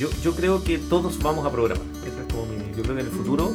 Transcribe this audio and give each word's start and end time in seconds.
Yo, 0.00 0.08
yo 0.22 0.34
creo 0.34 0.64
que 0.64 0.78
todos 0.78 1.22
vamos 1.22 1.44
a 1.44 1.50
programar. 1.52 1.84
Eso 2.06 2.20
es 2.26 2.32
como 2.32 2.46
mi, 2.46 2.56
yo 2.74 2.82
creo 2.82 2.94
que 2.94 3.00
en 3.02 3.06
el 3.06 3.12
futuro 3.12 3.52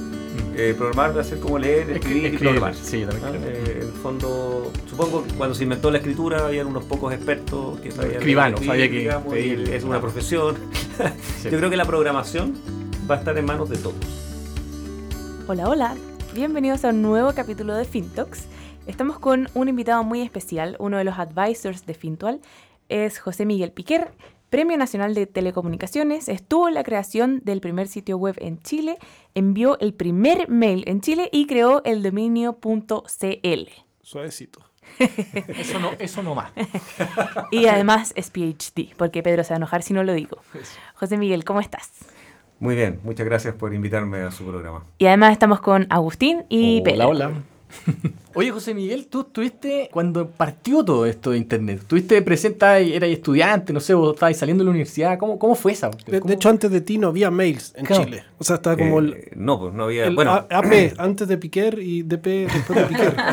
eh, 0.55 0.75
programar 0.77 1.17
va 1.17 1.21
a 1.21 1.23
ser 1.23 1.39
como 1.39 1.57
leer, 1.57 1.89
escribir 1.89 2.36
y 2.36 2.38
programar. 2.38 2.75
Sí, 2.75 2.99
yo 2.99 3.09
también 3.09 3.25
¿Ah? 3.27 3.31
creo. 3.39 3.52
Eh, 3.65 3.71
en 3.77 3.88
el 3.88 3.93
fondo, 3.93 4.71
supongo 4.88 5.23
que 5.23 5.34
cuando 5.34 5.55
se 5.55 5.63
inventó 5.63 5.89
la 5.89 5.97
escritura 5.97 6.45
habían 6.45 6.68
unos 6.68 6.84
pocos 6.84 7.11
expertos 7.16 7.79
que 7.79 7.89
sabían 7.89 8.18
Escribanos, 8.18 8.61
escribir, 8.61 8.71
había 8.73 8.89
que 8.91 9.00
digamos, 9.00 9.34
pedir- 9.34 9.70
es 9.73 9.84
una 9.84 10.00
profesión. 10.00 10.55
Sí. 11.41 11.50
Yo 11.50 11.57
creo 11.57 11.70
que 11.71 11.75
la 11.77 11.84
programación 11.86 12.54
va 13.09 13.16
a 13.16 13.18
estar 13.18 13.36
en 13.38 13.43
manos 13.46 13.68
de 13.70 13.77
todos. 13.77 13.96
Hola, 15.48 15.68
hola. 15.68 15.96
Bienvenidos 16.36 16.86
a 16.86 16.89
un 16.89 17.02
nuevo 17.02 17.34
capítulo 17.34 17.73
de 17.75 17.84
FinTalks. 17.86 18.46
Estamos 18.88 19.18
con 19.20 19.50
un 19.55 19.68
invitado 19.68 20.04
muy 20.05 20.21
especial, 20.21 20.75
uno 20.80 20.98
de 20.98 21.04
los 21.05 21.18
advisors 21.20 21.86
de 21.88 21.93
Fintual. 21.96 22.39
Es 22.88 23.20
José 23.20 23.46
Miguel 23.46 23.71
Piquer, 23.73 24.12
Premio 24.55 24.77
Nacional 24.77 25.13
de 25.13 25.27
Telecomunicaciones. 25.27 26.29
Estuvo 26.29 26.69
en 26.69 26.75
la 26.75 26.83
creación 26.83 27.41
del 27.43 27.59
primer 27.59 27.89
sitio 27.89 28.15
web 28.15 28.36
en 28.37 28.57
Chile, 28.61 28.97
envió 29.33 29.77
el 29.82 29.93
primer 29.93 30.47
mail 30.47 30.86
en 30.87 31.01
Chile 31.01 31.27
y 31.33 31.46
creó 31.46 31.83
el 31.83 32.02
dominio.cl. 32.02 33.69
Suavecito. 34.02 34.61
Eso 35.49 35.77
no, 35.80 35.91
eso 35.99 36.23
no 36.23 36.36
más. 36.36 36.53
Y 37.52 37.66
además 37.66 38.13
es 38.16 38.31
PhD, 38.31 38.95
porque 38.95 39.22
Pedro 39.22 39.44
se 39.44 39.49
va 39.49 39.55
a 39.55 39.58
enojar 39.58 39.83
si 39.83 39.94
no 39.94 40.05
lo 40.05 40.13
digo. 40.13 40.38
José 40.94 41.17
Miguel, 41.17 41.44
¿cómo 41.44 41.59
estás? 41.59 41.91
Muy 42.58 42.75
bien, 42.75 43.02
muchas 43.03 43.25
gracias 43.25 43.55
por 43.55 43.73
invitarme 43.73 44.19
a 44.19 44.31
su 44.31 44.45
programa. 44.45 44.85
Y 44.99 45.08
además 45.08 45.33
estamos 45.33 45.59
con 45.59 45.85
Agustín 45.89 46.45
y 46.47 46.80
Hola, 46.80 46.83
Pedro. 46.85 47.09
hola. 47.09 47.44
Oye, 48.38 48.52
José 48.52 48.73
Miguel, 48.73 49.08
tú 49.08 49.22
estuviste 49.22 49.89
cuando 49.94 50.28
partió 50.30 50.83
todo 50.83 51.05
esto 51.05 51.31
de 51.31 51.38
internet. 51.38 51.80
Estuviste 51.80 52.22
presente, 52.22 52.94
eras 52.95 53.09
estudiante, 53.09 53.72
no 53.72 53.80
sé, 53.80 53.94
vos 53.94 54.14
estabas 54.14 54.36
saliendo 54.38 54.64
de 54.64 54.66
la 54.66 54.72
universidad. 54.72 55.17
¿Cómo, 55.17 55.39
cómo 55.39 55.55
fue 55.55 55.72
esa? 55.72 55.89
De, 55.89 56.19
¿Cómo- 56.19 56.28
de 56.30 56.36
hecho, 56.36 56.50
antes 56.50 56.69
de 56.69 56.81
ti 56.81 56.97
no 56.97 57.08
había 57.08 57.31
mails 57.31 57.73
en 57.77 57.86
Claro. 57.86 58.03
Chile. 58.03 58.23
O 58.38 58.43
sea, 58.43 58.58
estaba 58.58 58.75
como 58.75 58.99
el, 58.99 59.13
Eh, 59.13 59.31
no, 59.36 59.58
pues 59.59 59.73
no 59.73 59.86
había. 59.86 60.05
el 60.05 60.16
bueno, 60.16 60.31
A- 60.33 60.47
AP 60.49 60.93
antes 60.97 61.27
de 61.30 61.38
Piquer 61.38 61.80
y 61.80 62.03
DP 62.03 62.25
después 62.52 62.80
de 62.80 62.86
Piquer. 62.86 63.16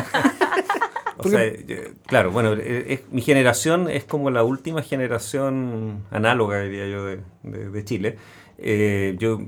O 1.17 1.29
sea, 1.29 1.45
yo- 1.45 1.75
claro, 2.07 2.31
bueno, 2.31 2.53
eh, 2.53 2.85
es- 2.89 3.01
mi 3.11 3.21
generación 3.21 3.89
es 3.89 4.03
como 4.03 4.29
la 4.29 4.43
última 4.43 4.81
generación 4.81 6.03
análoga, 6.11 6.61
diría 6.61 6.87
yo, 6.87 7.05
de, 7.05 7.19
de- 7.43 7.69
de 7.69 7.85
Chile. 7.85 8.17
Eh, 8.57 9.15
yo, 9.19 9.39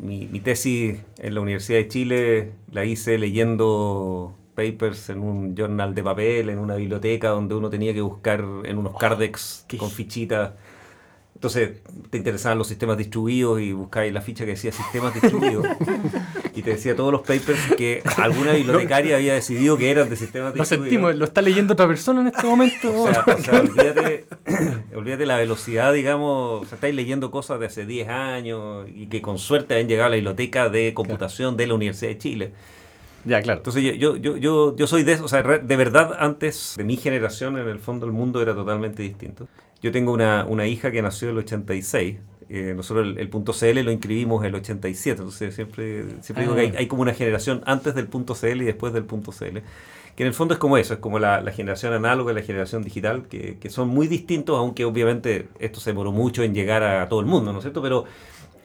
mi, 0.00 0.26
mi 0.26 0.40
tesis 0.40 0.98
en 1.18 1.34
la 1.34 1.40
Universidad 1.40 1.78
de 1.78 1.88
Chile 1.88 2.52
la 2.72 2.84
hice 2.84 3.18
leyendo 3.18 4.34
papers 4.54 5.10
en 5.10 5.18
un 5.20 5.54
journal 5.56 5.94
de 5.94 6.02
papel, 6.02 6.48
en 6.48 6.58
una 6.58 6.76
biblioteca 6.76 7.28
donde 7.30 7.54
uno 7.54 7.68
tenía 7.68 7.92
que 7.92 8.00
buscar 8.00 8.44
en 8.64 8.78
unos 8.78 8.96
cardex 8.96 9.64
qué- 9.68 9.76
con 9.76 9.90
fichitas. 9.90 10.52
Entonces 11.34 11.82
te 12.08 12.16
interesaban 12.16 12.56
los 12.56 12.66
sistemas 12.66 12.96
distribuidos 12.96 13.60
y 13.60 13.72
buscabas 13.72 14.10
la 14.10 14.22
ficha 14.22 14.46
que 14.46 14.52
decía 14.52 14.72
sistemas 14.72 15.12
distribuidos 15.12 15.66
y 16.54 16.62
te 16.62 16.70
decía 16.70 16.96
todos 16.96 17.12
los 17.12 17.20
papers 17.20 17.60
que 17.76 18.02
alguna 18.16 18.52
bibliotecaria 18.54 19.16
había 19.16 19.34
decidido 19.34 19.76
que 19.76 19.90
eran 19.90 20.08
de 20.08 20.16
sistemas 20.16 20.54
Lo 20.54 20.60
distribuidos. 20.62 20.92
sentimos, 20.94 21.14
lo 21.16 21.24
está 21.26 21.42
leyendo 21.42 21.74
otra 21.74 21.86
persona 21.86 22.22
en 22.22 22.28
este 22.28 22.46
momento. 22.46 23.02
O 23.02 23.06
sea, 23.12 23.22
o 23.26 23.38
sea, 23.42 23.60
olvídate, 23.60 24.24
olvídate 24.94 25.26
la 25.26 25.36
velocidad, 25.38 25.92
digamos. 25.92 26.62
O 26.62 26.64
sea, 26.66 26.76
estáis 26.76 26.94
leyendo 26.94 27.30
cosas 27.30 27.58
de 27.60 27.66
hace 27.66 27.84
10 27.86 28.08
años 28.08 28.86
y 28.94 29.08
que 29.08 29.20
con 29.22 29.38
suerte 29.38 29.78
han 29.78 29.88
llegado 29.88 30.06
a 30.06 30.10
la 30.10 30.16
biblioteca 30.16 30.68
de 30.68 30.94
computación 30.94 31.56
de 31.56 31.66
la 31.66 31.74
Universidad 31.74 32.10
de 32.10 32.18
Chile. 32.18 32.52
ya, 33.24 33.42
claro. 33.42 33.58
Entonces, 33.60 33.82
yo, 33.82 34.16
yo, 34.16 34.36
yo, 34.36 34.76
yo, 34.76 34.86
soy 34.86 35.02
de 35.02 35.12
eso. 35.12 35.24
O 35.24 35.28
sea, 35.28 35.42
de 35.42 35.76
verdad, 35.76 36.16
antes 36.18 36.74
de 36.76 36.84
mi 36.84 36.96
generación, 36.96 37.58
en 37.58 37.68
el 37.68 37.80
fondo, 37.80 38.06
el 38.06 38.12
mundo 38.12 38.40
era 38.40 38.54
totalmente 38.54 39.02
distinto. 39.02 39.48
Yo 39.82 39.92
tengo 39.92 40.12
una, 40.12 40.44
una 40.46 40.66
hija 40.66 40.90
que 40.92 41.02
nació 41.02 41.28
en 41.30 41.34
el 41.38 41.38
86. 41.44 42.18
eh, 42.48 42.74
nosotros 42.76 43.06
el, 43.08 43.18
el 43.18 43.28
punto 43.28 43.52
CL 43.52 43.82
lo 43.82 43.90
inscribimos 43.90 44.42
en 44.42 44.48
el 44.50 44.54
87. 44.56 45.18
Entonces, 45.22 45.54
siempre, 45.54 46.22
siempre 46.22 46.44
digo 46.44 46.54
que 46.54 46.60
hay, 46.62 46.72
Ah. 46.74 46.78
hay 46.78 46.86
como 46.86 47.02
una 47.02 47.14
generación 47.14 47.62
antes 47.66 47.94
del 47.96 48.06
punto 48.08 48.34
CL 48.34 48.62
y 48.62 48.64
después 48.66 48.92
del 48.92 49.04
punto 49.04 49.32
CL 49.32 49.62
que 50.16 50.22
en 50.22 50.28
el 50.28 50.34
fondo 50.34 50.54
es 50.54 50.58
como 50.58 50.78
eso, 50.78 50.94
es 50.94 51.00
como 51.00 51.18
la, 51.18 51.42
generación 51.52 51.92
análoga 51.92 52.32
y 52.32 52.34
la 52.34 52.42
generación 52.42 52.82
digital, 52.82 53.28
que, 53.28 53.58
que 53.58 53.68
son 53.70 53.88
muy 53.88 54.08
distintos, 54.08 54.58
aunque 54.58 54.86
obviamente 54.86 55.48
esto 55.58 55.78
se 55.78 55.90
demoró 55.90 56.10
mucho 56.10 56.42
en 56.42 56.54
llegar 56.54 56.82
a 56.82 57.08
todo 57.08 57.20
el 57.20 57.26
mundo, 57.26 57.52
¿no 57.52 57.58
es 57.58 57.64
cierto? 57.64 57.82
Pero 57.82 58.06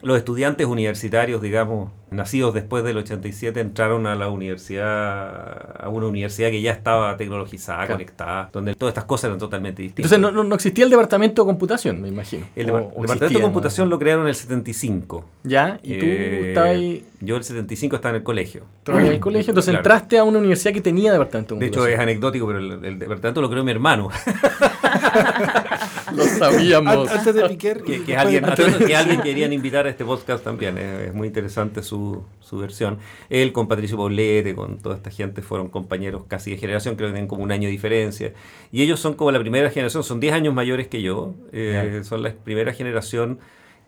los 0.03 0.17
estudiantes 0.17 0.65
universitarios, 0.67 1.41
digamos, 1.41 1.91
nacidos 2.09 2.53
después 2.53 2.83
del 2.83 2.97
87, 2.97 3.59
entraron 3.61 4.05
a 4.07 4.15
la 4.15 4.27
universidad, 4.29 5.75
a 5.81 5.87
una 5.89 6.07
universidad 6.07 6.49
que 6.49 6.61
ya 6.61 6.71
estaba 6.71 7.15
tecnologizada, 7.17 7.79
Claro. 7.85 7.93
conectada, 7.93 8.49
donde 8.51 8.75
todas 8.75 8.91
estas 8.91 9.05
cosas 9.05 9.25
eran 9.25 9.39
totalmente 9.39 9.81
distintas. 9.81 10.11
Entonces 10.11 10.43
no, 10.45 10.55
existía 10.55 10.83
el 10.83 10.89
departamento 10.91 11.43
de 11.43 11.45
computación, 11.47 12.01
me 12.01 12.07
imagino. 12.09 12.45
el 12.55 12.69
O- 12.69 12.73
depar- 12.73 12.75
o 12.75 12.81
departamento 12.81 13.13
existía, 13.13 13.37
de 13.37 13.41
¿no? 13.41 13.47
computación 13.47 13.89
lo 13.89 13.99
crearon 13.99 14.23
en 14.23 14.29
el 14.29 14.35
75. 14.35 15.25
Ya, 15.43 15.79
y 15.83 15.97
tú 15.97 16.05
Eh, 16.05 16.49
estabas 16.49 16.69
ahí 16.71 17.05
Yo 17.21 17.37
el 17.37 17.43
75 17.43 17.95
estaba 17.95 18.09
en 18.11 18.15
el 18.17 18.23
colegio. 18.23 18.63
en 18.87 19.05
el 19.05 19.19
colegio, 19.19 19.51
entonces 19.51 19.71
Claro. 19.71 19.79
entraste 19.83 20.17
a 20.17 20.23
una 20.23 20.39
universidad 20.39 20.73
que 20.73 20.81
tenía 20.81 21.11
departamento 21.13 21.53
de 21.55 21.59
De 21.61 21.65
hecho, 21.67 21.79
es 21.85 21.95
computación. 21.95 22.01
anecdótico, 22.09 22.47
pero 22.47 22.59
el, 22.59 22.83
el 22.85 22.99
departamento 22.99 23.41
lo 23.41 23.49
creó 23.49 23.63
mi 23.63 23.71
hermano. 23.71 24.09
lo 26.15 26.23
sabíamos. 26.25 27.09
An- 27.11 27.17
Antes 27.19 27.33
de 27.35 27.49
Piquer. 27.49 27.83
que, 27.83 28.03
que 28.03 28.17
alguien, 28.17 28.43
que 28.85 28.95
alguien 28.95 29.21
querían 29.23 29.53
invitar 29.53 29.85
a 29.85 29.89
este 29.89 30.03
podcast 30.05 30.43
también. 30.43 30.77
eh, 30.77 31.05
es 31.07 31.13
muy 31.13 31.27
interesante 31.27 31.83
su, 31.83 32.23
su 32.39 32.57
versión. 32.57 32.97
Él 33.29 33.51
con 33.53 33.67
Patricio 33.67 33.97
Poblete, 33.97 34.53
con 34.55 34.77
toda 34.79 34.95
esta 34.95 35.09
gente, 35.11 35.41
fueron 35.41 35.69
compañeros 35.69 36.23
casi 36.27 36.51
de 36.51 36.57
generación, 36.57 36.95
creo 36.95 37.09
que 37.09 37.13
tienen 37.13 37.27
como 37.27 37.43
un 37.43 37.51
año 37.51 37.65
de 37.67 37.71
diferencia. 37.71 38.33
Y 38.71 38.81
ellos 38.81 38.99
son 38.99 39.13
como 39.13 39.31
la 39.31 39.39
primera 39.39 39.69
generación, 39.69 40.03
son 40.03 40.19
10 40.19 40.33
años 40.33 40.53
mayores 40.53 40.87
que 40.87 41.01
yo. 41.01 41.33
eh, 41.51 42.01
son 42.03 42.23
la 42.23 42.33
primera 42.33 42.73
generación 42.73 43.39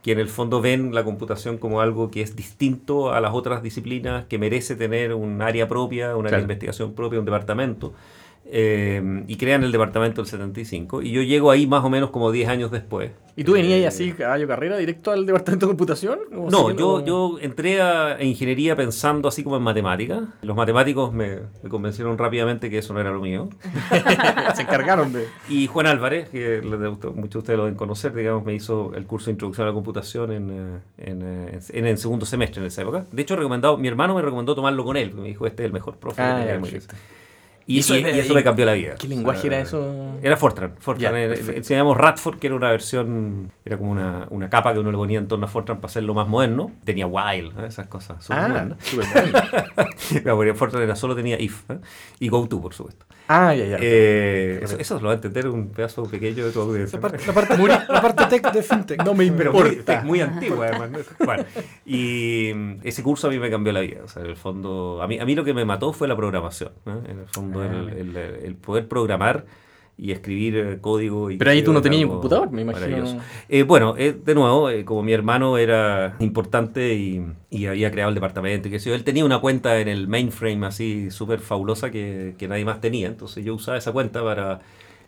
que 0.01 0.11
en 0.11 0.19
el 0.19 0.27
fondo 0.27 0.59
ven 0.59 0.93
la 0.93 1.05
computación 1.05 1.57
como 1.57 1.79
algo 1.79 2.11
que 2.11 2.21
es 2.21 2.35
distinto 2.35 3.13
a 3.13 3.21
las 3.21 3.33
otras 3.33 3.63
disciplinas, 3.63 4.25
que 4.25 4.37
merece 4.37 4.75
tener 4.75 5.13
un 5.13 5.41
área 5.41 5.69
propia, 5.69 6.17
un 6.17 6.25
área 6.25 6.31
Claro. 6.39 6.41
investigación 6.43 6.93
propia, 6.93 7.19
un 7.19 7.25
departamento. 7.25 7.93
Eh, 8.45 9.23
y 9.27 9.35
crean 9.37 9.63
el 9.63 9.71
departamento 9.71 10.21
del 10.21 10.29
75. 10.29 11.01
Y 11.01 11.11
yo 11.11 11.21
llego 11.21 11.51
ahí 11.51 11.67
más 11.67 11.83
o 11.83 11.89
menos 11.89 12.09
como 12.09 12.31
10 12.31 12.49
años 12.49 12.71
después. 12.71 13.11
¿Y 13.35 13.43
tú 13.43 13.53
venías 13.53 13.79
Eh, 13.79 13.87
así, 13.87 14.11
caballo 14.11 14.47
carrera, 14.47 14.77
directo 14.77 15.09
al 15.09 15.25
departamento 15.25 15.65
de 15.65 15.69
computación? 15.71 16.19
¿O 16.37 16.51
no, 16.51 16.69
yo, 16.69 17.03
yo 17.03 17.39
entré 17.41 17.81
a 17.81 18.21
ingeniería 18.23 18.75
pensando 18.75 19.27
así 19.27 19.43
como 19.43 19.57
en 19.57 19.63
matemáticas. 19.63 20.21
Los 20.43 20.55
matemáticos 20.55 21.11
me, 21.11 21.39
me 21.63 21.69
convencieron 21.69 22.15
rápidamente 22.17 22.69
que 22.69 22.77
eso 22.77 22.93
no 22.93 22.99
era 22.99 23.09
lo 23.09 23.19
mío. 23.19 23.49
Se 24.55 24.61
encargaron 24.61 25.11
de... 25.13 25.27
Y 25.49 25.65
Juan 25.65 25.87
Álvarez, 25.87 26.29
que 26.29 26.61
muchos 26.61 27.31
de 27.31 27.37
ustedes 27.39 27.57
lo 27.57 27.65
deben 27.65 27.77
conocer, 27.77 28.13
digamos, 28.13 28.45
me 28.45 28.53
hizo 28.53 28.93
el 28.93 29.05
curso 29.07 29.27
de 29.27 29.31
introducción 29.31 29.65
a 29.65 29.69
la 29.71 29.73
computación 29.73 30.31
en, 30.31 30.51
eh, 30.51 30.79
en, 30.97 31.21
eh, 31.23 31.59
en 31.69 31.87
el 31.87 31.97
segundo 31.97 32.27
semestre 32.27 32.61
en 32.61 32.67
esa 32.67 32.83
época. 32.83 33.05
De 33.11 33.21
hecho, 33.21 33.35
recomendado, 33.35 33.77
mi 33.77 33.87
hermano 33.87 34.13
me 34.13 34.21
recomendó 34.21 34.53
tomarlo 34.53 34.83
con 34.83 34.95
él. 34.95 35.11
Me 35.15 35.29
dijo, 35.29 35.47
este 35.47 35.63
es 35.63 35.67
el 35.67 35.73
mejor 35.73 35.95
profe. 35.97 36.17
que 36.17 36.21
Ah, 36.21 36.45
ya, 36.45 36.59
tenemos". 37.65 37.65
perfecto. 37.65 37.65
y, 37.65 37.79
Eso 37.79 37.95
y- 37.95 38.17
y 38.17 38.19
eso 38.19 38.33
me 38.33 38.43
cambió 38.43 38.65
la 38.65 38.73
vida. 38.73 38.95
¿Qué 38.95 39.07
lenguaje 39.07 39.41
sea, 39.41 39.51
era 39.51 39.59
eso? 39.59 40.17
Era 40.21 40.37
Fortran. 40.37 40.73
Fortran 40.79 41.15
era- 41.15 41.33
perfecto. 41.35 41.57
enseñamos 41.57 41.97
Radford, 41.97 42.39
que 42.39 42.47
era 42.47 42.55
una 42.55 42.69
versión, 42.71 43.51
era 43.65 43.77
como 43.77 43.91
una, 43.91 44.27
una 44.29 44.49
capa 44.49 44.73
que 44.73 44.79
uno 44.79 44.91
le 44.91 44.97
ponía 44.97 45.19
en 45.19 45.27
torno 45.27 45.45
a 45.45 45.49
Fortran 45.49 45.77
para 45.77 45.87
hacerlo 45.91 46.13
más 46.13 46.27
moderno. 46.27 46.71
Tenía 46.83 47.07
while, 47.07 47.49
¿eh? 47.59 47.67
esas 47.67 47.87
cosas. 47.87 48.23
súper 48.23 48.37
Ah, 48.37 48.47
porque 50.35 50.53
Fortran 50.55 50.83
era 50.83 50.95
solo 50.95 51.15
tenía 51.15 51.39
if 51.39 51.69
¿eh? 51.69 51.77
y 52.19 52.29
GoTo, 52.29 52.61
por 52.61 52.73
supuesto. 52.73 53.05
Ah, 53.27 53.53
ya, 53.55 53.65
ya. 53.65 53.77
Eh, 53.81 54.59
eso, 54.63 54.77
eso 54.77 54.99
lo 54.99 55.05
va 55.07 55.11
a 55.11 55.15
entender 55.15 55.47
un 55.47 55.69
pedazo 55.69 56.03
pequeño 56.03 56.45
de 56.45 56.51
tu 56.51 56.59
audiencia. 56.61 56.97
La 56.99 57.01
parte, 57.09 57.25
la 57.25 57.33
parte, 57.33 57.57
la 57.93 58.01
parte 58.01 58.25
tech 58.25 58.51
de 58.51 58.61
FinTech. 58.63 59.03
no 59.05 59.13
me 59.13 59.31
Pero 59.31 59.53
muy, 59.53 59.61
importa. 59.69 60.01
muy 60.03 60.21
antigua, 60.21 60.67
además. 60.67 60.89
¿no? 60.91 61.25
Bueno, 61.25 61.45
y 61.85 62.51
mm, 62.53 62.75
ese 62.83 63.01
curso 63.01 63.27
a 63.27 63.29
mí 63.29 63.39
me 63.39 63.49
cambió 63.49 63.71
la 63.71 63.79
vida. 63.79 64.01
O 64.03 64.07
sea, 64.07 64.23
en 64.23 64.29
el 64.29 64.35
fondo, 64.35 64.99
a 65.01 65.07
mí, 65.07 65.19
a 65.19 65.25
mí 65.25 65.35
lo 65.35 65.43
que 65.43 65.53
me 65.53 65.63
mató 65.65 65.93
fue 65.93 66.07
la 66.07 66.15
programación. 66.15 66.71
¿no? 66.85 66.99
En 67.07 67.19
el 67.19 67.27
fondo, 67.27 67.61
Ah, 67.61 67.65
el, 67.67 67.89
el- 67.97 68.17
el 68.17 68.55
poder 68.55 68.87
programar 68.87 69.45
y 69.97 70.11
escribir 70.11 70.57
eh, 70.57 70.77
código. 70.81 71.29
Y 71.29 71.37
Pero 71.37 71.51
ahí 71.51 71.61
tú 71.63 71.71
no 71.71 71.81
tenías 71.81 72.03
un 72.05 72.09
computador, 72.11 72.49
me 72.51 72.61
imagino. 72.63 73.21
Eh, 73.47 73.63
bueno, 73.63 73.93
eh, 73.97 74.11
de 74.25 74.35
nuevo, 74.35 74.69
eh, 74.69 74.83
como 74.85 75.03
mi 75.03 75.13
hermano 75.13 75.57
era 75.57 76.15
importante 76.19 76.93
y, 76.95 77.23
y 77.51 77.67
había 77.67 77.91
creado 77.91 78.09
el 78.09 78.15
departamento 78.15 78.67
y 78.67 78.71
qué 78.71 78.79
sé 78.79 78.89
yo, 78.89 78.95
él 78.95 79.03
tenía 79.03 79.23
una 79.23 79.39
cuenta 79.39 79.79
en 79.79 79.87
el 79.87 80.07
mainframe 80.07 80.65
así 80.65 81.11
súper 81.11 81.39
fabulosa 81.39 81.91
que, 81.91 82.33
que 82.37 82.47
nadie 82.47 82.65
más 82.65 82.81
tenía. 82.81 83.07
Entonces 83.07 83.45
yo 83.45 83.53
usaba 83.53 83.77
esa 83.77 83.91
cuenta 83.91 84.23
para 84.23 84.61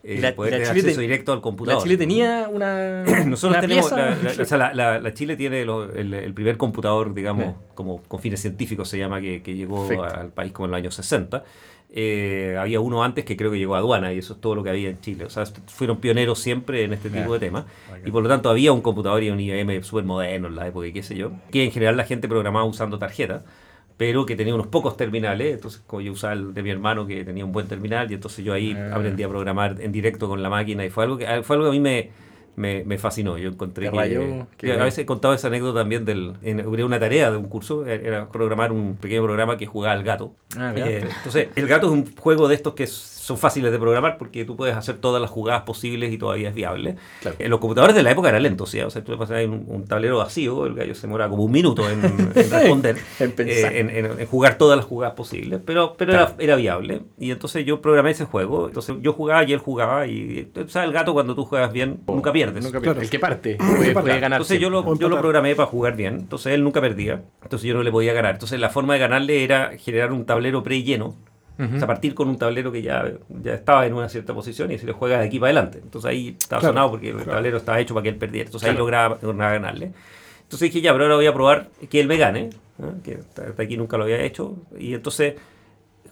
eh, 0.03 0.19
la- 0.21 0.35
poder 0.35 0.51
la 0.51 0.57
tener 0.59 0.73
Chile 0.75 0.81
acceso 0.89 1.01
directo 1.01 1.31
al 1.31 1.39
La 1.39 1.41
computador. 1.41 1.81
Chile 1.81 1.97
tenía 1.97 2.47
una. 2.51 3.03
Nosotros 3.25 3.43
una 3.57 3.61
tenemos, 3.61 3.91
pieza. 3.91 3.97
la, 4.21 4.33
la- 4.35 4.41
o 4.43 4.45
sea, 4.45 4.57
la- 4.59 4.73
la- 4.75 4.99
la 4.99 5.13
Chile 5.15 5.35
tiene 5.35 5.65
lo- 5.65 5.91
el, 5.91 6.13
el 6.13 6.33
primer 6.35 6.57
computador, 6.57 7.11
digamos, 7.15 7.55
como 7.73 8.03
con 8.03 8.19
fines 8.19 8.39
científicos 8.39 8.87
se 8.87 8.99
llama, 8.99 9.19
que, 9.19 9.41
que 9.41 9.55
llegó 9.55 9.87
Perfecto. 9.87 10.19
al 10.19 10.27
país 10.29 10.51
como 10.51 10.65
en 10.67 10.71
los 10.71 10.77
años 10.77 10.93
60. 10.93 11.43
Eh, 11.97 12.57
había 12.59 12.81
uno 12.81 13.05
antes 13.05 13.23
que 13.23 13.37
creo 13.37 13.49
que 13.51 13.57
llegó 13.57 13.75
a 13.75 13.77
aduana 13.77 14.11
y 14.11 14.17
eso 14.17 14.33
es 14.33 14.41
todo 14.41 14.53
lo 14.53 14.63
que 14.63 14.69
había 14.69 14.89
en 14.89 14.99
Chile. 14.99 15.23
O 15.23 15.29
sea, 15.29 15.45
fueron 15.67 15.97
pioneros 16.01 16.39
siempre 16.39 16.83
en 16.83 16.91
este 16.91 17.09
tipo 17.09 17.31
de 17.33 17.39
temas. 17.39 17.63
Y 18.05 18.11
por 18.11 18.21
lo 18.21 18.27
tanto 18.27 18.49
había 18.49 18.73
un 18.73 18.81
computador 18.81 19.23
y 19.23 19.29
un 19.29 19.39
IBM 19.39 19.81
súper 19.81 20.03
moderno 20.03 20.49
en 20.49 20.55
la 20.57 20.67
época 20.67 20.87
y 20.87 20.91
qué 20.93 21.03
sé 21.03 21.15
yo. 21.15 21.31
Que 21.51 21.63
en 21.63 21.71
general 21.71 21.95
la 21.95 22.03
gente 22.03 22.27
programaba 22.27 22.65
usando 22.65 22.99
tarjetas 22.99 23.43
pero 23.97 24.25
que 24.25 24.35
tenía 24.35 24.53
unos 24.53 24.67
pocos 24.67 24.97
terminales, 24.97 25.53
entonces 25.53 25.81
como 25.87 26.01
yo 26.01 26.11
usaba 26.11 26.33
el 26.33 26.53
de 26.53 26.61
mi 26.63 26.69
hermano 26.69 27.07
que 27.07 27.23
tenía 27.23 27.45
un 27.45 27.53
buen 27.53 27.65
terminal 27.69 28.11
y 28.11 28.15
entonces 28.15 28.43
yo 28.43 28.51
ahí 28.51 28.75
Ah. 28.77 28.89
aprendí 28.93 29.23
a 29.23 29.29
programar 29.29 29.77
en 29.79 29.93
directo 29.93 30.27
con 30.27 30.43
la 30.43 30.49
máquina 30.49 30.83
y 30.85 30.89
fue 30.89 31.05
algo 31.05 31.17
que, 31.17 31.25
fue 31.43 31.55
algo 31.55 31.67
que 31.67 31.69
a 31.69 31.71
mí 31.71 31.79
me, 31.79 32.09
me, 32.55 32.83
me 32.83 32.97
fascinó. 32.97 33.37
Yo 33.37 33.49
encontré 33.49 33.89
que, 33.89 33.95
rayó, 33.95 34.47
que 34.57 34.71
a 34.71 34.83
veces 34.83 34.99
he 34.99 35.05
contado 35.05 35.33
esa 35.33 35.47
anécdota 35.47 35.79
también 35.79 36.05
del 36.05 36.33
en, 36.41 36.65
una 36.65 36.99
tarea 36.99 37.31
de 37.31 37.37
un 37.37 37.47
curso, 37.47 37.85
era 37.85 38.29
programar 38.29 38.71
un 38.71 38.95
pequeño 38.95 39.23
programa 39.23 39.57
que 39.57 39.65
jugaba 39.65 39.93
al 39.93 40.03
gato. 40.03 40.33
Ah. 40.57 40.73
Eh, 40.75 41.07
entonces, 41.17 41.49
el 41.55 41.67
gato 41.67 41.87
es 41.87 41.93
un 41.93 42.15
juego 42.15 42.47
de 42.47 42.55
estos 42.55 42.73
que 42.73 42.87
son 43.25 43.37
fáciles 43.37 43.71
de 43.71 43.79
programar 43.79 44.17
porque 44.17 44.45
tú 44.45 44.55
puedes 44.55 44.75
hacer 44.75 44.97
todas 44.97 45.21
las 45.21 45.31
jugadas 45.31 45.63
posibles 45.63 46.13
y 46.13 46.17
todavía 46.17 46.49
es 46.49 46.55
viable. 46.55 46.95
Claro. 47.21 47.37
En 47.39 47.49
los 47.49 47.59
computadores 47.59 47.95
de 47.95 48.03
la 48.03 48.11
época 48.11 48.29
era 48.29 48.39
lento, 48.39 48.65
¿sí? 48.65 48.79
o 48.81 48.89
sea, 48.89 49.03
tú 49.03 49.11
le 49.13 49.17
pasabas 49.17 49.45
un, 49.45 49.65
un 49.67 49.85
tablero 49.85 50.17
vacío, 50.19 50.65
el 50.67 50.75
gallo 50.75 50.93
se 50.93 51.07
demora 51.07 51.27
como 51.27 51.43
un 51.43 51.51
minuto 51.51 51.89
en, 51.89 52.05
en 52.05 52.33
responder, 52.35 52.97
En 53.19 53.31
pensar. 53.31 53.73
eh, 53.73 53.79
en, 53.79 53.89
en- 53.89 54.19
en 54.19 54.27
jugar 54.27 54.57
todas 54.57 54.77
las 54.77 54.85
jugadas 54.85 55.15
posibles, 55.15 55.59
pero, 55.65 55.95
pero 55.97 56.11
Claro. 56.11 56.25
era, 56.37 56.43
era 56.43 56.55
viable. 56.55 57.01
Y 57.17 57.31
entonces 57.31 57.65
yo 57.65 57.81
programé 57.81 58.11
ese 58.11 58.25
juego, 58.25 58.67
entonces 58.67 58.95
yo 59.01 59.13
jugaba 59.13 59.43
y 59.43 59.53
él 59.53 59.59
jugaba, 59.59 60.05
y 60.07 60.51
o 60.63 60.67
sea, 60.69 60.83
el 60.83 60.91
gato 60.91 61.13
cuando 61.13 61.33
tú 61.35 61.45
juegas 61.45 61.73
bien, 61.73 62.01
nunca 62.07 62.31
pierdes. 62.31 62.63
Nunca 62.63 62.79
Claro. 62.79 63.01
El 63.01 63.09
que 63.09 63.17
parte 63.19 63.55
puede, 63.77 63.93
puede 63.93 64.19
ganar. 64.19 64.37
Entonces 64.37 64.59
yo 64.59 64.69
lo, 64.69 64.95
yo 64.97 65.09
lo 65.09 65.19
programé 65.19 65.55
para 65.55 65.67
jugar 65.67 65.95
bien. 65.95 66.13
Entonces 66.15 66.53
él 66.53 66.63
nunca 66.63 66.79
perdía. 66.81 67.23
Entonces 67.41 67.67
yo 67.67 67.73
no 67.73 67.81
le 67.81 67.91
podía 67.91 68.13
ganar. 68.13 68.33
Entonces 68.35 68.59
la 68.59 68.69
forma 68.69 68.93
de 68.93 68.99
ganarle 68.99 69.43
era 69.43 69.71
generar 69.77 70.11
un 70.11 70.25
tablero 70.25 70.61
pre-lleno. 71.55 71.75
O 71.75 71.79
sea, 71.79 71.87
partir 71.87 72.13
con 72.15 72.27
un 72.29 72.37
tablero 72.37 72.71
que 72.71 72.81
ya, 72.81 73.11
ya 73.43 73.53
estaba 73.53 73.85
en 73.85 73.93
una 73.93 74.09
cierta 74.09 74.33
posición 74.33 74.71
y 74.71 74.77
se 74.77 74.85
le 74.85 74.91
juega 74.93 75.19
de 75.19 75.25
aquí 75.25 75.39
para 75.39 75.51
adelante. 75.51 75.79
Entonces 75.83 76.09
ahí 76.09 76.35
estaba 76.39 76.59
Claro, 76.59 76.73
sonado 76.73 76.91
porque 76.91 77.09
el 77.09 77.23
tablero 77.23 77.57
estaba 77.57 77.79
hecho 77.79 77.93
para 77.93 78.03
que 78.03 78.09
él 78.09 78.15
perdiera. 78.17 78.47
Entonces 78.47 78.67
ahí 78.69 78.73
Claro. 78.75 78.83
lograba, 78.85 79.17
lograba 79.21 79.51
ganarle. 79.53 79.91
Entonces 80.43 80.71
dije, 80.71 80.81
ya, 80.81 80.91
pero 80.93 81.05
ahora 81.05 81.15
voy 81.15 81.25
a 81.27 81.33
probar 81.33 81.69
que 81.89 81.99
él 81.99 82.07
me 82.07 82.17
gane. 82.17 82.49
¿no? 82.77 83.01
Que 83.03 83.19
hasta 83.39 83.61
aquí 83.61 83.77
nunca 83.77 83.97
lo 83.97 84.03
había 84.03 84.21
hecho. 84.21 84.55
Y 84.77 84.93
entonces 84.93 85.35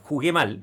jugué 0.04 0.32
mal. 0.32 0.60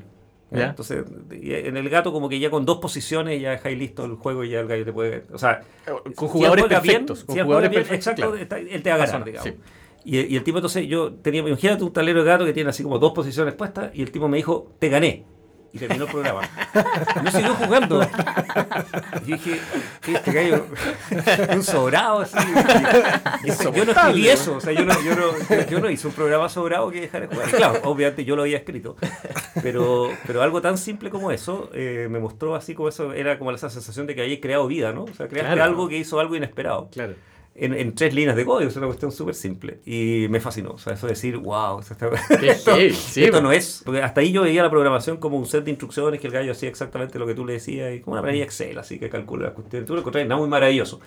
Ya. 0.52 0.70
Entonces, 0.70 1.04
en 1.30 1.76
el 1.76 1.88
gato, 1.88 2.12
como 2.12 2.28
que 2.28 2.40
ya 2.40 2.50
con 2.50 2.66
dos 2.66 2.78
posiciones 2.78 3.40
ya 3.40 3.52
dejáis 3.52 3.78
listo 3.78 4.04
el 4.04 4.14
juego 4.16 4.42
y 4.42 4.50
ya 4.50 4.58
el 4.58 4.66
gallo 4.66 4.84
te 4.84 4.92
puede. 4.92 5.22
O 5.32 5.38
sea, 5.38 5.60
Con 6.16 6.28
si 6.28 6.32
jugadores 6.32 6.64
él 6.64 6.68
juega 6.68 6.80
bien, 6.80 7.06
perfectos. 7.06 7.24
con 7.24 7.36
si 7.36 7.42
jugadores 7.42 7.70
bien, 7.70 7.82
perfectos, 7.82 8.06
exacto, 8.08 8.22
claro. 8.32 8.42
está- 8.42 8.58
él 8.58 8.82
te 8.82 8.90
va 8.90 8.96
a 8.96 8.98
ganar, 8.98 9.24
digamos. 9.24 9.48
sí. 9.48 9.56
Y, 10.05 10.19
y 10.32 10.37
el 10.37 10.43
tipo, 10.44 10.58
entonces, 10.58 10.87
yo 10.87 11.12
tenía, 11.12 11.41
imagínate 11.43 11.85
un 11.85 11.93
tablero 11.93 12.20
de 12.25 12.29
gato 12.31 12.44
que 12.44 12.52
tiene 12.52 12.70
así 12.70 12.82
como 12.82 12.99
dos 12.99 13.12
posiciones 13.12 13.55
puestas, 13.55 13.91
y 13.94 14.02
el 14.02 14.11
tipo 14.11 14.29
me 14.29 14.37
dijo, 14.38 14.73
te 14.79 14.88
gané. 14.88 15.25
Y 15.73 15.79
terminó 15.79 16.05
el 16.06 16.11
programa. 16.11 16.41
No 17.23 17.31
siguió 17.31 17.55
jugando. 17.55 18.02
Y 19.25 19.32
dije, 19.35 19.61
"¿Qué 20.00 20.14
este 20.14 20.32
gallo, 20.32 20.67
un 21.55 21.62
sobrado 21.62 22.20
así. 22.23 22.37
Y 23.44 23.50
yo 23.50 23.85
no 23.85 23.93
escribí 23.93 24.29
eso, 24.29 24.56
o 24.56 24.61
sea, 24.61 24.73
yo 24.73 24.85
no, 24.85 24.93
yo, 25.05 25.14
no, 25.14 25.67
yo 25.70 25.79
no 25.79 25.88
hice 25.88 26.08
un 26.08 26.12
programa 26.14 26.49
sobrado 26.49 26.91
que 26.91 27.02
dejara 27.02 27.29
de 27.29 27.35
jugar. 27.37 27.50
Claro, 27.50 27.81
obviamente 27.85 28.25
yo 28.25 28.35
lo 28.35 28.43
había 28.43 28.56
escrito. 28.56 28.97
Pero, 29.62 30.11
pero 30.26 30.43
algo 30.43 30.61
tan 30.61 30.76
simple 30.76 31.08
como 31.08 31.31
eso 31.31 31.70
eh, 31.73 32.08
me 32.11 32.19
mostró 32.19 32.56
así 32.56 32.75
como 32.75 32.88
eso, 32.88 33.12
era 33.12 33.38
como 33.38 33.52
esa 33.52 33.70
sensación 33.70 34.08
de 34.08 34.17
que 34.17 34.23
había 34.23 34.41
creado 34.41 34.67
vida, 34.67 34.93
¿no? 34.93 35.05
O 35.05 35.14
sea, 35.14 35.29
creaste 35.29 35.55
Claro. 35.55 35.62
algo 35.70 35.88
que 35.88 35.99
hizo 35.99 36.19
algo 36.19 36.35
inesperado 36.35 36.88
Claro. 36.91 37.14
En, 37.55 37.75
en 37.75 37.94
tres 37.94 38.14
líneas 38.14 38.37
de 38.37 38.44
código, 38.44 38.70
es 38.70 38.76
una 38.76 38.87
cuestión 38.87 39.12
súper 39.12 39.35
simple. 39.35 39.81
Y 39.85 40.26
me 40.31 40.41
fascinó. 40.41 40.70
O 40.70 40.79
sea, 40.79 40.94
eso 40.94 41.06
de 41.06 41.12
decir, 41.12 41.37
wow, 41.37 41.81
esto, 41.81 41.94
esto 42.43 43.32
po. 43.32 43.41
no 43.43 43.52
es. 43.52 43.82
Porque 43.85 44.02
hasta 44.02 44.20
ahí 44.20 44.32
yo 44.32 44.43
veía 44.43 44.62
la 44.62 44.70
programación 44.70 45.19
como 45.19 45.37
un 45.37 45.47
set 45.47 45.64
de 45.64 45.70
instrucciones 45.70 46.20
que 46.20 46.26
el 46.26 46.32
gallo 46.32 46.52
hacía 46.52 46.69
exactamente 46.69 47.19
lo 47.19 47.26
que 47.26 47.35
tú 47.35 47.44
le 47.44 47.55
decías 47.55 47.94
y 47.94 48.00
como 48.00 48.12
una 48.14 48.23
planilla 48.23 48.44
Excel, 48.44 48.79
así 48.79 48.99
que 48.99 49.11
calcula 49.11 49.47
las 49.47 49.55
cuestiones. 49.55 49.87
Tú 49.87 49.94
lo 49.94 50.00
encontrás 50.00 50.26
nada 50.26 50.41
muy 50.41 50.49
maravilloso. 50.49 51.00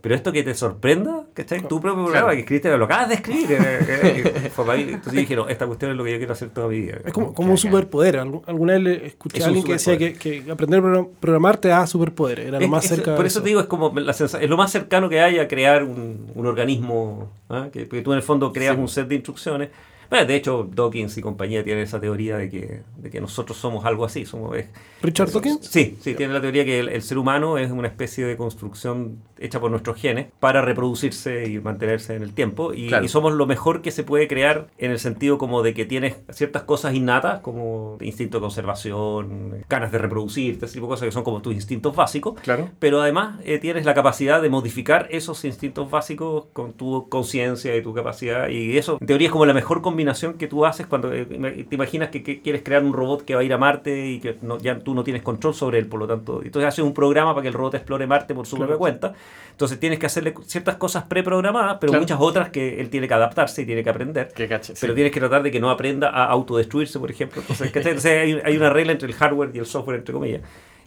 Pero 0.00 0.14
esto 0.14 0.32
que 0.32 0.42
te 0.42 0.54
sorprenda, 0.54 1.24
¿cachai? 1.34 1.60
Tu 1.62 1.80
propio 1.80 2.04
programa 2.04 2.12
Claro. 2.28 2.32
que 2.34 2.40
escribiste, 2.40 2.78
lo 2.78 2.84
acabas 2.86 3.08
de 3.08 3.14
escribir. 3.16 3.52
eh, 3.52 3.56
eh, 3.60 4.22
eh. 4.24 4.52
Entonces 4.88 5.12
dije, 5.12 5.36
no, 5.36 5.48
esta 5.48 5.66
cuestión 5.66 5.90
es 5.90 5.96
lo 5.96 6.04
que 6.04 6.12
yo 6.12 6.18
quiero 6.18 6.32
hacer 6.32 6.50
toda 6.50 6.68
mi 6.68 6.80
vida. 6.80 6.98
Es 7.04 7.12
como, 7.12 7.34
como 7.34 7.50
un 7.50 7.58
superpoder. 7.58 8.16
Algu- 8.20 8.42
Alguna 8.46 8.78
vez 8.78 9.02
escuché 9.04 9.38
Es 9.38 9.44
a 9.44 9.46
alguien 9.48 9.64
que 9.64 9.72
decía 9.72 9.98
que, 9.98 10.08
superpoder. 10.14 10.44
que 10.44 10.50
aprender 10.52 10.80
a 10.80 10.82
program- 10.82 11.08
programar 11.20 11.56
te 11.58 11.68
da 11.68 11.86
superpoder. 11.86 12.40
Era 12.40 12.60
lo 12.60 12.68
más 12.68 12.84
es- 12.84 12.90
cerca 12.90 13.14
por 13.14 13.24
de 13.24 13.28
eso 13.28 13.42
te 13.42 13.48
digo, 13.48 13.60
es 13.60 13.66
como 13.66 13.92
la 13.98 14.12
es 14.12 14.48
lo 14.48 14.56
más 14.56 14.70
cercano 14.72 15.08
que 15.08 15.20
hay 15.20 15.38
a 15.38 15.48
crear 15.48 15.84
un, 15.84 15.97
un 16.34 16.46
organismo, 16.46 17.30
¿ah? 17.48 17.68
que, 17.72 17.88
que 17.88 18.02
tú 18.02 18.12
en 18.12 18.16
el 18.18 18.22
fondo 18.22 18.52
creas 18.52 18.74
Sí. 18.76 18.80
un 18.80 18.88
set 18.88 19.08
de 19.08 19.14
instrucciones. 19.16 19.68
Bueno, 20.10 20.24
de 20.26 20.36
hecho, 20.36 20.66
Dawkins 20.74 21.18
y 21.18 21.20
compañía 21.20 21.62
tienen 21.62 21.82
esa 21.84 22.00
teoría 22.00 22.38
de 22.38 22.48
que, 22.48 22.80
de 22.96 23.10
que 23.10 23.20
nosotros 23.20 23.58
somos 23.58 23.84
algo 23.84 24.06
así. 24.06 24.24
Somos, 24.24 24.56
es- 24.56 24.66
Richard 25.02 25.28
somos- 25.28 25.44
Dawkins. 25.44 25.66
Sí, 25.66 25.98
sí, 26.00 26.14
tiene 26.14 26.32
la 26.32 26.40
teoría 26.40 26.64
que 26.64 26.80
el, 26.80 26.88
el 26.88 27.02
ser 27.02 27.18
humano 27.18 27.58
es 27.58 27.70
una 27.70 27.88
especie 27.88 28.24
de 28.24 28.36
construcción 28.38 29.18
hecha 29.38 29.60
por 29.60 29.70
nuestros 29.70 29.96
genes 29.96 30.26
para 30.40 30.62
reproducirse 30.62 31.48
y 31.48 31.58
mantenerse 31.60 32.14
en 32.16 32.22
el 32.22 32.32
tiempo. 32.34 32.72
Y, 32.74 32.88
Claro. 32.88 33.04
y 33.04 33.08
somos 33.08 33.32
lo 33.32 33.46
mejor 33.46 33.82
que 33.82 33.90
se 33.90 34.02
puede 34.04 34.28
crear 34.28 34.68
en 34.78 34.90
el 34.90 34.98
sentido 34.98 35.38
como 35.38 35.62
de 35.62 35.74
que 35.74 35.84
tienes 35.84 36.16
ciertas 36.30 36.62
cosas 36.64 36.94
innatas, 36.94 37.40
como 37.40 37.98
instinto 38.00 38.38
de 38.38 38.42
conservación, 38.42 39.64
ganas 39.68 39.92
de 39.92 39.98
reproducirte, 39.98 40.66
ese 40.66 40.74
tipo 40.74 40.86
de 40.86 40.90
cosas 40.90 41.06
que 41.06 41.12
son 41.12 41.24
como 41.24 41.40
tus 41.42 41.54
instintos 41.54 41.94
básicos 41.94 42.40
Claro. 42.40 42.70
pero 42.78 43.00
además 43.00 43.40
eh, 43.44 43.58
tienes 43.58 43.84
la 43.84 43.94
capacidad 43.94 44.40
de 44.42 44.48
modificar 44.48 45.08
esos 45.10 45.44
instintos 45.44 45.90
básicos 45.90 46.46
con 46.52 46.72
tu 46.72 47.08
conciencia 47.08 47.74
y 47.76 47.82
tu 47.82 47.94
capacidad. 47.94 48.48
Y 48.48 48.76
eso, 48.78 48.98
en 49.00 49.06
teoría, 49.06 49.28
es 49.28 49.32
como 49.32 49.46
la 49.46 49.54
mejor 49.54 49.82
combinación 49.82 50.34
que 50.34 50.46
tú 50.46 50.64
haces 50.66 50.86
cuando 50.86 51.12
eh, 51.12 51.24
te 51.68 51.74
imaginas 51.74 52.08
que, 52.10 52.22
que 52.22 52.40
quieres 52.40 52.62
crear 52.62 52.82
un 52.84 52.92
robot 52.92 53.24
que 53.24 53.34
va 53.34 53.40
a 53.40 53.44
ir 53.44 53.52
a 53.52 53.58
Marte 53.58 54.06
y 54.08 54.20
que 54.20 54.36
no- 54.42 54.58
ya 54.58 54.78
tú 54.78 54.94
no 54.94 55.04
tienes 55.04 55.22
control 55.22 55.54
sobre 55.54 55.78
él, 55.78 55.86
por 55.86 56.00
lo 56.00 56.06
tanto. 56.06 56.42
Entonces 56.42 56.68
haces 56.68 56.84
un 56.84 56.94
programa 56.94 57.32
para 57.34 57.42
que 57.42 57.48
el 57.48 57.54
robot 57.54 57.74
explore 57.74 58.06
Marte 58.06 58.34
por 58.34 58.46
su 58.46 58.56
Claro. 58.56 58.68
propia 58.68 58.78
cuenta. 58.78 59.14
Entonces 59.50 59.80
tienes 59.80 59.98
que 59.98 60.06
hacerle 60.06 60.34
ciertas 60.46 60.76
cosas 60.76 61.04
preprogramadas, 61.04 61.78
pero 61.80 61.90
Claro. 61.90 62.02
muchas 62.02 62.18
otras 62.20 62.50
que 62.50 62.80
él 62.80 62.90
tiene 62.90 63.08
que 63.08 63.14
adaptarse 63.14 63.62
y 63.62 63.66
tiene 63.66 63.82
que 63.82 63.90
aprender. 63.90 64.28
Que 64.34 64.46
cache. 64.46 64.74
Pero 64.80 64.92
sí. 64.92 64.94
tienes 64.94 65.12
que 65.12 65.18
tratar 65.18 65.42
de 65.42 65.50
que 65.50 65.58
no 65.58 65.70
aprenda 65.70 66.10
a 66.10 66.26
autodestruirse, 66.26 66.98
por 67.00 67.10
ejemplo. 67.10 67.42
Entonces, 67.48 68.04
hay, 68.06 68.40
hay 68.44 68.56
una 68.56 68.70
regla 68.70 68.92
entre 68.92 69.08
el 69.08 69.14
hardware 69.14 69.50
y 69.54 69.58
el 69.58 69.66
software, 69.66 69.98
entre 69.98 70.12
comillas. 70.12 70.42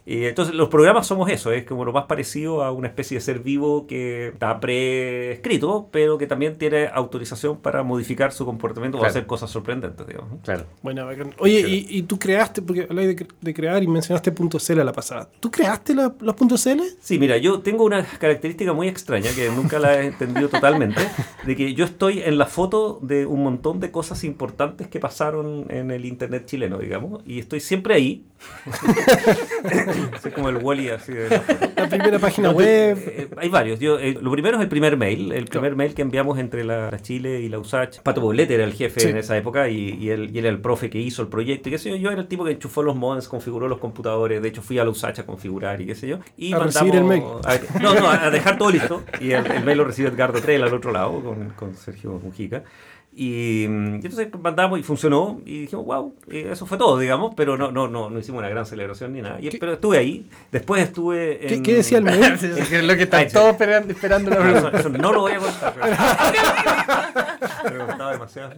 Y 0.05 0.25
entonces 0.25 0.55
los 0.55 0.67
programas 0.69 1.05
somos 1.05 1.29
eso, 1.29 1.51
es 1.51 1.63
como 1.63 1.85
lo 1.85 1.93
más 1.93 2.05
parecido 2.05 2.63
a 2.63 2.71
una 2.71 2.87
especie 2.87 3.17
de 3.17 3.21
ser 3.21 3.39
vivo 3.39 3.85
que 3.85 4.29
está 4.29 4.59
prescrito, 4.59 5.89
pero 5.91 6.17
que 6.17 6.25
también 6.27 6.57
tiene 6.57 6.87
autorización 6.91 7.57
para 7.57 7.83
modificar 7.83 8.31
su 8.31 8.43
comportamiento 8.45 8.97
o 8.97 9.01
Claro. 9.01 9.11
hacer 9.11 9.25
cosas 9.27 9.49
sorprendentes, 9.51 10.05
digamos. 10.07 10.39
Claro. 10.43 10.65
Bueno. 10.81 11.07
Oye, 11.37 11.59
y, 11.67 11.85
y 11.89 12.01
tú 12.03 12.17
creaste, 12.17 12.61
porque 12.63 12.87
habláis 12.89 13.15
de, 13.15 13.27
de 13.39 13.53
crear 13.53 13.81
y 13.83 13.87
mencionaste 13.87 14.31
punto 14.31 14.57
.cl 14.59 14.79
a 14.79 14.83
la 14.83 14.91
pasada. 14.91 15.29
¿Tú 15.39 15.51
creaste 15.51 15.93
la- 15.93 16.13
los 16.19 16.35
puntos 16.35 16.63
.cl? 16.63 16.81
Sí, 16.99 17.19
mira, 17.19 17.37
yo 17.37 17.59
tengo 17.61 17.83
una 17.83 18.03
característica 18.03 18.73
muy 18.73 18.87
extraña 18.87 19.29
que 19.35 19.49
nunca 19.49 19.77
la 19.79 20.01
he 20.01 20.07
entendido 20.07 20.49
totalmente, 20.49 21.01
de 21.45 21.55
que 21.55 21.73
yo 21.75 21.85
estoy 21.85 22.21
en 22.23 22.37
la 22.39 22.47
foto 22.47 22.97
de 23.03 23.25
un 23.27 23.43
montón 23.43 23.79
de 23.79 23.91
cosas 23.91 24.23
importantes 24.23 24.87
que 24.87 24.99
pasaron 24.99 25.65
en 25.69 25.91
el 25.91 26.05
internet 26.05 26.45
chileno, 26.45 26.79
digamos, 26.79 27.21
y 27.25 27.39
estoy 27.39 27.59
siempre 27.59 27.93
ahí. 27.95 28.25
Soy 30.21 30.31
como 30.31 30.49
el 30.49 30.57
Wally 30.57 30.89
así 30.89 31.13
de 31.13 31.29
la 31.75 31.87
primera 31.89 32.19
página 32.19 32.49
No, 32.49 32.55
web. 32.55 32.97
eh, 33.07 33.27
hay 33.37 33.49
varios. 33.49 33.79
Yo, 33.79 33.99
eh, 33.99 34.17
lo 34.21 34.31
primero 34.31 34.57
es 34.57 34.63
el 34.63 34.69
primer 34.69 34.97
mail, 34.97 35.31
el 35.31 35.45
primer 35.45 35.75
mail 35.75 35.93
que 35.93 36.01
enviamos 36.01 36.37
entre 36.39 36.63
la, 36.63 36.91
la 36.91 36.99
Chile 37.01 37.41
y 37.41 37.49
la 37.49 37.59
USACH. 37.59 37.99
Pato 38.01 38.21
Poblete 38.21 38.53
era 38.55 38.63
el 38.63 38.73
jefe 38.73 38.99
Sí. 39.01 39.07
en 39.09 39.17
esa 39.17 39.37
época 39.37 39.69
y, 39.69 39.97
y 39.99 40.09
él, 40.09 40.29
y 40.33 40.39
él 40.39 40.45
era 40.45 40.49
el 40.49 40.61
profe 40.61 40.89
que 40.89 40.99
hizo 40.99 41.21
el 41.21 41.27
proyecto 41.27 41.69
y 41.69 41.71
qué 41.73 41.77
sé 41.77 41.89
yo. 41.89 41.95
Yo 41.95 42.11
era 42.11 42.21
el 42.21 42.27
tipo 42.27 42.43
que 42.45 42.51
enchufó 42.51 42.83
los 42.83 42.95
modems, 42.95 43.27
configuró 43.27 43.67
los 43.67 43.79
computadores. 43.79 44.41
De 44.41 44.47
hecho, 44.49 44.61
fui 44.61 44.77
a 44.79 44.83
la 44.83 44.89
USACH 44.89 45.19
a 45.19 45.25
configurar 45.25 45.81
y 45.81 45.85
qué 45.85 45.95
sé 45.95 46.07
yo. 46.07 46.19
Y 46.37 46.53
A 46.53 46.59
recibir 46.59 46.95
el 46.95 47.03
mail. 47.03 47.23
a- 47.45 47.79
no, 47.81 47.93
no, 47.95 48.09
a 48.09 48.29
dejar 48.29 48.57
todo 48.57 48.69
listo. 48.71 49.03
Y 49.19 49.31
el, 49.31 49.45
el 49.51 49.63
mail 49.63 49.77
lo 49.77 49.85
recibió 49.85 50.09
Edgardo 50.11 50.39
Trell 50.41 50.63
al 50.63 50.73
otro 50.73 50.91
lado 50.91 51.21
con, 51.21 51.49
con 51.51 51.75
Sergio 51.75 52.11
Mujica. 52.23 52.63
Y, 53.13 53.63
y 53.63 53.65
entonces 53.65 54.29
mandamos 54.41 54.79
y 54.79 54.83
funcionó 54.83 55.41
y 55.45 55.61
dijimos, 55.61 55.85
wow, 55.85 56.15
y 56.31 56.37
eso 56.39 56.65
fue 56.65 56.77
todo, 56.77 56.97
digamos, 56.97 57.33
pero 57.35 57.57
no, 57.57 57.69
no, 57.69 57.89
no, 57.89 58.09
no 58.09 58.19
hicimos 58.19 58.39
una 58.39 58.47
gran 58.47 58.65
celebración 58.65 59.11
ni 59.11 59.21
nada. 59.21 59.37
Y- 59.41 59.49
¿Qué- 59.49 59.57
pero 59.57 59.73
estuve 59.73 59.97
ahí, 59.97 60.29
después 60.51 60.81
estuve 60.83 61.39
¿Qué, 61.39 61.55
en... 61.55 61.63
qué 61.63 61.73
decía 61.75 61.97
el 61.97 62.05
mail? 62.05 62.23
es 62.41 62.83
lo 62.83 62.95
que 62.95 63.03
están 63.03 63.27
todos 63.27 63.51
esperando, 63.51 63.91
esperando 63.91 64.29
la 64.31 64.57
eso, 64.57 64.71
eso 64.71 64.89
no 64.89 65.11
lo 65.11 65.21
voy 65.21 65.33
a 65.33 65.39
contar. 65.39 65.73
pero- 67.63 67.87
demasiado. 68.11 68.51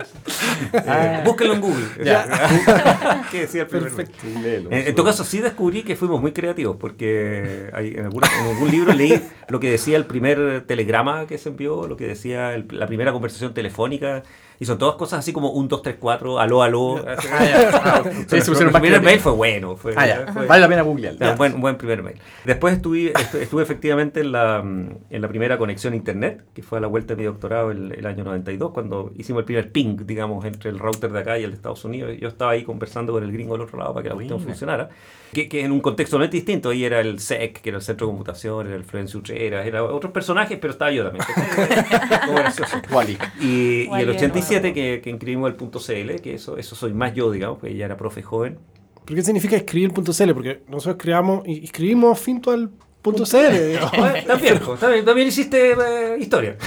Ah. 0.88 1.20
Eh, 1.20 1.22
búsquenlo 1.26 1.54
en 1.56 1.62
Google. 1.62 1.86
Ya. 2.04 3.24
¿Qué 3.32 3.42
decía 3.42 3.62
el 3.64 3.68
primer 3.68 3.94
Perfecto. 3.94 4.18
mail? 4.42 4.68
En, 4.72 4.88
en 4.88 4.96
todo 4.96 5.06
caso, 5.06 5.24
sí 5.24 5.40
descubrí 5.40 5.84
que 5.84 5.96
fuimos 5.96 6.20
muy 6.22 6.32
creativos, 6.32 6.78
porque 6.80 7.70
hay, 7.74 7.90
en, 7.96 8.06
alguna- 8.06 8.28
en 8.42 8.48
algún 8.56 8.72
libro 8.72 8.94
leí 8.94 9.22
lo 9.50 9.60
que 9.60 9.70
decía 9.70 9.98
el 9.98 10.06
primer 10.06 10.62
telegrama 10.66 11.28
que 11.28 11.38
se 11.38 11.50
envió, 11.50 11.88
lo 11.88 11.98
que 11.98 12.08
decía 12.08 12.54
el- 12.56 12.66
la 12.72 12.88
primera 12.88 13.12
conversación 13.12 13.54
telefónica, 13.54 14.24
y 14.60 14.66
son 14.66 14.78
todas 14.78 14.96
cosas 14.96 15.20
así 15.20 15.34
como 15.34 15.52
1, 15.52 15.68
2, 15.68 15.82
3, 15.82 15.96
4, 16.00 16.40
aló, 16.40 16.64
aló. 16.64 17.04
Ah, 17.34 17.72
ah, 17.74 18.04
sí, 18.28 18.38
el 18.38 18.72
primer 18.72 19.02
mail 19.02 19.20
fue 19.20 19.32
bueno. 19.32 19.76
Fue, 19.76 19.94
ah, 19.96 20.32
fue, 20.32 20.46
vale 20.46 20.62
la 20.62 20.68
pena 20.68 20.82
googlear. 20.84 21.16
Un 21.20 21.38
buen, 21.38 21.62
buen, 21.62 21.78
primer 21.78 22.04
mail. 22.04 22.18
Después 22.46 22.76
estuve, 22.76 23.14
estuve 23.40 23.64
efectivamente 23.64 24.22
en 24.22 24.32
la, 24.32 24.60
en 24.60 25.22
la, 25.22 25.28
primera 25.28 25.58
conexión 25.58 25.94
a 25.94 25.96
Internet, 25.96 26.44
que 26.54 26.62
fue 26.62 26.78
a 26.78 26.82
la 26.82 26.88
vuelta 26.88 27.16
de 27.16 27.22
mi 27.22 27.26
doctorado 27.26 27.72
el, 27.72 27.92
el 27.94 28.06
año 28.06 28.24
92, 28.24 28.72
cuando 28.72 29.12
hicimos 29.18 29.42
el 29.42 29.46
primer 29.46 29.72
ping, 29.72 29.98
digamos, 30.06 30.46
entre 30.46 30.70
el 30.70 30.80
router 30.80 31.12
de 31.12 31.20
acá 31.20 31.40
y 31.40 31.44
el 31.44 31.52
de 31.52 31.56
Estados 31.56 31.84
Unidos. 31.86 32.12
Yo 32.20 32.28
estaba 32.28 32.52
ahí 32.52 32.64
conversando 32.64 33.14
con 33.14 33.24
el 33.24 33.32
gringo 33.32 33.54
del 33.54 33.62
otro 33.62 33.80
lado 33.80 33.94
para 33.94 34.04
que 34.04 34.10
la 34.10 34.16
cuestión 34.16 34.40
funcionara. 34.40 34.90
Que, 35.32 35.50
que, 35.50 35.64
en 35.64 35.72
un 35.72 35.82
contexto 35.82 36.20
no 36.20 36.26
es 36.26 36.32
distinto. 36.32 36.70
Ahí 36.70 36.86
era 36.86 37.00
el 37.00 37.20
SEC, 37.20 37.62
que 37.62 37.70
era 37.70 37.78
el 37.78 37.84
Centro 37.84 38.06
de 38.06 38.12
Computación, 38.12 38.68
era 38.68 38.76
el 38.76 38.84
Florencio 38.84 39.20
Utrera, 39.20 39.66
era 39.66 39.84
otros 39.84 40.12
personajes, 40.12 40.60
pero 40.60 40.74
estaba 40.74 40.92
yo 40.92 41.04
también. 41.04 41.26
Como 42.26 42.38
gracioso. 42.38 42.78
Wally. 42.92 43.18
Y, 43.42 43.88
Wally 43.88 44.04
y 44.04 44.04
el 44.04 44.10
85 44.12 44.53
2007 44.62 44.74
que, 44.74 45.02
que 45.02 45.10
inscribimos 45.10 45.50
el 45.50 45.56
punto 45.56 45.80
.cl, 45.80 46.22
que 46.22 46.36
eso, 46.36 46.58
eso 46.58 46.76
soy 46.76 46.94
más 46.94 47.14
yo, 47.14 47.32
digamos, 47.32 47.60
porque 47.60 47.74
ella 47.74 47.86
era 47.86 47.98
profe 47.98 48.22
joven. 48.22 48.58
¿Pero 49.06 49.16
qué 49.16 49.22
significa 49.22 49.56
escribir 49.56 49.92
punto 49.92 50.14
.cl? 50.14 50.34
Porque 50.34 50.62
nosotros 50.68 50.96
creamos, 50.98 51.44
escribimos 51.46 52.20
finto 52.20 52.52
al 52.52 52.70
punto 53.02 53.26
.cl. 53.26 53.80
también, 54.28 54.60
también, 54.80 55.06
también 55.06 55.28
hiciste 55.28 55.72
eh, 55.72 56.18
historia. 56.20 56.58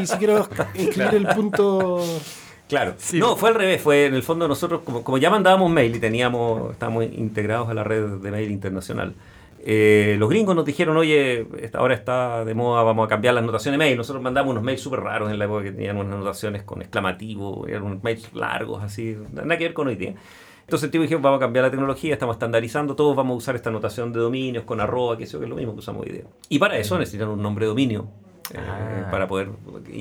Y 0.00 0.06
si 0.06 0.16
quiero 0.16 0.48
escribir 0.74 1.14
el 1.14 1.26
punto... 1.28 2.04
Claro. 2.68 2.94
Sí. 2.98 3.18
No, 3.18 3.34
fue 3.34 3.48
al 3.48 3.56
revés. 3.56 3.82
Fue 3.82 4.06
en 4.06 4.14
el 4.14 4.22
fondo 4.22 4.46
nosotros, 4.46 4.82
como, 4.84 5.02
como 5.02 5.18
ya 5.18 5.28
mandábamos 5.28 5.70
mail 5.72 5.96
y 5.96 5.98
teníamos, 5.98 6.70
estábamos 6.70 7.04
integrados 7.04 7.68
a 7.68 7.74
la 7.74 7.82
red 7.82 8.18
de 8.18 8.30
mail 8.30 8.48
internacional, 8.48 9.14
eh, 9.62 10.16
los 10.18 10.30
gringos 10.30 10.56
nos 10.56 10.64
dijeron, 10.64 10.96
oye, 10.96 11.46
ahora 11.74 11.94
está 11.94 12.44
de 12.44 12.54
moda, 12.54 12.82
vamos 12.82 13.04
a 13.04 13.08
cambiar 13.08 13.34
las 13.34 13.44
notaciones 13.44 13.78
de 13.78 13.84
mail. 13.84 13.96
Nosotros 13.96 14.22
mandamos 14.22 14.50
unos 14.52 14.62
mails 14.62 14.80
súper 14.80 15.00
raros 15.00 15.30
en 15.30 15.38
la 15.38 15.44
época 15.44 15.64
que 15.64 15.72
tenían 15.72 15.98
unas 15.98 16.18
notaciones 16.18 16.62
con 16.62 16.80
exclamativo, 16.80 17.66
eran 17.66 17.82
unos 17.82 18.02
mails 18.02 18.32
largos, 18.34 18.82
así, 18.82 19.16
nada 19.32 19.58
que 19.58 19.64
ver 19.64 19.74
con 19.74 19.88
hoy 19.88 19.96
día. 19.96 20.14
Entonces 20.60 20.84
el 20.84 20.90
tipo 20.92 21.02
dijeron, 21.02 21.22
vamos 21.22 21.38
a 21.38 21.40
cambiar 21.40 21.64
la 21.64 21.70
tecnología, 21.70 22.14
estamos 22.14 22.36
estandarizando, 22.36 22.94
todos 22.94 23.14
vamos 23.16 23.34
a 23.34 23.36
usar 23.38 23.56
esta 23.56 23.70
notación 23.70 24.12
de 24.12 24.20
dominios 24.20 24.64
con 24.64 24.80
arroba, 24.80 25.16
que 25.16 25.24
eso 25.24 25.38
que 25.38 25.44
es 25.44 25.50
lo 25.50 25.56
mismo 25.56 25.72
que 25.74 25.80
usamos 25.80 26.06
hoy 26.06 26.12
día. 26.12 26.24
Y 26.48 26.58
para 26.58 26.78
eso 26.78 26.98
necesitan 26.98 27.28
un 27.28 27.42
nombre 27.42 27.64
de 27.64 27.70
dominio, 27.70 28.08
Ah. 28.58 29.08
para 29.10 29.28
poder 29.28 29.48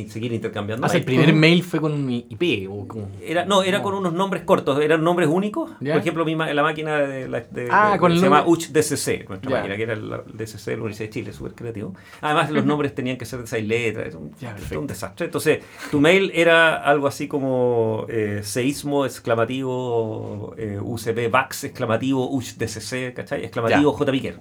seguir 0.10 0.34
intercambiando. 0.34 0.86
Ah, 0.88 0.90
el 0.96 1.04
primer 1.04 1.34
mail 1.34 1.64
fue 1.64 1.80
con 1.80 1.94
un 1.94 2.10
IP 2.12 2.68
o 2.70 2.88
con... 2.88 3.08
Era, 3.24 3.46
no, 3.46 3.64
era 3.64 3.82
con 3.82 3.94
unos 3.94 4.14
nombres 4.14 4.44
cortos, 4.44 4.80
eran 4.82 5.04
nombres 5.04 5.30
únicos. 5.30 5.72
¿Ya? 5.80 5.94
Por 5.94 6.02
ejemplo, 6.02 6.26
mi 6.26 6.36
ma- 6.36 6.52
la 6.54 6.64
máquina 6.64 6.98
de 7.00 7.28
la 7.28 7.42
de, 7.42 7.68
Ah, 7.72 7.92
de- 7.94 8.00
con 8.00 8.12
el 8.12 8.18
se 8.20 8.24
llama 8.26 8.42
nombre- 8.42 8.54
UCH 8.54 8.72
DCC, 8.72 9.26
nuestra 9.28 9.50
Ya. 9.52 9.58
máquina, 9.58 9.76
que 9.78 9.84
era 9.84 9.94
el 9.94 10.10
DCC 10.34 10.66
de 10.72 10.78
la 10.78 10.82
Universidad 10.84 11.08
de 11.10 11.14
Chile, 11.14 11.34
súper 11.34 11.54
creativo. 11.54 11.94
Además, 12.22 12.50
los 12.52 12.66
nombres 12.66 12.96
tenían 12.96 13.18
que 13.18 13.26
ser 13.26 13.40
de 13.42 13.48
seis 13.48 13.68
letras, 13.68 14.08
era 14.08 14.18
un, 14.18 14.32
Ya, 14.40 14.56
desastre. 14.88 15.26
Entonces, 15.26 15.60
tu 15.92 16.00
mail 16.00 16.32
era 16.34 16.76
algo 16.78 17.08
así 17.08 17.28
como 17.28 18.06
eh, 18.10 18.42
seísmo 18.44 19.06
exclamativo, 19.06 20.54
eh, 20.58 20.80
UCP 20.82 21.30
VAX 21.30 21.64
exclamativo, 21.66 22.30
UCH 22.30 22.58
DCC, 22.58 23.14
¿cachai? 23.14 23.44
Exclamativo 23.44 23.92
J. 23.94 24.12
Piquer. 24.12 24.40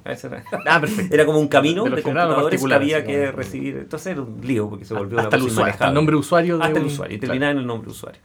Ah, 0.67 0.81
perfecto. 0.81 1.15
era 1.15 1.27
como 1.27 1.39
un 1.39 1.49
camino 1.49 1.85
De 1.85 1.91
de, 1.97 2.03
computadores 2.03 2.63
que 2.65 2.75
había 2.75 3.05
que 3.05 3.33
recibir. 3.33 3.77
Entonces 3.77 3.98
era 4.07 4.23
un 4.23 4.41
lío 4.43 4.69
porque 4.71 4.85
se 4.85 4.95
volvió 4.95 5.19
hasta 5.19 5.37
una 5.37 5.45
el 5.45 5.51
usuario, 5.51 5.73
hasta 5.73 5.89
el 5.89 5.95
nombre 5.95 6.17
usuario 6.17 6.59
de 6.59 6.65
Hasta 6.65 6.79
el 6.79 6.85
un- 6.85 6.91
usuario, 6.91 7.17
y 7.17 7.19
claro. 7.21 7.31
terminaba 7.33 7.53
en 7.53 7.59
el 7.59 7.67
nombre 7.67 7.91
usuario. 7.91 8.21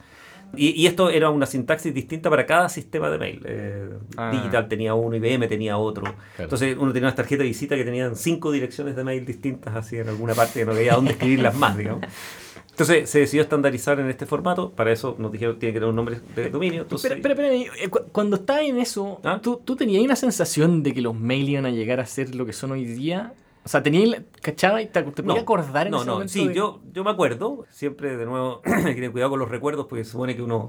Y, 0.56 0.68
y 0.80 0.86
esto 0.86 1.10
era 1.10 1.30
una 1.30 1.46
sintaxis 1.46 1.92
distinta 1.92 2.30
para 2.30 2.46
cada 2.46 2.68
sistema 2.68 3.10
de 3.10 3.18
mail. 3.18 3.42
Eh, 3.44 3.88
Ah. 4.16 4.30
Digital 4.32 4.68
tenía 4.68 4.94
uno, 4.94 5.16
IBM 5.16 5.48
tenía 5.48 5.76
otro. 5.78 6.04
Entonces 6.38 6.76
uno 6.78 6.92
tenía 6.92 7.08
unas 7.08 7.16
tarjetas 7.16 7.40
de 7.40 7.48
visita 7.48 7.74
que 7.74 7.84
tenían 7.84 8.14
cinco 8.14 8.52
direcciones 8.52 8.94
de 8.94 9.02
mail 9.02 9.26
distintas, 9.26 9.74
así 9.74 9.96
en 9.96 10.08
alguna 10.08 10.34
parte 10.34 10.60
que 10.60 10.64
no 10.66 10.72
veía 10.74 10.94
dónde 10.94 11.10
escribirlas 11.12 11.56
más, 11.56 11.76
digamos. 11.76 12.02
Entonces 12.70 13.08
se 13.10 13.20
decidió 13.20 13.42
estandarizar 13.42 13.98
en 14.00 14.08
este 14.10 14.26
formato. 14.26 14.70
Para 14.70 14.92
eso 14.92 15.16
nos 15.18 15.30
dijeron 15.32 15.58
tiene 15.58 15.72
que 15.72 15.78
tener 15.78 15.90
un 15.90 15.96
nombre 15.96 16.20
de 16.36 16.50
dominio. 16.50 16.82
Entonces, 16.82 17.10
Espera, 17.10 17.34
espera, 17.34 17.52
espera, 17.56 17.84
eh, 17.84 17.88
cu- 17.88 18.02
cuando 18.12 18.36
estabas 18.36 18.62
en 18.64 18.78
eso, 18.78 19.20
¿Ah? 19.24 19.40
¿tú, 19.42 19.60
¿tú 19.64 19.74
tenías 19.76 20.02
una 20.04 20.16
sensación 20.16 20.82
de 20.84 20.92
que 20.94 21.00
los 21.00 21.14
mails 21.18 21.48
iban 21.50 21.66
a 21.66 21.70
llegar 21.70 21.98
a 22.00 22.06
ser 22.06 22.34
lo 22.34 22.46
que 22.46 22.52
son 22.52 22.72
hoy 22.72 22.84
día? 22.84 23.32
O 23.64 23.68
sea, 23.68 23.82
¿tenías, 23.82 24.08
la- 24.10 24.22
cachaba 24.42 24.82
y 24.82 24.86
te, 24.86 25.02
te 25.02 25.22
podías 25.22 25.42
acordar 25.42 25.86
en 25.86 25.92
no, 25.92 25.96
ese 25.98 26.06
no, 26.06 26.12
momento 26.14 26.32
sí, 26.32 26.48
de- 26.48 26.54
yo, 26.54 26.80
yo 26.92 27.02
me 27.02 27.10
acuerdo, 27.10 27.64
siempre 27.70 28.16
de 28.16 28.26
nuevo, 28.26 28.60
que 28.62 28.70
tener 28.94 29.10
cuidado 29.10 29.30
con 29.30 29.38
los 29.40 29.48
recuerdos, 29.48 29.86
porque 29.88 30.04
se 30.04 30.10
supone 30.12 30.36
que 30.36 30.42
uno, 30.42 30.68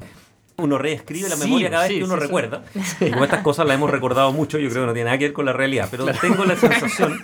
uno 0.57 0.77
reescribe 0.77 1.27
la 1.27 1.35
Sí, 1.35 1.43
memoria 1.43 1.69
cada 1.69 1.83
vez 1.83 1.91
sí, 1.91 1.97
que 1.99 2.03
uno 2.05 2.15
sí, 2.15 2.21
recuerda. 2.21 2.63
Y 3.01 3.11
como 3.11 3.25
estas 3.25 3.41
cosas 3.43 3.65
las 3.67 3.75
hemos 3.75 3.89
recordado 3.91 4.31
mucho, 4.31 4.57
yo 4.59 4.69
creo 4.69 4.83
que 4.83 4.87
no 4.87 4.93
tiene 4.93 5.05
nada 5.05 5.17
que 5.17 5.25
ver 5.25 5.33
con 5.33 5.45
la 5.45 5.53
realidad, 5.53 5.89
pero 5.91 6.05
tengo 6.21 6.45
la 6.45 6.55
sensación 6.55 7.19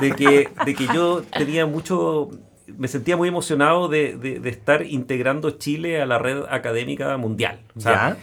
de 0.00 0.14
que, 0.14 0.50
de 0.64 0.74
que 0.74 0.86
yo 0.92 1.22
tenía 1.22 1.64
mucho, 1.64 2.28
me 2.76 2.86
sentía 2.88 3.16
muy 3.16 3.28
emocionado 3.28 3.88
de, 3.88 4.16
de- 4.18 4.40
de 4.40 4.50
estar 4.50 4.84
integrando 4.84 5.52
Chile 5.52 6.02
a 6.02 6.06
la 6.06 6.18
red 6.18 6.42
académica 6.50 7.16
mundial. 7.16 7.60
O 7.74 7.80
sea, 7.80 7.92
¿Ya? 7.92 8.16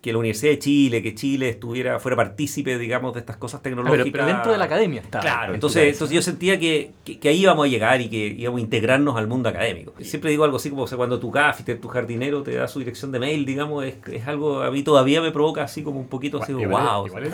Que 0.00 0.12
la 0.12 0.18
Universidad 0.18 0.52
de 0.52 0.58
Chile, 0.58 1.02
que 1.02 1.14
Chile 1.14 1.50
estuviera, 1.50 1.98
fuera 2.00 2.16
partícipe, 2.16 2.78
digamos, 2.78 3.12
de 3.12 3.20
estas 3.20 3.36
cosas 3.36 3.60
Ah, 3.60 3.62
pero, 3.62 3.76
tecnológicas. 3.76 4.12
pero 4.12 4.26
dentro 4.26 4.52
de 4.52 4.58
la 4.58 4.64
academia 4.64 5.00
estaba. 5.02 5.22
Claro, 5.22 5.48
en 5.50 5.54
entonces, 5.56 5.92
entonces 5.92 6.14
yo 6.14 6.22
sentía 6.22 6.58
que, 6.58 6.92
que, 7.04 7.18
que 7.18 7.28
ahí 7.28 7.42
íbamos 7.42 7.66
a 7.66 7.68
llegar 7.68 8.00
y 8.00 8.08
que 8.08 8.28
íbamos 8.28 8.60
a 8.60 8.62
integrarnos 8.62 9.16
al 9.16 9.26
mundo 9.26 9.48
académico. 9.50 9.92
Siempre 10.00 10.30
digo 10.30 10.44
algo 10.44 10.56
así 10.56 10.70
como 10.70 10.82
o 10.84 10.86
sea, 10.86 10.96
cuando 10.96 11.20
tu 11.20 11.30
gaffiter, 11.30 11.78
tu 11.80 11.88
jardinero 11.88 12.42
te 12.42 12.54
da 12.54 12.66
su 12.66 12.78
dirección 12.78 13.12
de 13.12 13.18
mail, 13.18 13.44
digamos, 13.44 13.84
es, 13.84 13.96
es 14.10 14.26
algo, 14.26 14.62
a 14.62 14.70
mí 14.70 14.82
todavía 14.82 15.20
me 15.20 15.32
provoca 15.32 15.64
así 15.64 15.82
como 15.82 16.00
un 16.00 16.08
poquito 16.08 16.42
así, 16.42 16.52
Igual- 16.52 16.68
wow, 16.82 17.06
igual 17.06 17.24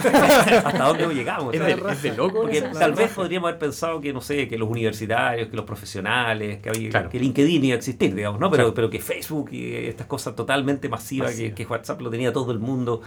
¿hasta 0.65 0.85
dónde 0.85 1.15
llegamos? 1.15 1.55
es, 1.55 1.61
de, 1.65 1.73
es 1.93 2.03
de 2.03 2.17
loco. 2.17 2.41
Porque 2.43 2.59
esa- 2.59 2.73
tal 2.73 2.93
vez 2.95 3.13
podríamos 3.13 3.49
haber 3.49 3.61
pensado 3.61 4.01
que, 4.01 4.13
no 4.13 4.21
sé, 4.21 4.49
que 4.49 4.59
los 4.59 4.69
universitarios, 4.69 5.49
que 5.49 5.57
los 5.57 5.65
profesionales, 5.65 6.59
que, 6.61 6.69
había, 6.69 6.91
Claro. 6.91 7.11
que 7.11 7.19
LinkedIn 7.21 7.65
iba 7.65 7.75
a 7.75 7.79
existir, 7.79 8.15
digamos, 8.15 8.41
¿no? 8.41 8.51
Pero, 8.51 8.65
Claro. 8.65 8.75
pero 8.75 8.91
que 8.91 8.99
Facebook 9.01 9.51
y 9.53 9.73
estas 9.87 10.07
cosas 10.07 10.35
totalmente 10.35 10.89
masivas, 10.89 11.31
que, 11.31 11.51
Masiva. 11.51 11.55
que 11.55 11.65
WhatsApp 11.67 12.01
lo 12.01 12.11
tenía 12.11 12.33
todo 12.33 12.53
el 12.53 12.56
mundo, 12.59 13.03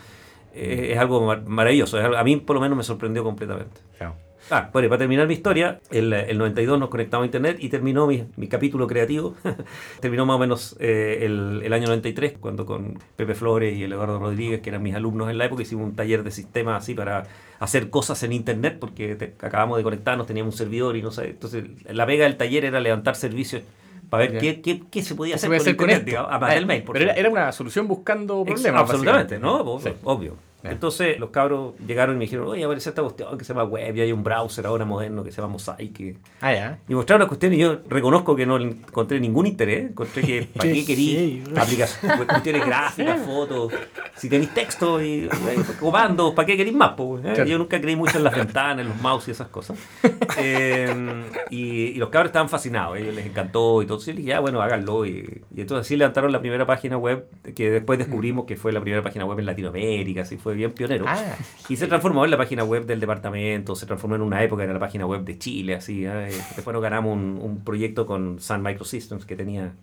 eh, 0.53 0.89
es 0.93 0.97
algo 0.99 1.25
mar- 1.25 1.43
maravilloso. 1.47 1.97
es 1.99 2.05
algo- 2.05 2.17
a 2.17 2.23
mí 2.23 2.37
por 2.37 2.55
lo 2.55 2.61
menos 2.61 2.77
me 2.77 2.83
sorprendió 2.83 3.23
completamente. 3.23 3.81
Claro. 3.97 4.15
Ah, 4.51 4.69
bueno, 4.73 4.89
para 4.89 4.97
terminar 4.99 5.27
mi 5.27 5.33
historia, 5.35 5.79
el, 5.91 6.11
el 6.11 6.37
92 6.39 6.79
nos 6.79 6.89
conectamos 6.89 7.23
a 7.23 7.25
internet 7.27 7.57
y 7.59 7.69
terminó 7.69 8.07
mi, 8.07 8.23
mi 8.35 8.47
capítulo 8.47 8.87
creativo. 8.87 9.35
terminó 9.99 10.25
más 10.25 10.37
o 10.37 10.39
menos 10.39 10.75
eh, 10.79 11.19
el, 11.21 11.61
el 11.63 11.71
año 11.73 11.85
93, 11.87 12.33
cuando 12.39 12.65
con 12.65 12.97
Pepe 13.15 13.35
Flores 13.35 13.77
y 13.77 13.83
el 13.83 13.91
Eduardo 13.93 14.17
Rodríguez, 14.17 14.61
que 14.61 14.69
eran 14.69 14.81
mis 14.81 14.95
alumnos 14.95 15.29
en 15.29 15.37
la 15.37 15.45
época, 15.45 15.61
hicimos 15.61 15.85
un 15.85 15.95
taller 15.95 16.23
de 16.23 16.31
sistemas 16.31 16.81
así 16.81 16.95
para 16.95 17.27
hacer 17.59 17.91
cosas 17.91 18.23
en 18.23 18.31
internet, 18.33 18.77
porque 18.79 19.15
te- 19.15 19.35
acabamos 19.45 19.77
de 19.77 19.83
conectarnos, 19.83 20.25
teníamos 20.25 20.55
un 20.55 20.57
servidor 20.57 20.95
y 20.97 21.03
no 21.03 21.11
sé. 21.11 21.29
Entonces, 21.29 21.65
la 21.87 22.07
pega 22.07 22.23
del 22.23 22.37
taller 22.37 22.65
era 22.65 22.79
levantar 22.79 23.15
servicios 23.15 23.61
para 24.09 24.27
ver 24.27 24.39
qué, 24.39 24.61
qué, 24.61 24.81
qué 24.89 25.01
se 25.03 25.15
podía 25.15 25.35
¿Qué 25.35 25.39
se 25.39 25.47
hacer 25.47 25.49
puede 25.49 25.59
con 25.59 25.67
hacer 25.67 25.77
con 25.77 25.89
esto? 25.91 26.05
digamos, 26.05 26.31
además 26.31 26.49
Ah, 26.51 26.55
del 26.55 26.65
mail. 26.65 26.83
Pero 26.85 26.99
era, 26.99 27.13
era 27.13 27.29
una 27.29 27.51
solución 27.51 27.87
buscando 27.87 28.43
problemas. 28.43 28.81
Absolutamente. 28.81 29.39
¿no? 29.39 29.57
Obvio. 30.03 30.35
Entonces 30.63 31.19
los 31.19 31.29
cabros 31.29 31.73
llegaron 31.87 32.15
y 32.15 32.19
me 32.19 32.25
dijeron, 32.25 32.47
oye, 32.47 32.63
aparece 32.63 32.89
esta 32.89 33.01
cuestión 33.01 33.37
que 33.37 33.45
se 33.45 33.53
llama 33.53 33.63
web 33.63 33.95
y 33.95 34.01
hay 34.01 34.11
un 34.11 34.23
browser 34.23 34.65
ahora 34.65 34.83
moderno 34.85 35.23
que 35.23 35.31
se 35.31 35.41
llama 35.41 35.53
Mosaic. 35.53 35.93
que-". 35.93 36.17
Ah, 36.41 36.53
ya. 36.53 36.79
Y 36.87 36.95
mostraron 36.95 37.19
las 37.21 37.27
cuestiones 37.29 37.57
y 37.57 37.61
yo 37.61 37.79
reconozco 37.87 38.35
que 38.35 38.45
no 38.45 38.57
encontré 38.57 39.19
ningún 39.19 39.47
interés. 39.47 39.89
Encontré 39.91 40.21
que 40.21 40.43
para 40.55 40.71
qué 40.71 40.85
querí 40.85 41.43
aplicaciones, 41.55 42.25
cuestiones 42.25 42.65
gráficas, 42.65 43.21
fotos. 43.25 43.73
Si 44.15 44.29
tenéis 44.29 44.53
texto 44.53 45.01
y 45.01 45.25
eh, 45.25 45.29
comandos, 45.79 46.33
¿para 46.33 46.45
qué 46.45 46.57
queréis 46.57 46.75
más? 46.75 46.89
po, 46.93 47.17
eh? 47.19 47.21
Claro. 47.21 47.45
Yo 47.45 47.57
nunca 47.57 47.79
creí 47.79 47.95
mucho 47.95 48.17
en 48.17 48.25
las 48.25 48.35
ventanas, 48.35 48.79
en 48.79 48.89
los 48.89 49.01
mouse 49.01 49.27
y 49.29 49.31
esas 49.31 49.47
cosas. 49.47 49.77
Eh, 50.41 51.25
y, 51.49 51.57
y 51.87 51.93
los 51.95 52.09
cabros 52.09 52.29
estaban 52.29 52.47
fascinados, 52.49 52.97
les 52.99 53.25
encantó 53.25 53.81
y 53.81 53.85
todo. 53.85 53.99
Y 54.07 54.11
dije, 54.13 54.29
ya, 54.29 54.39
bueno, 54.39 54.61
háganlo. 54.61 55.05
Y, 55.05 55.41
y 55.53 55.61
entonces 55.61 55.85
así 55.85 55.97
levantaron 55.97 56.31
la 56.31 56.39
primera 56.39 56.65
página 56.65 56.97
web, 56.97 57.25
que 57.55 57.69
después 57.69 57.99
descubrimos 57.99 58.45
que 58.45 58.55
fue 58.55 58.71
la 58.71 58.79
primera 58.79 59.03
página 59.03 59.25
web 59.25 59.39
en 59.39 59.45
Latinoamérica, 59.45 60.21
así 60.21 60.37
fue 60.37 60.48
bien 60.55 60.71
pionero. 60.71 61.05
Ah, 61.07 61.35
Y 61.69 61.75
se 61.75 61.87
transformó 61.87 62.25
en 62.25 62.31
la 62.31 62.37
página 62.37 62.63
web 62.63 62.85
del 62.85 62.99
departamento, 62.99 63.75
se 63.75 63.85
transformó 63.85 64.15
en 64.15 64.21
una 64.21 64.43
época 64.43 64.63
en 64.63 64.73
la 64.73 64.79
página 64.79 65.05
web 65.05 65.23
de 65.23 65.37
Chile, 65.37 65.75
así. 65.75 66.05
¿eh? 66.05 66.29
Después 66.55 66.73
nos 66.73 66.81
ganamos 66.81 67.13
un, 67.15 67.39
un 67.41 67.63
proyecto 67.63 68.05
con 68.05 68.39
Sun 68.39 68.61
Microsystems 68.63 69.25
que 69.25 69.35
tenía 69.35 69.73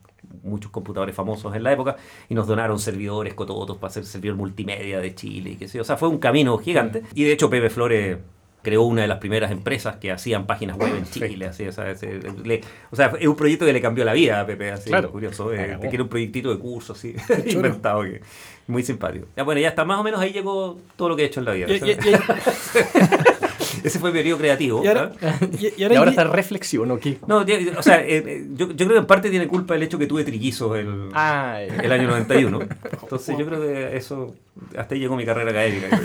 muchos 0.42 0.70
computadores 0.72 1.14
famosos 1.14 1.54
en 1.54 1.62
la 1.62 1.72
época 1.72 1.96
y 2.28 2.34
nos 2.34 2.46
donaron 2.48 2.78
servidores 2.78 3.34
cototos 3.34 3.76
para 3.76 3.90
hacer 3.90 4.04
servidor 4.04 4.36
multimedia 4.36 4.98
de 4.98 5.14
Chile 5.14 5.50
y 5.50 5.56
qué 5.56 5.68
sé. 5.68 5.80
O 5.80 5.84
sea, 5.84 5.96
fue 5.96 6.08
un 6.08 6.18
camino 6.18 6.58
gigante. 6.58 7.02
Y 7.14 7.24
de 7.24 7.32
hecho 7.32 7.48
Pepe 7.48 7.70
Flores 7.70 8.18
creó 8.62 8.82
una 8.82 9.02
de 9.02 9.06
las 9.06 9.18
primeras 9.18 9.52
empresas 9.52 9.94
que 9.98 10.10
hacían 10.10 10.44
páginas 10.44 10.76
web 10.76 10.92
en 10.96 11.04
Chile. 11.04 11.46
Así, 11.46 11.68
o, 11.68 11.70
sea, 11.70 11.94
se- 11.94 12.18
le- 12.42 12.60
o 12.90 12.96
sea, 12.96 13.12
es 13.20 13.28
un 13.28 13.36
proyecto 13.36 13.64
que 13.64 13.72
le 13.72 13.80
cambió 13.80 14.04
la 14.04 14.12
vida 14.12 14.40
a 14.40 14.46
Pepe, 14.46 14.72
así, 14.72 14.90
Claro. 14.90 15.12
curioso. 15.12 15.52
Eh, 15.54 15.78
que 15.80 15.86
era 15.86 16.02
un 16.02 16.08
proyectito 16.08 16.50
de 16.52 16.58
curso, 16.58 16.94
así, 16.94 17.14
inventado, 17.46 18.02
que, 18.02 18.20
muy 18.66 18.82
simpático. 18.82 19.26
Ya, 19.36 19.42
bueno, 19.44 19.60
ya 19.60 19.68
está, 19.68 19.84
más 19.84 19.98
o 19.98 20.02
menos 20.02 20.20
ahí 20.20 20.32
llegó 20.32 20.76
todo 20.96 21.08
lo 21.10 21.16
que 21.16 21.22
he 21.22 21.26
hecho 21.26 21.40
en 21.40 21.46
la 21.46 21.52
vida. 21.52 21.66
Y, 21.68 21.74
y- 21.74 21.90
y- 21.90 21.94
Ese 23.84 23.98
fue 24.00 24.10
mi 24.10 24.18
periodo 24.18 24.38
creativo. 24.38 24.82
y 24.84 24.88
ahora, 24.88 25.12
¿ah? 25.22 25.38
y- 25.60 25.82
ahora 25.84 25.98
ahora 25.98 26.10
está 26.10 26.24
reflexión, 26.24 26.90
¿o 26.90 26.98
qué? 26.98 27.18
No, 27.26 27.46
ya- 27.46 27.58
o 27.78 27.82
sea, 27.82 28.02
eh, 28.02 28.16
eh, 28.26 28.46
yo, 28.54 28.68
yo 28.68 28.74
creo 28.86 28.88
que 28.90 28.98
en 28.98 29.06
parte 29.06 29.30
tiene 29.30 29.46
culpa 29.46 29.76
el 29.76 29.82
hecho 29.82 29.98
que 29.98 30.06
tuve 30.06 30.24
trillizos 30.24 30.76
el, 30.76 31.10
Ah, 31.14 31.60
el 31.62 31.92
año 31.92 32.08
91. 32.08 32.60
Entonces 33.02 33.36
yo 33.38 33.46
creo 33.46 33.60
que 33.60 33.96
eso, 33.96 34.34
hasta 34.76 34.94
ahí 34.94 35.00
llegó 35.00 35.16
mi 35.16 35.24
carrera 35.24 35.50
académica. 35.50 36.00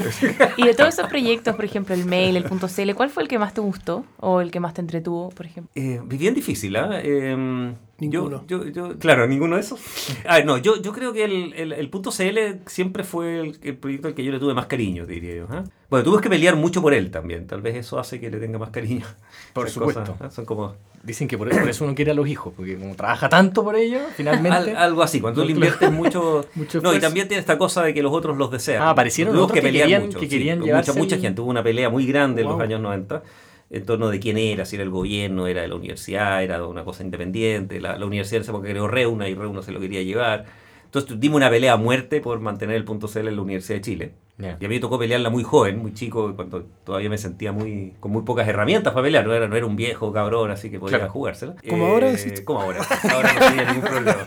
Y 0.58 0.64
de 0.66 0.74
todos 0.74 0.90
esos 0.94 1.08
proyectos, 1.08 1.56
por 1.56 1.66
ejemplo, 1.66 1.94
el 1.96 2.06
mail, 2.06 2.36
el 2.38 2.44
punto 2.44 2.68
.cl, 2.68 2.94
¿cuál 2.96 3.10
fue 3.10 3.24
el 3.24 3.30
que 3.30 3.40
más 3.40 3.54
te 3.54 3.62
gustó? 3.62 4.06
¿O 4.18 4.42
el 4.42 4.52
que 4.52 4.60
más 4.60 4.74
te 4.74 4.82
entretuvo, 4.82 5.30
por 5.30 5.46
ejemplo? 5.46 5.72
Eh, 5.76 6.00
bien 6.06 6.34
difícil, 6.34 6.76
¿ah? 6.76 7.00
Eh, 7.04 7.74
Ninguno. 8.00 8.44
Yo, 8.48 8.66
yo, 8.66 8.72
yo- 8.90 8.98
claro, 8.98 9.28
ninguno 9.28 9.56
de 9.56 9.62
esos. 9.62 9.80
Ah, 10.28 10.40
no, 10.44 10.58
yo, 10.58 10.82
yo 10.82 10.92
creo 10.92 11.14
que 11.14 11.24
el, 11.24 11.54
el, 11.54 11.72
el 11.72 11.90
punto 11.92 12.10
CL 12.12 12.62
siempre 12.66 13.04
fue 13.04 13.40
el, 13.40 13.60
el 13.62 13.78
proyecto 13.78 14.08
al 14.08 14.16
que 14.16 14.24
yo 14.24 14.32
le 14.32 14.40
tuve 14.40 14.56
más 14.56 14.66
cariño, 14.66 15.06
diría 15.06 15.36
yo. 15.36 15.48
¿ah? 15.52 15.64
Bueno, 15.88 16.04
tuve 16.04 16.20
que 16.20 16.30
pelear 16.30 16.56
mucho 16.56 16.82
por 16.82 16.96
él 16.96 17.12
también. 17.12 17.46
Tal 17.46 17.62
vez 17.62 17.76
eso 17.76 18.00
hace 18.00 18.20
que 18.20 18.32
le 18.32 18.40
tenga 18.40 18.58
más 18.58 18.72
cariño. 18.72 19.06
Por 19.54 19.68
Esas 19.68 19.76
supuesto. 19.76 20.02
cosas, 20.02 20.22
¿ah? 20.22 20.32
Son 20.32 20.46
como 20.46 20.76
Dicen 21.04 21.28
que 21.28 21.36
por 21.38 21.50
eso, 21.50 21.60
por 21.60 21.70
eso 21.70 21.84
uno 21.84 21.96
quiere 21.96 22.12
a 22.12 22.14
los 22.14 22.28
hijos, 22.28 22.54
porque 22.56 22.78
como 22.78 22.96
trabaja 22.96 23.28
tanto 23.28 23.64
por 23.64 23.76
ellos, 23.76 24.04
finalmente. 24.16 24.56
Al- 24.56 24.78
algo 24.78 25.02
así, 25.02 25.20
cuando 25.20 25.42
tú 25.42 25.48
le 25.48 25.54
inviertes 25.54 25.92
mucho... 25.92 26.46
Mucho 26.54 26.80
no, 26.82 26.94
y 26.96 27.00
también 27.00 27.28
tiene 27.28 27.40
esta 27.40 27.58
cosa 27.58 27.82
de 27.84 27.94
que 27.94 28.04
los 28.04 28.12
otros 28.14 28.38
los 28.38 28.52
desean. 28.52 28.84
Ah, 28.84 28.92
aparecieron 28.92 29.34
Tuvimos 29.34 29.46
otros 29.52 29.56
que 29.56 29.68
pelear 29.68 29.86
querían- 29.88 30.10
que 30.14 30.28
sí, 30.30 30.60
mucha, 30.60 30.94
mucha 30.94 31.16
gente. 31.18 31.32
Tuvo 31.38 31.50
una 31.50 31.64
pelea 31.64 31.90
muy 31.90 32.06
grande 32.06 32.44
en 32.44 32.48
los 32.50 32.60
años 32.62 32.80
90 32.82 33.24
en 33.72 33.86
torno 33.86 34.10
de 34.10 34.20
quién 34.20 34.38
era, 34.38 34.66
si 34.66 34.76
era 34.76 34.84
el 34.84 34.90
gobierno, 34.90 35.48
era 35.48 35.62
de 35.62 35.70
la 35.70 35.76
universidad, 35.76 36.44
era 36.44 36.58
de 36.60 36.66
una 36.66 36.84
cosa 36.84 37.04
independiente. 37.04 37.80
La, 37.80 37.98
la 37.98 38.06
universidad 38.06 38.38
en 38.38 38.42
esa 38.44 38.52
época 38.52 38.68
creó 38.68 38.88
Reuna 38.88 39.28
y 39.30 39.34
Reuna 39.34 39.62
se 39.62 39.72
lo 39.72 39.80
quería 39.80 40.02
llevar. 40.04 40.46
Entonces 40.86 41.20
dimos 41.22 41.38
una 41.38 41.50
pelea 41.50 41.74
a 41.74 41.78
muerte 41.78 42.20
por 42.20 42.40
mantener 42.42 42.76
el 42.76 42.84
punto 42.84 43.08
CL 43.08 43.30
en 43.30 43.38
la 43.38 43.42
Universidad 43.42 43.78
de 43.78 43.82
Chile. 43.82 44.12
Y 44.42 44.66
a 44.66 44.68
mí 44.68 44.76
me 44.76 44.80
tocó 44.80 44.98
pelearla 45.00 45.30
muy 45.30 45.44
joven, 45.44 45.78
muy 45.80 45.94
chico, 45.94 46.34
cuando 46.36 46.64
todavía 46.84 47.10
me 47.10 47.18
sentía 47.18 47.52
muy 47.52 47.94
con 48.00 48.12
muy 48.12 48.24
pocas 48.24 48.48
herramientas 48.48 48.94
para 48.94 49.04
pelear. 49.04 49.26
No 49.26 49.34
era, 49.34 49.48
no 49.48 49.56
era 49.56 49.66
un 49.66 49.76
viejo 49.76 50.12
cabrón, 50.12 50.52
así 50.52 50.70
que 50.70 50.80
podía 50.80 50.98
Claro. 50.98 51.12
jugársela. 51.12 51.56
Como 51.70 51.86
ahora 51.88 52.12
decís. 52.12 52.42
Como 52.42 52.62
ahora. 52.62 52.82
Ahora 53.14 53.34
no 53.34 53.40
tenía 53.48 53.74
ningún 53.74 53.90
problema. 53.90 54.18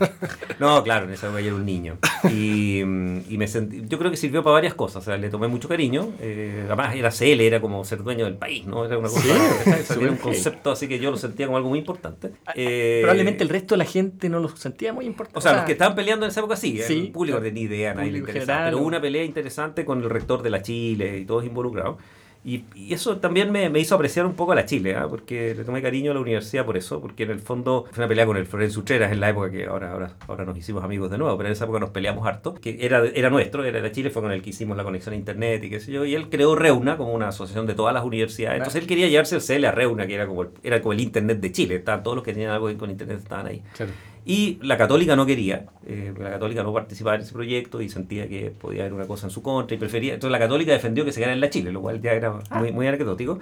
No, 0.58 0.82
claro, 0.84 1.06
en 1.06 1.12
esa 1.12 1.26
época 1.26 1.40
yo 1.40 1.48
era 1.48 1.56
un 1.56 1.64
niño. 1.66 1.98
Y, 2.30 2.82
mm, 2.84 3.18
y 3.28 3.38
me 3.38 3.48
sentí, 3.48 3.82
yo 3.86 3.98
creo 3.98 4.10
que 4.10 4.16
sirvió 4.16 4.42
para 4.42 4.54
varias 4.54 4.74
cosas. 4.74 5.02
O 5.02 5.04
sea, 5.04 5.16
le 5.16 5.28
tomé 5.30 5.48
mucho 5.48 5.68
cariño. 5.68 6.12
Eh, 6.20 6.62
además, 6.66 6.94
era 6.94 7.10
CL, 7.10 7.40
era 7.40 7.60
como 7.60 7.84
ser 7.84 8.02
dueño 8.02 8.24
del 8.24 8.36
país, 8.36 8.66
¿no? 8.66 8.84
Era 8.84 8.98
una 8.98 9.08
cosa. 9.08 9.22
sea, 9.22 9.96
era 10.00 10.10
un 10.10 10.16
concepto 10.18 10.70
así 10.70 10.86
que 10.88 10.98
yo 10.98 11.10
lo 11.10 11.16
sentía 11.16 11.46
como 11.46 11.56
algo 11.56 11.68
muy 11.70 11.78
importante. 11.78 12.32
Eh, 12.54 13.00
Probablemente 13.02 13.42
el 13.42 13.48
resto 13.50 13.74
de 13.74 13.78
la 13.78 13.84
gente 13.84 14.28
no 14.28 14.38
lo 14.40 14.48
sentía 14.56 14.92
muy 14.92 15.06
importante. 15.06 15.38
o 15.38 15.42
sea, 15.42 15.54
los 15.54 15.64
que 15.64 15.72
estaban 15.72 15.94
peleando 15.94 16.26
en 16.26 16.30
esa 16.30 16.40
época 16.40 16.56
sí, 16.56 16.78
Sí, 16.86 17.00
el 17.06 17.12
público 17.12 17.40
de 17.40 17.52
ni 17.52 17.62
idea, 17.62 17.94
nadie 17.94 18.12
le 18.12 18.18
interesaba. 18.18 18.44
general, 18.46 18.64
Pero 18.70 18.78
hubo 18.78 18.86
una 18.86 19.00
pelea 19.00 19.24
interesante 19.24 19.84
con 19.84 20.02
el 20.06 20.10
rector 20.10 20.42
de 20.42 20.50
la 20.50 20.62
Chile 20.62 21.18
y 21.18 21.24
todos 21.24 21.44
involucrados. 21.44 21.96
Y, 22.44 22.64
y 22.74 22.92
eso 22.92 23.16
también 23.16 23.50
me, 23.50 23.70
me 23.70 23.80
hizo 23.80 23.94
apreciar 23.94 24.26
un 24.26 24.34
poco 24.34 24.52
a 24.52 24.54
la 24.54 24.66
Chile, 24.66 24.94
¿ah? 24.94 25.06
porque 25.08 25.54
le 25.54 25.64
tomé 25.64 25.80
cariño 25.80 26.10
a 26.10 26.14
la 26.14 26.20
universidad 26.20 26.66
por 26.66 26.76
eso, 26.76 27.00
porque 27.00 27.22
en 27.22 27.30
el 27.30 27.40
fondo 27.40 27.86
fue 27.90 28.02
una 28.02 28.08
pelea 28.08 28.26
con 28.26 28.36
el 28.36 28.44
Florencio 28.44 28.82
Utreras 28.82 29.10
en 29.12 29.20
la 29.20 29.30
época 29.30 29.50
que 29.50 29.64
ahora, 29.64 29.92
ahora, 29.92 30.12
ahora 30.28 30.44
nos 30.44 30.58
hicimos 30.58 30.84
amigos 30.84 31.10
de 31.10 31.16
nuevo, 31.16 31.34
pero 31.38 31.48
en 31.48 31.54
esa 31.54 31.64
época 31.64 31.80
nos 31.80 31.88
peleamos 31.88 32.26
harto, 32.26 32.54
que 32.54 32.76
era, 32.82 33.02
era 33.14 33.30
nuestro, 33.30 33.64
era 33.64 33.80
de 33.80 33.90
Chile, 33.92 34.10
fue 34.10 34.20
con 34.20 34.30
el 34.30 34.42
que 34.42 34.50
hicimos 34.50 34.76
la 34.76 34.84
conexión 34.84 35.14
a 35.14 35.16
internet 35.16 35.64
y 35.64 35.70
qué 35.70 35.80
sé 35.80 35.90
yo, 35.90 36.04
y 36.04 36.14
él 36.14 36.28
creó 36.28 36.54
Reuna 36.54 36.98
como 36.98 37.14
una 37.14 37.28
asociación 37.28 37.66
de 37.66 37.72
todas 37.72 37.94
las 37.94 38.04
universidades. 38.04 38.58
Entonces 38.58 38.82
él 38.82 38.86
quería 38.86 39.08
llevarse 39.08 39.36
el 39.36 39.42
CL 39.42 39.64
a 39.64 39.72
Reuna, 39.72 40.06
que 40.06 40.14
era 40.14 40.26
como 40.26 40.42
el, 40.42 40.48
era 40.62 40.82
como 40.82 40.92
el 40.92 41.00
internet 41.00 41.40
de 41.40 41.50
Chile, 41.50 41.76
estaban 41.76 42.02
todos 42.02 42.16
los 42.16 42.24
que 42.24 42.34
tenían 42.34 42.50
algo 42.50 42.70
con 42.76 42.90
internet 42.90 43.20
estaban 43.22 43.46
ahí. 43.46 43.62
Claro. 43.74 43.92
Y 44.26 44.58
la 44.62 44.78
católica 44.78 45.16
no 45.16 45.26
quería, 45.26 45.66
eh, 45.86 46.14
la 46.18 46.30
católica 46.30 46.62
no 46.62 46.72
participaba 46.72 47.16
en 47.16 47.22
ese 47.22 47.32
proyecto 47.34 47.82
y 47.82 47.88
sentía 47.90 48.26
que 48.28 48.50
podía 48.50 48.82
haber 48.82 48.94
una 48.94 49.06
cosa 49.06 49.26
en 49.26 49.30
su 49.30 49.42
contra 49.42 49.74
y 49.74 49.78
prefería. 49.78 50.14
Entonces 50.14 50.32
la 50.32 50.38
católica 50.38 50.72
defendió 50.72 51.04
que 51.04 51.12
se 51.12 51.20
quedara 51.20 51.34
en 51.34 51.40
la 51.40 51.50
Chile, 51.50 51.72
lo 51.72 51.82
cual 51.82 52.00
ya 52.00 52.12
era 52.12 52.40
muy, 52.52 52.72
muy 52.72 52.86
anecdótico. 52.86 53.38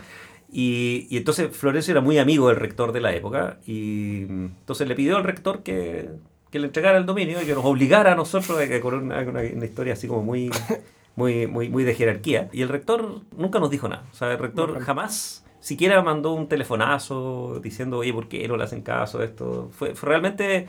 Y, 0.50 1.06
y 1.08 1.16
entonces 1.18 1.56
Florencio 1.56 1.92
era 1.92 2.00
muy 2.00 2.18
amigo 2.18 2.48
del 2.48 2.56
rector 2.56 2.92
de 2.92 3.00
la 3.00 3.14
época 3.14 3.58
y 3.66 4.26
mm, 4.28 4.44
entonces 4.60 4.86
le 4.86 4.94
pidió 4.94 5.16
al 5.16 5.24
rector 5.24 5.62
que, 5.62 6.10
que 6.50 6.58
le 6.58 6.66
entregara 6.66 6.98
el 6.98 7.06
dominio 7.06 7.40
y 7.40 7.46
que 7.46 7.54
nos 7.54 7.64
obligara 7.64 8.12
a 8.12 8.14
nosotros 8.16 8.58
a 8.58 8.68
que- 8.68 8.80
con 8.80 8.94
una, 8.94 9.20
una- 9.20 9.40
una 9.40 9.64
historia 9.64 9.94
así 9.94 10.08
como 10.08 10.22
muy, 10.22 10.50
muy, 11.16 11.46
muy, 11.46 11.68
muy 11.68 11.84
de 11.84 11.94
jerarquía. 11.94 12.48
Y 12.52 12.60
el 12.62 12.68
rector 12.68 13.20
nunca 13.36 13.60
nos 13.60 13.70
dijo 13.70 13.88
nada. 13.88 14.04
O 14.12 14.14
sea, 14.14 14.32
el 14.32 14.38
rector 14.38 14.78
jamás 14.80 15.41
siquiera 15.62 16.02
mandó 16.02 16.34
un 16.34 16.46
telefonazo 16.48 17.58
diciendo, 17.62 17.98
oye, 17.98 18.12
¿por 18.12 18.28
qué 18.28 18.46
no 18.48 18.56
le 18.58 18.64
hacen 18.64 18.82
caso 18.82 19.20
a 19.20 19.24
esto? 19.24 19.70
Fue, 19.72 19.94
fue 19.94 20.08
realmente, 20.10 20.66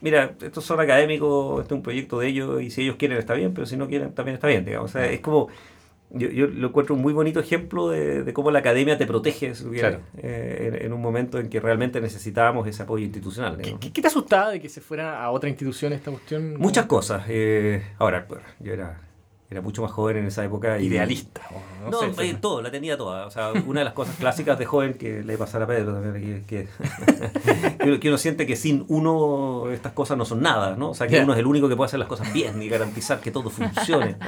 mira, 0.00 0.34
estos 0.40 0.64
son 0.64 0.80
académicos, 0.80 1.60
este 1.62 1.74
es 1.74 1.76
un 1.76 1.82
proyecto 1.82 2.20
de 2.20 2.28
ellos 2.28 2.62
y 2.62 2.70
si 2.70 2.82
ellos 2.82 2.96
quieren 2.96 3.18
está 3.18 3.34
bien, 3.34 3.52
pero 3.52 3.66
si 3.66 3.76
no 3.76 3.86
quieren 3.88 4.12
también 4.14 4.36
está 4.36 4.46
bien, 4.46 4.64
digamos. 4.64 4.90
O 4.90 4.92
sea, 4.92 5.06
es 5.10 5.20
como... 5.20 5.48
Yo, 6.10 6.28
yo 6.28 6.46
lo 6.46 6.68
encuentro 6.68 6.94
un 6.94 7.00
muy 7.02 7.12
bonito 7.12 7.40
ejemplo 7.40 7.88
de, 7.88 8.22
de 8.22 8.32
cómo 8.32 8.52
la 8.52 8.60
academia 8.60 8.96
te 8.96 9.06
protege 9.08 9.56
si 9.56 9.64
Claro. 9.70 9.98
eh, 10.18 10.70
en, 10.80 10.86
en 10.86 10.92
un 10.92 11.02
momento 11.02 11.40
en 11.40 11.48
que 11.50 11.58
realmente 11.58 12.00
necesitábamos 12.00 12.64
ese 12.68 12.84
apoyo 12.84 13.04
institucional. 13.04 13.56
¿Qué, 13.56 13.62
digamos. 13.64 13.80
qué- 13.80 13.92
qué 13.92 14.02
te 14.02 14.06
asustaba 14.06 14.50
de 14.52 14.60
que 14.60 14.68
se 14.68 14.80
fuera 14.80 15.20
a 15.24 15.32
otra 15.32 15.48
institución 15.50 15.92
esta 15.92 16.12
cuestión? 16.12 16.56
Muchas 16.58 16.86
cosas. 16.86 17.24
eh, 17.28 17.82
ahora, 17.98 18.24
pues, 18.28 18.40
yo 18.60 18.72
era, 18.72 19.00
era 19.50 19.60
mucho 19.60 19.82
más 19.82 19.92
joven 19.92 20.16
en 20.18 20.26
esa 20.26 20.44
época. 20.44 20.78
y- 20.80 20.86
Idealista. 20.86 21.42
o 21.86 21.90
No, 21.90 22.02
no 22.08 22.14
sé, 22.14 22.30
eh, 22.30 22.36
todo, 22.40 22.62
la 22.62 22.70
tenía 22.70 22.96
toda. 22.96 23.26
O 23.26 23.30
sea, 23.30 23.52
una 23.66 23.80
de 23.80 23.84
las 23.84 23.94
cosas 23.94 24.16
clásicas 24.16 24.58
de 24.58 24.64
joven 24.66 24.94
que 24.94 25.22
le 25.22 25.38
pasara 25.38 25.64
a 25.64 25.68
Pedro 25.68 25.94
también, 25.94 26.44
que, 26.46 26.66
que, 26.66 27.98
que 28.00 28.08
uno, 28.08 28.18
siente 28.18 28.46
que 28.46 28.56
sin 28.56 28.84
uno 28.88 29.70
estas 29.70 29.92
cosas 29.92 30.16
no 30.18 30.24
son 30.24 30.42
nada, 30.42 30.74
¿no? 30.76 30.90
O 30.90 30.94
sea, 30.94 31.06
que 31.06 31.16
Ya. 31.16 31.24
uno 31.24 31.32
es 31.32 31.38
el 31.38 31.46
único 31.46 31.68
que 31.68 31.76
puede 31.76 31.86
hacer 31.86 31.98
las 31.98 32.08
cosas 32.08 32.32
bien 32.32 32.60
y 32.62 32.68
garantizar 32.68 33.20
que 33.20 33.30
todo 33.30 33.50
funcione. 33.50 34.16
¿no? 34.18 34.26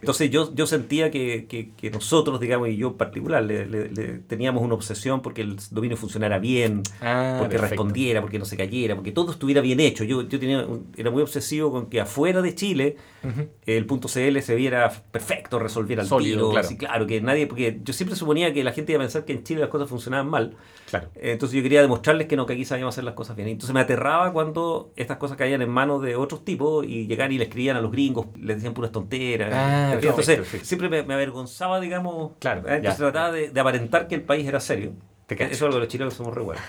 Entonces 0.00 0.30
yo, 0.30 0.54
yo 0.54 0.66
sentía 0.66 1.10
que, 1.10 1.46
que, 1.76 1.90
nosotros, 1.90 2.40
digamos, 2.40 2.68
y 2.68 2.76
yo 2.76 2.88
en 2.88 2.94
particular, 2.94 3.42
le, 3.42 3.66
le- 3.66 3.88
le- 3.90 4.18
teníamos 4.20 4.62
una 4.62 4.74
obsesión 4.74 5.22
porque 5.22 5.42
el 5.42 5.56
dominio 5.70 5.96
funcionara 5.96 6.38
bien, 6.38 6.82
Ah, 7.00 7.36
porque 7.38 7.56
perfecto. 7.56 7.82
respondiera, 7.82 8.20
porque 8.20 8.38
no 8.38 8.44
se 8.44 8.56
cayera, 8.56 8.94
porque 8.94 9.12
todo 9.12 9.32
estuviera 9.32 9.60
bien 9.60 9.80
hecho. 9.80 10.04
Yo, 10.04 10.22
yo 10.22 10.38
tenía, 10.38 10.66
era 10.96 11.10
muy 11.10 11.22
obsesivo 11.22 11.70
con 11.72 11.86
que 11.86 12.00
afuera 12.00 12.42
de 12.42 12.54
Chile 12.54 12.96
Ujú. 13.24 13.48
el 13.66 13.86
punto 13.86 14.08
CL 14.08 14.40
se 14.42 14.51
viera 14.54 14.90
perfecto, 15.10 15.58
resolviera 15.58 16.02
el 16.02 16.08
Sólido, 16.08 16.36
tiro, 16.38 16.50
claro. 16.50 16.66
así, 16.66 16.76
claro, 16.76 17.06
que 17.06 17.20
nadie, 17.20 17.46
porque 17.46 17.80
yo 17.82 17.92
siempre 17.92 18.16
suponía 18.16 18.52
que 18.52 18.62
la 18.64 18.72
gente 18.72 18.92
iba 18.92 19.00
a 19.02 19.04
pensar 19.04 19.24
que 19.24 19.32
en 19.32 19.42
Chile 19.44 19.60
las 19.60 19.68
cosas 19.70 19.88
funcionaban 19.88 20.28
mal, 20.28 20.56
Claro. 20.90 21.08
Eh, 21.14 21.32
entonces 21.32 21.56
yo 21.56 21.62
quería 21.62 21.80
demostrarles 21.80 22.26
que 22.26 22.36
no, 22.36 22.44
que 22.44 22.52
aquí 22.52 22.64
sabíamos 22.66 22.94
hacer 22.94 23.04
las 23.04 23.14
cosas 23.14 23.34
bien. 23.34 23.48
Entonces 23.48 23.72
me 23.72 23.80
aterraba 23.80 24.30
cuando 24.32 24.92
estas 24.96 25.16
cosas 25.16 25.38
caían 25.38 25.62
en 25.62 25.70
manos 25.70 26.02
de 26.02 26.16
otros 26.16 26.44
tipos 26.44 26.84
y 26.86 27.06
llegaban 27.06 27.32
y 27.32 27.38
le 27.38 27.44
escribían 27.44 27.76
a 27.78 27.80
los 27.80 27.90
gringos, 27.90 28.26
les 28.38 28.56
decían 28.56 28.74
puras 28.74 28.92
tonteras. 28.92 29.50
Ah, 29.54 29.92
entonces 29.94 30.36
perfecto, 30.36 30.66
siempre 30.66 30.88
me, 30.90 31.02
me 31.02 31.14
avergonzaba, 31.14 31.80
digamos, 31.80 32.32
Claro, 32.40 32.60
entonces 32.68 32.82
ya. 32.82 32.96
trataba 32.96 33.32
de, 33.32 33.48
de 33.50 33.60
aparentar 33.60 34.06
que 34.06 34.14
el 34.16 34.22
país 34.22 34.46
era 34.46 34.60
serio. 34.60 34.92
Eso 35.34 35.52
es 35.52 35.62
algo 35.62 35.74
de 35.74 35.80
los 35.80 35.88
chilenos 35.88 36.14
somos 36.14 36.34
re 36.34 36.42
buenos. 36.42 36.62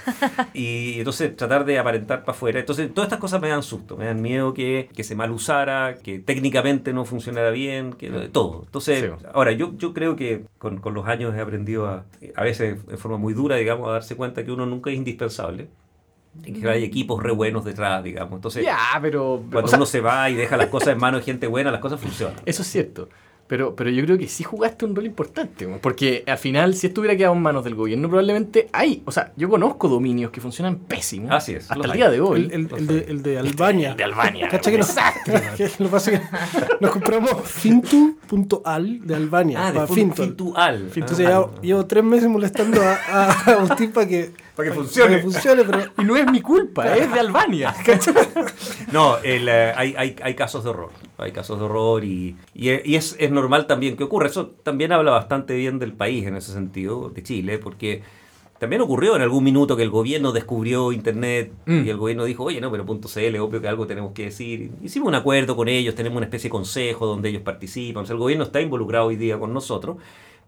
Y 0.54 1.00
entonces 1.00 1.36
tratar 1.36 1.66
de 1.66 1.80
aparentar 1.80 2.22
para 2.24 2.36
afuera. 2.36 2.60
Entonces 2.60 2.94
todas 2.94 3.08
estas 3.08 3.20
cosas 3.20 3.42
me 3.42 3.50
dan 3.50 3.64
susto, 3.64 3.98
me 3.98 4.06
dan 4.06 4.22
miedo 4.22 4.54
que, 4.54 4.90
que 4.96 5.04
se 5.04 5.16
mal 5.16 5.32
usara, 5.32 5.96
que 6.04 6.20
técnicamente 6.20 6.94
no 6.94 7.06
funcionara 7.06 7.50
bien, 7.52 7.94
que 7.94 8.10
todo. 8.32 8.64
Entonces, 8.66 9.02
Sí. 9.20 9.26
ahora 9.34 9.52
yo, 9.52 9.74
yo 9.78 9.94
creo 9.94 10.16
que 10.16 10.46
con, 10.58 10.80
con 10.80 10.94
los 10.94 11.08
años 11.08 11.36
he 11.36 11.40
aprendido 11.42 11.88
a, 11.88 12.06
a 12.36 12.44
veces 12.44 12.78
en 12.90 12.98
forma 12.98 13.18
muy 13.18 13.34
dura, 13.34 13.56
digamos, 13.58 13.88
a 13.90 13.94
darse 13.94 14.16
cuenta 14.16 14.44
que 14.44 14.52
uno 14.52 14.66
nunca 14.66 14.90
es 14.92 14.98
indispensable. 14.98 15.68
Y 16.46 16.52
que 16.54 16.68
hay 16.68 16.84
equipos 16.84 17.22
re 17.22 17.32
buenos 17.32 17.64
detrás, 17.64 18.04
digamos. 18.04 18.34
Entonces, 18.34 18.66
Ya, 18.66 18.80
pero. 19.00 19.44
cuando 19.52 19.66
o 19.66 19.68
sea, 19.68 19.78
uno 19.78 19.86
se 19.86 20.02
va 20.02 20.30
y 20.32 20.36
deja 20.36 20.58
las 20.58 20.66
cosas 20.68 20.90
en 20.90 20.98
manos 20.98 21.22
de 21.22 21.26
gente 21.26 21.46
buena, 21.46 21.70
las 21.70 21.80
cosas 21.80 22.00
funcionan. 22.00 22.38
Eso 22.46 22.64
es 22.64 22.68
cierto. 22.70 23.08
Pero, 23.54 23.76
pero 23.76 23.92
yo 23.92 24.04
creo 24.04 24.18
que 24.18 24.28
sí 24.28 24.44
jugaste 24.44 24.84
un 24.84 24.96
rol 24.96 25.06
importante, 25.06 25.68
porque 25.80 26.24
al 26.26 26.40
final, 26.40 26.74
si 26.74 26.88
esto 26.88 27.02
hubiera 27.02 27.16
quedado 27.16 27.36
en 27.36 27.42
manos 27.44 27.64
del 27.64 27.76
gobierno, 27.76 28.08
probablemente 28.10 28.68
hay. 28.74 29.04
O 29.06 29.12
sea, 29.12 29.32
yo 29.38 29.48
conozco 29.48 29.88
dominios 29.88 30.32
que 30.32 30.42
funcionan 30.42 30.78
pésimos. 30.78 31.30
Así 31.30 31.54
es, 31.54 31.70
Hasta 31.70 31.86
el 31.86 31.92
hay. 31.92 31.98
día 31.98 32.10
de 32.10 32.20
hoy. 32.20 32.46
El, 32.52 32.52
el- 32.52 32.70
el 32.76 32.88
de, 32.88 32.98
el 33.12 33.22
de 33.22 33.38
Albania. 33.38 33.92
El 33.92 33.98
de 33.98 34.04
Albania, 34.06 34.48
¿Cacha 34.50 34.72
que 34.72 34.78
que 35.58 35.70
lo 35.78 35.86
que 35.86 35.92
pasa 35.92 36.12
es 36.14 36.20
que 36.20 36.26
nos 36.82 36.90
compramos 36.90 37.32
fintu.al 37.48 39.06
de 39.06 39.16
Albania. 39.16 39.68
Ah, 39.68 39.72
de. 39.72 39.88
Fintual. 39.88 40.90
Entonces 40.96 41.28
Ah. 41.28 41.30
llevo, 41.30 41.54
llevo 41.62 41.86
tres 41.86 42.04
meses 42.04 42.30
molestando 42.30 42.82
a, 42.82 42.94
a 42.94 43.32
Agustín 43.52 43.92
para 43.92 44.08
que, 44.08 44.32
Para 44.56 44.70
que 44.70 44.76
funcione. 44.76 45.10
para 45.10 45.18
que 45.18 45.24
funcione, 45.24 45.64
pero 45.64 45.92
Y 45.98 46.04
no 46.04 46.16
es 46.16 46.32
mi 46.32 46.42
culpa, 46.42 46.96
es 46.96 47.12
de 47.12 47.20
Albania. 47.20 47.74
No, 48.92 49.18
el, 49.18 49.48
eh, 49.50 49.74
hay, 49.76 49.96
hay, 49.98 50.16
hay 50.22 50.36
casos 50.36 50.64
de 50.64 50.70
horror. 50.70 50.92
Hay 51.18 51.32
casos 51.32 51.58
de 51.58 51.66
horror 51.66 52.04
y, 52.04 52.36
es 52.56 53.32
normal 53.32 53.66
también 53.66 53.98
que 53.98 54.04
ocurra. 54.04 54.28
Eso 54.28 54.48
también 54.64 54.92
habla 54.92 55.12
bastante 55.12 55.56
bien 55.56 55.80
del 55.80 55.94
país 55.94 56.26
en 56.28 56.36
ese 56.36 56.54
sentido, 56.54 57.10
de 57.10 57.24
Chile, 57.24 57.58
porque 57.58 58.04
también 58.60 58.82
ocurrió 58.82 59.16
en 59.16 59.22
algún 59.22 59.44
minuto 59.44 59.76
que 59.76 59.84
el 59.84 59.90
gobierno 59.90 60.32
descubrió 60.32 60.92
Internet 60.92 61.52
Mm. 61.66 61.86
y 61.86 61.90
el 61.90 61.98
gobierno 61.98 62.24
dijo, 62.24 62.44
oye, 62.44 62.62
no, 62.62 62.72
pero 62.72 62.86
punto 62.86 63.08
.cl, 63.08 63.38
obvio 63.40 63.60
que 63.62 63.68
algo 63.68 63.88
tenemos 63.88 64.14
que 64.14 64.26
decir. 64.26 64.72
Hicimos 64.82 65.10
un 65.10 65.16
acuerdo 65.16 65.56
con 65.56 65.68
ellos, 65.68 65.96
tenemos 65.96 66.18
una 66.18 66.28
especie 66.28 66.50
de 66.50 66.52
consejo 66.52 67.06
donde 67.06 67.30
ellos 67.30 67.42
participan. 67.42 68.04
O 68.04 68.06
sea, 68.06 68.14
el 68.14 68.20
gobierno 68.20 68.46
está 68.46 68.62
involucrado 68.62 69.08
hoy 69.08 69.16
día 69.16 69.38
con 69.38 69.54
nosotros. 69.54 69.98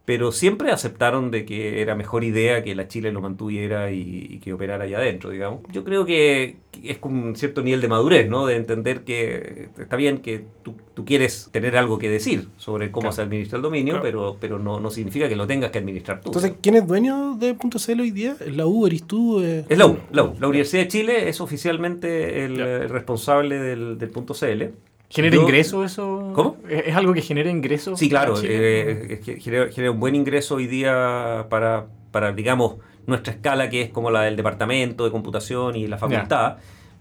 Pero 0.06 0.32
siempre 0.32 0.70
aceptaron 0.72 1.32
de 1.32 1.46
que 1.46 1.82
era 1.82 1.96
mejor 1.96 2.24
idea 2.24 2.64
que 2.64 2.76
la 2.76 2.88
Chile 2.88 3.12
lo 3.12 3.22
mantuviera 3.22 3.90
y, 3.92 4.28
y 4.30 4.38
que 4.40 4.54
operara 4.54 4.84
allá 4.84 5.00
adentro, 5.00 5.32
digamos. 5.32 5.62
Yo 5.72 5.84
creo 5.84 6.06
que 6.06 6.58
es 6.84 7.00
con 7.00 7.16
un 7.18 7.36
cierto 7.36 7.64
nivel 7.64 7.82
de 7.82 7.88
madurez, 7.88 8.30
¿no? 8.30 8.46
De 8.46 8.56
entender 8.56 9.02
que 9.04 9.70
está 9.80 9.96
bien 9.96 10.20
que 10.20 10.46
tú, 10.62 10.76
tú 10.94 11.06
quieres 11.06 11.50
tener 11.52 11.76
algo 11.76 11.98
que 11.98 12.08
decir 12.10 12.50
sobre 12.58 12.92
cómo 12.92 13.02
Claro. 13.06 13.16
se 13.16 13.22
administra 13.24 13.56
el 13.56 13.64
dominio, 13.64 13.94
Claro. 13.96 14.04
pero, 14.04 14.38
pero 14.40 14.60
no, 14.60 14.80
no 14.80 14.92
significa 14.92 15.28
que 15.28 15.36
lo 15.36 15.48
tengas 15.48 15.72
que 15.72 15.80
administrar 15.80 16.22
tú. 16.22 16.30
entonces, 16.30 16.54
¿quién 16.62 16.76
es 16.76 16.86
dueño 16.86 17.36
de 17.40 17.56
.cl 17.58 18.00
hoy 18.02 18.12
día? 18.12 18.36
¿Es 18.40 18.56
la 18.56 18.68
U? 18.68 18.86
¿Eres 18.86 19.04
tú? 19.08 19.42
Eh, 19.42 19.66
Es 19.68 19.78
la 19.78 19.88
U, 19.88 19.98
la 20.12 20.24
U. 20.24 20.36
La 20.40 20.48
Universidad 20.48 20.84
de 20.84 20.88
Chile 20.88 21.30
es 21.30 21.42
oficialmente 21.42 22.46
el, 22.46 22.60
eh, 22.60 22.88
responsable 22.88 23.58
del, 23.58 23.98
del 23.98 24.10
punto 24.12 24.36
CL. 24.36 24.70
¿Genera 25.16 25.36
Yo- 25.36 25.42
ingreso 25.44 25.86
eso? 25.86 26.32
¿Cómo? 26.36 26.58
¿Es 26.70 26.94
algo 26.96 27.14
que 27.14 27.22
genera 27.22 27.50
ingreso? 27.50 27.96
Sí, 27.96 28.10
claro, 28.10 28.36
eh, 28.44 29.22
genera 29.42 29.92
un 29.92 30.00
buen 30.00 30.14
ingreso 30.14 30.56
hoy 30.56 30.68
día 30.68 31.46
para, 31.50 31.86
para, 32.12 32.34
digamos, 32.34 32.76
nuestra 33.08 33.32
escala, 33.34 33.70
que 33.70 33.82
es 33.84 33.90
como 33.90 34.12
la 34.12 34.24
del 34.24 34.36
departamento 34.36 35.06
de 35.06 35.12
computación 35.12 35.76
y 35.78 35.88
la 35.88 35.98
facultad. 35.98 36.58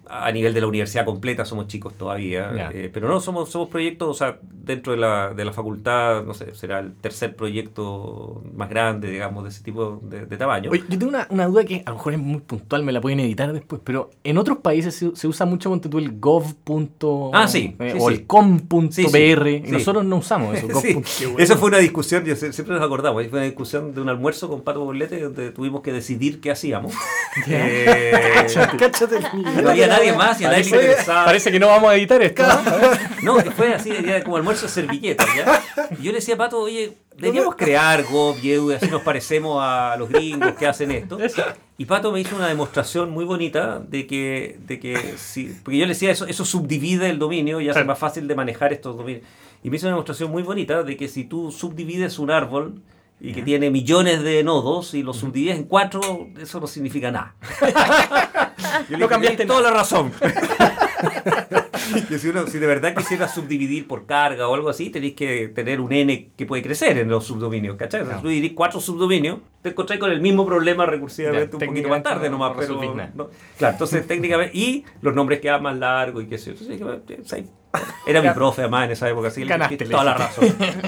A 0.09 0.31
nivel 0.33 0.55
de 0.55 0.61
la 0.61 0.67
universidad 0.67 1.05
completa 1.05 1.45
somos 1.45 1.67
chicos 1.67 1.95
todavía, 1.95 2.71
eh, 2.73 2.91
pero 2.93 3.09
no, 3.09 3.21
somos, 3.21 3.51
somos 3.51 3.69
proyectos, 3.69 4.09
o 4.09 4.15
sea, 4.15 4.39
dentro 4.43 4.93
de 4.93 4.99
la, 4.99 5.33
de 5.35 5.45
la 5.45 5.53
facultad, 5.53 6.25
no 6.25 6.35
sé, 6.35 6.55
será 6.55 6.81
el 6.81 6.95
tercer 6.95 7.37
proyecto 7.37 8.43
más 8.55 8.69
grande, 8.69 9.11
digamos, 9.11 9.45
de 9.45 9.51
ese 9.51 9.63
tipo 9.63 10.01
de, 10.03 10.27
de 10.27 10.37
tamaño. 10.37 10.71
Oye, 10.71 10.85
yo 10.89 10.99
tengo 10.99 11.09
una, 11.09 11.27
una 11.31 11.47
duda 11.47 11.65
que 11.65 11.83
a 11.85 11.91
lo 11.91 11.97
mejor 11.97 12.13
es 12.15 12.19
muy 12.19 12.41
puntual, 12.41 12.83
me 12.83 12.93
la 12.93 13.01
pueden 13.01 13.21
editar 13.21 13.53
después, 13.53 13.81
pero 13.85 14.11
en 14.23 14.39
otros 14.39 14.59
países 14.59 14.95
se, 14.95 15.15
se 15.15 15.29
usa 15.29 15.47
mucho, 15.47 15.71
ponte 15.71 15.89
tú, 15.89 15.99
el 15.99 16.19
gov. 16.19 16.45
Ah, 17.33 17.47
sí, 17.49 17.77
eh, 17.79 17.93
sí, 17.93 17.99
o 18.01 18.09
sí. 18.09 18.15
el 18.15 18.27
com.br. 18.27 18.93
Sí, 18.95 19.63
nosotros 19.67 20.05
no 20.05 20.17
usamos 20.17 20.57
eso. 20.57 20.69
Gov. 20.69 21.41
Eso 21.41 21.57
fue 21.57 21.69
una 21.69 21.79
discusión, 21.79 22.25
yo 22.25 22.35
siempre 22.37 22.75
nos 22.75 22.83
acordamos, 22.83 23.23
fue 23.29 23.39
una 23.39 23.47
discusión 23.47 23.95
de 23.95 24.01
un 24.01 24.09
almuerzo 24.09 24.49
con 24.49 24.63
Pato 24.63 24.85
Bolete 24.85 25.21
donde 25.21 25.51
tuvimos 25.51 25.83
que 25.83 25.93
decidir 25.93 26.41
qué 26.41 26.51
hacíamos. 26.51 26.93
Eh, 27.49 28.47
Cáchate 28.79 29.17
el 29.17 29.65
no 29.65 29.71
había 29.71 29.89
nadie 29.97 30.13
más 30.13 30.41
y 30.41 30.45
a 30.45 30.51
nadie 30.51 30.65
le 30.65 30.71
interesaba. 30.71 31.25
parece 31.25 31.51
que 31.51 31.59
no 31.59 31.69
vamos 31.69 31.91
a 31.91 31.97
editar 31.97 32.23
esto. 32.23 32.43
¿no? 33.23 33.37
Que 33.37 33.51
fue 33.51 33.75
así, 33.75 33.91
como 34.25 34.37
almuerzo 34.37 34.67
de 34.67 34.73
servilletas, 34.73 35.27
¿ya? 35.35 35.63
Y 35.99 36.03
yo 36.03 36.13
le 36.13 36.19
decía 36.19 36.35
a 36.35 36.39
Pato, 36.39 36.61
oye, 36.61 36.93
deberíamos 37.17 37.57
crear 37.57 38.05
Go, 38.05 38.35
View, 38.35 38.73
y 38.73 38.75
así 38.75 38.87
nos 38.89 39.03
parecemos 39.03 39.59
a 39.61 39.97
los 39.99 40.09
gringos 40.09 40.53
que 40.55 40.67
hacen 40.67 40.91
esto. 40.91 41.19
Y 41.77 41.87
Pato 41.87 42.13
me 42.13 42.21
hizo 42.21 42.37
una 42.37 42.49
demostración 42.49 43.11
muy 43.11 43.25
bonita 43.25 43.81
de 43.81 44.07
que, 44.07 44.59
de 44.67 44.79
que 44.79 45.15
sí, 45.17 45.57
porque 45.63 45.79
yo 45.79 45.87
le 45.87 45.95
decía, 45.95 46.11
eso, 46.11 46.27
eso 46.27 46.45
subdivide 46.45 47.11
el 47.11 47.19
dominio 47.19 47.61
y 47.61 47.69
hace 47.69 47.85
más 47.85 47.99
fácil 47.99 48.29
de 48.29 48.35
manejar 48.35 48.73
estos 48.73 48.97
dominios. 48.97 49.25
Y 49.63 49.71
me 49.71 49.77
hizo 49.77 49.87
una 49.87 49.95
demostración 49.95 50.31
muy 50.31 50.43
bonita 50.43 50.83
de 50.83 50.97
que 50.97 51.09
si 51.09 51.25
tú 51.25 51.51
subdivides 51.51 52.19
un 52.19 52.31
árbol 52.31 52.83
y 53.21 53.33
que 53.33 53.43
tiene 53.43 53.71
millones 53.71 54.23
de 54.23 54.45
nodos 54.45 54.93
y 54.93 55.03
lo 55.03 55.15
subdivides 55.15 55.57
en 55.57 55.65
cuatro, 55.65 56.29
eso 56.39 56.61
no 56.61 56.67
significa 56.67 57.11
nada. 57.11 57.35
Yo 58.89 58.99
No 58.99 59.09
cambiaste 59.09 59.39
"Tienes 59.45 59.57
toda 59.57 59.71
la 59.71 59.77
razón. 59.77 60.13
que 62.09 62.19
si, 62.19 62.29
uno, 62.29 62.47
si 62.47 62.59
de 62.59 62.67
verdad 62.67 62.95
quisiera 62.95 63.29
subdividir 63.29 63.87
por 63.87 64.07
carga 64.07 64.49
o 64.49 64.55
algo 64.55 64.69
así, 64.69 64.91
tenéis 64.91 65.15
que 65.15 65.49
tener 65.49 65.81
un 65.81 65.93
n 65.93 66.31
que 66.37 66.47
puede 66.47 66.63
crecer 66.63 66.99
en 66.99 67.09
los 67.09 67.25
subdominios, 67.27 67.77
¿cachai? 67.77 68.03
O 68.03 68.07
sea. 68.07 68.21
Si 68.21 68.27
dividís 68.29 68.53
cuatro 68.55 68.81
subdominios, 68.81 69.39
te 69.63 69.71
encontrás 69.71 69.99
con 69.99 70.11
el 70.11 70.21
mismo 70.21 70.47
problema 70.47 70.87
recursivamente 70.87 71.57
Ya, 71.59 71.65
un 71.65 71.69
poquito 71.71 71.89
más 71.89 72.03
tarde 72.03 72.27
no- 72.31 72.39
nomás, 72.39 72.53
no 72.69 72.79
pero... 72.81 72.95
no. 73.15 73.29
Claro, 73.59 73.73
entonces 73.73 74.07
técnicamente... 74.07 74.57
Y 74.57 74.85
los 75.03 75.15
nombres 75.15 75.41
quedan 75.41 75.63
más 75.63 75.77
largos 75.77 76.25
y 76.25 76.27
qué 76.27 76.39
sé 76.39 76.55
yo. 76.55 76.93
Entonces, 76.93 77.45
era 78.07 78.23
mi 78.23 78.31
profe 78.31 78.63
además 78.63 78.87
en 78.87 78.93
esa 78.93 79.09
época, 79.09 79.29
así 79.29 79.43
que 79.43 79.49
Ganaste, 79.49 79.77
tiene 79.77 79.89
le 79.89 79.93
toda 79.93 80.05
la 80.05 80.15
razón. 80.15 80.45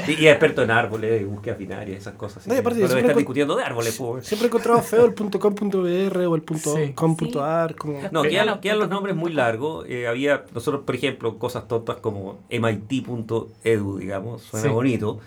Y, 0.07 0.12
y 0.12 0.27
es 0.27 0.33
experto 0.33 0.62
en 0.62 0.70
árboles, 0.70 1.20
y 1.20 1.25
búsquedas 1.25 1.59
binarias, 1.59 1.99
esas 2.01 2.14
cosas. 2.14 2.38
así 2.38 2.51
No, 2.51 2.57
aparte, 2.57 2.81
no 2.81 2.87
estar 2.87 3.16
discutiendo 3.16 3.57
de 3.57 3.64
árboles, 3.64 3.96
pues. 3.96 4.27
Siempre 4.27 4.46
he 4.46 4.49
encontrado 4.49 4.83
feo 4.83 5.05
el 5.07 5.14
.com.br 5.14 6.18
o 6.27 6.35
el 6.35 6.42
Sí. 6.57 6.92
.com.ar. 6.94 7.75
Como... 7.77 8.01
No, 8.11 8.22
quedan, 8.22 8.46
no, 8.46 8.61
quedan 8.61 8.79
los 8.79 8.88
nombres 8.88 9.14
muy 9.16 9.33
largos. 9.33 9.87
Eh, 9.88 10.07
había, 10.07 10.44
nosotros, 10.55 10.83
por 10.85 10.94
ejemplo, 10.94 11.38
cosas 11.38 11.66
tontas 11.68 11.96
como 11.96 12.38
MIT.edu, 12.51 13.99
digamos, 13.99 14.42
suena 14.42 14.66
Sí. 14.68 14.72
bonito. 14.72 15.20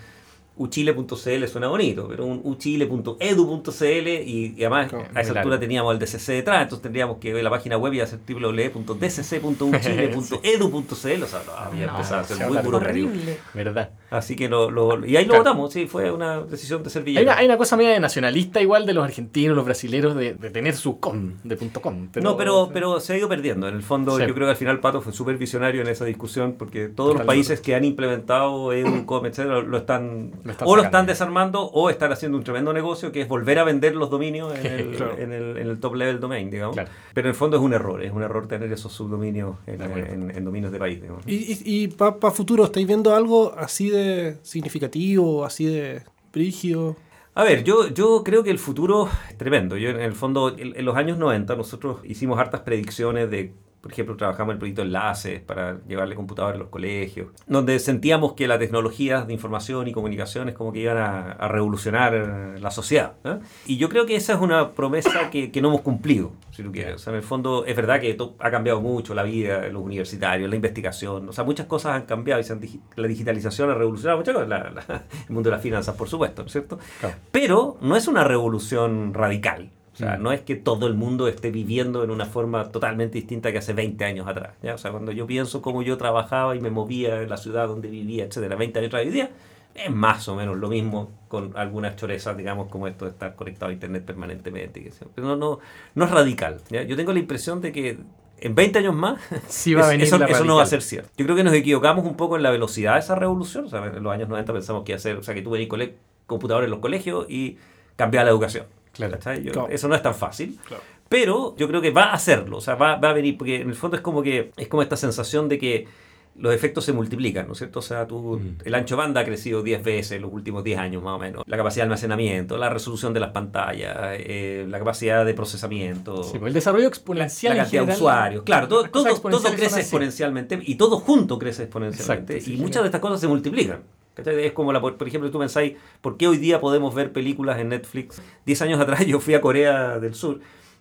uchile.cl 0.59 1.47
suena 1.47 1.67
bonito, 1.69 2.07
pero 2.07 2.25
un 2.25 2.41
uchile.edu.cl 2.43 4.07
y, 4.07 4.53
y 4.55 4.59
además 4.59 4.93
a 4.93 5.21
esa 5.21 5.31
altura 5.31 5.43
largo. 5.45 5.59
teníamos 5.59 5.93
el 5.93 5.99
DCC 5.99 6.27
detrás, 6.33 6.61
entonces 6.63 6.83
tendríamos 6.83 7.17
que 7.17 7.33
ver 7.33 7.43
la 7.43 7.49
página 7.49 7.77
web 7.77 7.93
y 7.93 8.01
hacer 8.01 8.19
www.dcc.uchile.edu.cl, 8.27 11.23
o 11.23 11.27
sea, 11.27 11.41
no, 11.45 11.51
había 11.57 11.85
No, 11.87 11.91
empezado 11.93 12.21
a 12.21 12.23
ser 12.23 12.47
muy. 12.47 12.57
Horrible. 12.57 13.37
¿Verdad? 13.53 13.89
Así 14.11 14.35
que 14.35 14.49
lo, 14.49 14.69
lo- 14.71 15.05
y 15.05 15.15
ahí 15.17 15.25
lo 15.25 15.29
Claro. 15.29 15.43
votamos, 15.43 15.73
sí, 15.73 15.85
fue 15.87 16.11
una 16.11 16.41
decisión 16.41 16.81
de 16.83 16.87
Hay 16.87 16.91
servilleta. 16.93 17.23
una, 17.31 17.37
hay 17.37 17.45
una 17.45 17.57
cosa 17.57 17.77
media 17.77 17.91
de 17.91 17.99
nacionalista 17.99 18.61
igual 18.61 18.85
de 18.85 18.93
los 18.93 19.03
argentinos, 19.03 19.55
los 19.55 19.65
brasileños, 19.65 20.15
de, 20.15 20.33
de 20.33 20.49
tener 20.49 20.75
su 20.75 20.99
com, 20.99 21.33
de 21.43 21.55
punto 21.55 21.81
.com. 21.81 22.09
no, 22.21 22.35
pero, 22.37 22.69
pero 22.73 22.99
se 22.99 23.13
ha 23.13 23.17
ido 23.17 23.29
perdiendo. 23.29 23.67
En 23.67 23.75
el 23.75 23.83
fondo, 23.83 24.17
Sí. 24.17 24.23
yo 24.27 24.33
creo 24.33 24.47
que 24.47 24.51
al 24.51 24.57
final 24.57 24.79
Pato 24.79 25.01
fue 25.01 25.13
súper 25.13 25.37
visionario 25.37 25.81
en 25.81 25.87
esa 25.87 26.05
discusión 26.05 26.55
porque 26.57 26.87
todos 26.89 27.15
los 27.15 27.23
países 27.25 27.61
que 27.61 27.75
han 27.75 27.85
implementado 27.85 28.73
EduCom, 28.73 29.25
etcétera, 29.25 29.61
Lo 29.61 29.77
están 29.77 30.31
o 30.63 30.75
lo 30.75 30.83
están 30.83 31.05
desarmando 31.05 31.61
o 31.63 31.89
están 31.89 32.11
haciendo 32.11 32.37
un 32.37 32.43
tremendo 32.43 32.73
negocio 32.73 33.11
que 33.11 33.21
es 33.21 33.27
volver 33.27 33.59
a 33.59 33.63
vender 33.63 33.95
los 33.95 34.09
dominios 34.09 34.53
en 34.57 34.65
el, 34.71 34.95
Claro. 34.95 35.17
en 35.17 35.31
el, 35.33 35.57
en 35.57 35.67
el 35.67 35.79
top 35.79 35.95
level 35.95 36.19
domain, 36.19 36.49
digamos. 36.49 36.75
Claro. 36.75 36.89
Pero 37.13 37.27
en 37.27 37.29
el 37.29 37.35
fondo 37.35 37.57
es 37.57 37.63
un 37.63 37.73
error, 37.73 38.03
es 38.03 38.11
un 38.11 38.23
error 38.23 38.47
tener 38.47 38.71
esos 38.71 38.91
subdominios 38.91 39.55
en, 39.67 40.43
dominios 40.45 40.71
de 40.71 40.79
país. 40.79 41.01
digamos. 41.01 41.23
Y, 41.27 41.35
y, 41.35 41.83
y 41.83 41.87
para 41.89 42.31
futuro, 42.31 42.65
¿estáis 42.65 42.87
viendo 42.87 43.15
algo 43.15 43.53
así 43.57 43.89
de 43.89 44.37
significativo, 44.41 45.45
así 45.45 45.65
de 45.65 46.01
brígido? 46.31 46.95
A 47.35 47.43
ver, 47.43 47.63
yo, 47.63 47.87
yo 47.89 48.23
creo 48.25 48.43
que 48.43 48.51
el 48.51 48.59
futuro 48.59 49.07
es 49.29 49.37
tremendo. 49.37 49.77
Yo, 49.77 49.89
en 49.89 49.99
el 50.01 50.13
fondo, 50.13 50.55
en, 50.57 50.75
en 50.75 50.85
los 50.85 50.95
años 50.97 51.17
90 51.17 51.55
nosotros 51.55 51.99
hicimos 52.03 52.37
hartas 52.39 52.61
predicciones 52.61 53.29
de, 53.31 53.53
por 53.81 53.91
ejemplo, 53.93 54.17
trabajamos 54.17 54.51
en 54.51 54.55
el 54.55 54.59
proyecto 54.59 54.81
Enlaces 54.81 55.39
para 55.41 55.77
llevarle 55.87 56.15
computadores 56.15 56.55
a 56.57 56.59
los 56.59 56.69
colegios, 56.69 57.27
donde 57.47 57.79
sentíamos 57.79 58.33
que 58.33 58.47
las 58.47 58.59
tecnologías 58.59 59.25
de 59.27 59.33
información 59.33 59.87
y 59.87 59.93
comunicaciones 59.93 60.53
como 60.55 60.73
que 60.73 60.79
iban 60.79 60.97
a, 60.97 61.31
a 61.31 61.47
revolucionar 61.47 62.57
la 62.59 62.71
sociedad. 62.71 63.13
¿eh? 63.23 63.37
Y 63.65 63.77
yo 63.77 63.87
creo 63.89 64.05
que 64.05 64.15
esa 64.15 64.33
es 64.33 64.39
una 64.41 64.71
promesa 64.71 65.29
que, 65.29 65.51
que 65.51 65.61
no 65.61 65.69
hemos 65.69 65.81
cumplido, 65.81 66.31
si 66.51 66.61
tú 66.63 66.71
quieres. 66.71 66.95
O 66.95 66.97
sea, 66.99 67.11
en 67.13 67.17
el 67.17 67.23
fondo, 67.23 67.63
es 67.65 67.75
verdad 67.75 67.99
que 68.01 68.17
ha 68.39 68.51
cambiado 68.51 68.81
mucho 68.81 69.13
la 69.13 69.23
vida 69.23 69.61
de 69.61 69.71
los 69.71 69.81
universitarios, 69.81 70.49
la 70.49 70.55
investigación, 70.55 71.29
o 71.29 71.31
sea, 71.31 71.43
muchas 71.45 71.65
cosas 71.67 71.93
han 71.95 72.01
cambiado 72.03 72.41
y 72.41 72.43
se 72.43 72.53
han 72.53 72.59
digi- 72.61 72.81
la 72.97 73.07
digitalización 73.07 73.69
ha 73.69 73.75
revolucionado 73.75 74.17
muchas 74.19 74.33
cosas, 74.35 74.49
la- 74.49 74.69
la- 74.71 75.03
el 75.27 75.33
mundo 75.33 75.49
de 75.49 75.55
las 75.55 75.63
finanzas, 75.63 75.95
por 75.95 76.09
supuesto, 76.09 76.41
¿no 76.41 76.47
es 76.47 76.51
cierto? 76.51 76.79
Claro. 76.99 77.15
Pero 77.31 77.77
no 77.81 77.95
es 77.95 78.07
una 78.09 78.23
revolución 78.25 79.13
radical. 79.13 79.69
O 79.99 80.01
sea, 80.05 80.17
Mm. 80.17 80.23
no 80.23 80.31
es 80.31 80.41
que 80.41 80.55
todo 80.55 80.87
el 80.87 80.93
mundo 80.93 81.27
esté 81.27 81.51
viviendo 81.51 82.03
en 82.05 82.09
una 82.11 82.25
forma 82.25 82.69
totalmente 82.71 83.17
distinta 83.17 83.51
que 83.51 83.57
hace 83.57 83.73
20 83.73 84.05
años 84.05 84.27
atrás. 84.27 84.53
¿ya? 84.63 84.75
O 84.75 84.77
sea, 84.77 84.91
cuando 84.91 85.11
yo 85.11 85.27
pienso 85.27 85.61
cómo 85.61 85.81
yo 85.81 85.97
trabajaba 85.97 86.55
y 86.55 86.61
me 86.61 86.69
movía 86.69 87.21
en 87.21 87.29
la 87.29 87.35
ciudad 87.35 87.67
donde 87.67 87.89
vivía, 87.89 88.23
etcétera, 88.23 88.55
20 88.55 88.79
años 88.79 88.87
atrás 88.89 89.03
hoy 89.05 89.11
día, 89.11 89.29
es 89.75 89.91
más 89.91 90.27
o 90.29 90.35
menos 90.35 90.55
lo 90.57 90.69
mismo 90.69 91.11
con 91.27 91.51
algunas 91.57 91.97
chorezas, 91.97 92.37
digamos, 92.37 92.69
como 92.69 92.87
esto 92.87 93.03
de 93.05 93.11
estar 93.11 93.35
conectado 93.35 93.71
a 93.71 93.73
Internet 93.73 94.03
permanentemente. 94.05 94.89
Pero 95.15 95.27
no, 95.27 95.35
no, 95.35 95.59
no 95.95 96.05
es 96.05 96.11
radical. 96.11 96.61
¿ya? 96.69 96.83
Yo 96.83 96.95
tengo 96.95 97.11
la 97.11 97.19
impresión 97.19 97.59
de 97.59 97.71
que 97.73 97.97
en 98.39 98.55
20 98.55 98.79
años 98.79 98.95
más 98.95 99.19
Sí 99.49 99.73
va 99.73 99.81
a 99.81 99.83
es- 99.83 99.89
venir 99.89 100.05
eso, 100.07 100.17
la 100.17 100.25
eso 100.27 100.45
no 100.45 100.55
va 100.55 100.63
a 100.63 100.65
ser 100.65 100.81
cierto. 100.81 101.09
Yo 101.17 101.25
creo 101.25 101.35
que 101.35 101.43
nos 101.43 101.53
equivocamos 101.53 102.05
un 102.05 102.15
poco 102.15 102.37
en 102.37 102.43
la 102.43 102.51
velocidad 102.51 102.93
de 102.93 102.99
esa 103.01 103.15
revolución. 103.15 103.65
O 103.65 103.67
sea, 103.69 103.85
en 103.85 104.01
los 104.01 104.13
años 104.13 104.29
90 104.29 104.53
pensamos 104.53 104.83
que 104.85 104.93
iba 104.93 104.97
a 104.97 105.01
ser, 105.01 105.17
o 105.17 105.23
sea, 105.23 105.33
que 105.33 105.41
tú 105.41 105.49
venías 105.51 105.69
cole- 105.69 105.95
computadores 106.25 106.67
en 106.67 106.71
los 106.71 106.79
colegios 106.79 107.25
y 107.29 107.57
cambiar 107.97 108.23
la 108.25 108.31
educación. 108.31 108.65
Claro. 108.93 109.13
¿cachai? 109.13 109.43
Yo- 109.43 109.51
Claro. 109.51 109.69
Eso 109.69 109.87
no 109.87 109.95
es 109.95 110.01
tan 110.01 110.15
fácil. 110.15 110.57
Claro. 110.67 110.83
Pero 111.07 111.55
yo 111.57 111.67
creo 111.67 111.81
que 111.81 111.89
va 111.91 112.05
a 112.05 112.13
hacerlo, 112.13 112.57
o 112.57 112.61
sea, 112.61 112.75
va, 112.75 112.95
va 112.97 113.09
a 113.09 113.13
venir, 113.13 113.35
porque 113.37 113.61
en 113.61 113.69
el 113.69 113.75
fondo 113.75 113.97
es 113.97 114.01
como 114.03 114.21
que 114.21 114.51
es 114.55 114.67
como 114.67 114.83
esta 114.83 114.95
sensación 114.95 115.49
de 115.49 115.57
que 115.57 115.87
los 116.35 116.53
efectos 116.53 116.85
se 116.85 116.93
multiplican, 116.93 117.47
¿no 117.47 117.53
es 117.53 117.57
cierto? 117.57 117.79
O 117.79 117.81
sea, 117.81 118.07
tú, 118.07 118.39
Mm. 118.39 118.57
el 118.63 118.75
ancho 118.75 118.95
banda 118.95 119.21
ha 119.21 119.25
crecido 119.25 119.61
10 119.63 119.83
veces 119.83 120.11
en 120.13 120.21
los 120.21 120.31
últimos 120.31 120.63
10 120.63 120.77
años 120.79 121.03
más 121.03 121.15
o 121.15 121.19
menos. 121.19 121.43
La 121.47 121.57
capacidad 121.57 121.81
de 121.83 121.87
almacenamiento, 121.87 122.57
la 122.57 122.69
resolución 122.69 123.13
de 123.13 123.19
las 123.19 123.31
pantallas, 123.31 123.97
eh, 124.19 124.65
la 124.69 124.77
capacidad 124.79 125.25
de 125.25 125.33
procesamiento, 125.33 126.23
Sí, 126.23 126.37
pues 126.39 126.49
el 126.49 126.53
desarrollo 126.53 126.87
exponencial 126.87 127.57
la 127.57 127.63
cantidad 127.63 127.85
de 127.87 127.93
usuarios. 127.93 128.43
Claro, 128.43 128.67
todo, 128.69 128.83
todo, 128.89 129.03
todo 129.19 129.51
crece 129.53 129.81
exponencialmente 129.81 130.59
y 130.63 130.75
todo 130.75 130.99
junto 130.99 131.37
crece 131.39 131.63
exponencialmente. 131.63 132.33
Exacto, 132.35 132.45
sí, 132.45 132.53
y 132.53 132.55
sí. 132.57 132.61
muchas 132.61 132.83
de 132.83 132.87
estas 132.87 133.01
cosas 133.01 133.19
se 133.19 133.27
multiplican. 133.27 133.81
¿Cachai? 134.23 134.45
Es 134.45 134.53
como, 134.53 134.71
la, 134.73 134.81
por 134.81 135.07
ejemplo, 135.07 135.29
tú 135.31 135.39
pensáis, 135.39 135.75
¿por 136.01 136.17
qué 136.17 136.27
hoy 136.27 136.37
día 136.37 136.59
podemos 136.59 136.93
ver 136.93 137.11
películas 137.11 137.59
en 137.59 137.69
Netflix? 137.69 138.21
Diez 138.45 138.61
años 138.61 138.79
atrás 138.79 139.05
yo 139.05 139.19
fui 139.19 139.33
a 139.33 139.41
Corea 139.41 139.99
del 139.99 140.13
Sur 140.13 140.39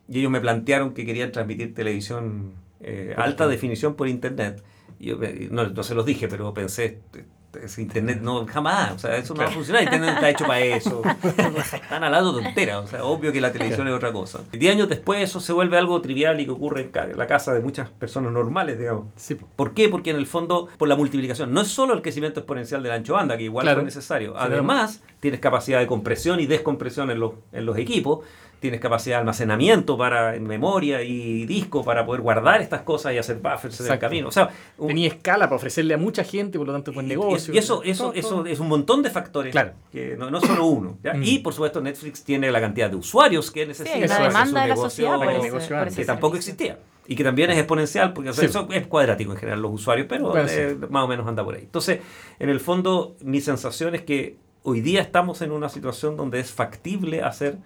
y 0.08 0.20
ellos 0.20 0.30
me 0.30 0.40
plantearon 0.40 0.94
que 0.94 1.04
querían 1.04 1.32
transmitir 1.32 1.74
televisión 1.74 2.54
eh, 2.80 3.14
alta 3.16 3.46
definición 3.46 3.94
por 3.94 4.08
Internet. 4.08 4.62
Y 4.98 5.08
yo, 5.08 5.18
no, 5.50 5.68
no 5.68 5.82
se 5.82 5.94
los 5.94 6.04
dije, 6.06 6.28
pero 6.28 6.52
pensé, 6.54 7.00
Internet 7.78 8.20
no, 8.20 8.46
jamás, 8.46 8.92
o 8.92 8.98
sea, 8.98 9.16
eso 9.16 9.34
no 9.34 9.40
va 9.42 9.48
a 9.48 9.50
funcionar, 9.50 9.82
Internet 9.82 10.10
está 10.14 10.30
hecho 10.30 10.46
para 10.46 10.60
eso. 10.60 11.02
Están 11.24 12.04
hablando 12.04 12.32
tonteras, 12.40 12.84
o 12.84 12.86
sea, 12.86 13.04
obvio 13.04 13.32
que 13.32 13.40
la 13.40 13.50
televisión 13.52 13.88
es 13.88 13.94
otra 13.94 14.12
cosa. 14.12 14.40
Diez 14.52 14.74
años 14.74 14.88
después 14.88 15.22
eso 15.22 15.40
se 15.40 15.52
vuelve 15.52 15.78
algo 15.78 16.00
trivial 16.02 16.38
y 16.40 16.44
que 16.44 16.50
ocurre 16.50 16.90
en 16.92 17.16
la 17.18 17.26
casa 17.26 17.54
de 17.54 17.60
muchas 17.60 17.88
personas 17.90 18.32
normales, 18.32 18.78
digamos. 18.78 19.06
Sí. 19.16 19.34
¿Por 19.56 19.72
qué? 19.74 19.88
Porque 19.88 20.10
en 20.10 20.16
el 20.16 20.26
fondo, 20.26 20.68
por 20.78 20.88
la 20.88 20.96
multiplicación, 20.96 21.52
no 21.52 21.62
es 21.62 21.68
solo 21.68 21.94
el 21.94 22.02
crecimiento 22.02 22.40
exponencial 22.40 22.82
del 22.82 22.92
ancho 22.92 23.14
banda, 23.14 23.36
que 23.36 23.44
igual 23.44 23.64
Claro. 23.64 23.78
fue 23.80 23.84
necesario. 23.86 24.34
Además, 24.36 25.02
tienes 25.20 25.40
capacidad 25.40 25.78
de 25.78 25.86
compresión 25.86 26.40
y 26.40 26.46
descompresión 26.46 27.10
en 27.10 27.18
los, 27.20 27.32
en 27.52 27.64
los 27.66 27.76
equipos, 27.78 28.20
tienes 28.60 28.80
capacidad 28.80 29.16
de 29.16 29.20
almacenamiento 29.20 29.96
para 29.96 30.34
en 30.34 30.44
memoria 30.46 31.02
y 31.02 31.46
disco 31.46 31.84
para 31.84 32.04
poder 32.04 32.20
guardar 32.22 32.60
estas 32.60 32.82
cosas 32.82 33.12
y 33.14 33.18
hacer 33.18 33.36
buffers 33.36 33.80
en 33.80 33.92
el 33.92 33.98
camino. 33.98 34.28
O 34.28 34.32
sea, 34.32 34.50
un- 34.78 34.88
Tenía 34.88 35.08
escala 35.08 35.46
para 35.46 35.56
ofrecerle 35.56 35.94
a 35.94 35.96
mucha 35.98 36.24
gente, 36.24 36.58
por 36.58 36.66
lo 36.66 36.72
tanto, 36.72 36.92
buen 36.92 37.06
negocio. 37.06 37.54
Y 37.54 37.58
eso, 37.58 37.82
eso, 37.84 38.04
Todo, 38.04 38.12
eso 38.14 38.28
todo. 38.28 38.46
es 38.46 38.58
un 38.60 38.68
montón 38.68 39.02
de 39.02 39.10
factores. 39.10 39.52
Claro. 39.52 39.72
Que 39.92 40.16
no, 40.16 40.30
no 40.30 40.40
solo 40.40 40.66
uno. 40.66 40.98
¿ya? 41.02 41.14
Mm. 41.14 41.22
Y 41.22 41.38
por 41.38 41.52
supuesto, 41.54 41.80
Netflix 41.80 42.24
tiene 42.24 42.50
la 42.50 42.60
cantidad 42.60 42.90
de 42.90 42.96
usuarios 42.96 43.50
que 43.50 43.66
necesita. 43.66 43.96
Sí, 43.96 44.02
hace 44.04 44.22
demanda 44.22 44.46
su 44.46 44.54
de 44.54 44.60
la 44.60 44.66
negocio 44.66 44.90
sociedad 44.90 45.16
por 45.16 45.30
ese, 45.30 45.42
negocio 45.42 45.68
por 45.68 45.76
ande. 45.78 45.90
ese 45.90 46.00
que 46.00 46.06
tampoco 46.06 46.36
existía. 46.36 46.78
Y 47.06 47.14
que 47.16 47.24
también 47.24 47.50
es 47.50 47.56
exponencial, 47.58 48.12
porque 48.12 48.30
o 48.30 48.32
sea, 48.34 48.42
Sí. 48.42 48.50
eso 48.50 48.68
es 48.70 48.86
cuadrático 48.86 49.32
en 49.32 49.38
general 49.38 49.62
los 49.62 49.72
usuarios, 49.72 50.06
pero 50.10 50.28
Bueno, 50.28 50.46
eh, 50.50 50.76
más 50.90 51.04
o 51.04 51.08
menos 51.08 51.26
anda 51.26 51.42
por 51.42 51.54
ahí. 51.54 51.62
Entonces, 51.62 52.00
en 52.38 52.48
el 52.50 52.60
fondo, 52.60 53.16
mi 53.22 53.40
sensación 53.40 53.94
es 53.94 54.02
que 54.02 54.36
hoy 54.62 54.82
día 54.82 55.00
estamos 55.00 55.40
en 55.40 55.52
una 55.52 55.70
situación 55.70 56.18
donde 56.18 56.38
es 56.40 56.52
factible 56.52 57.22
hacer 57.22 57.56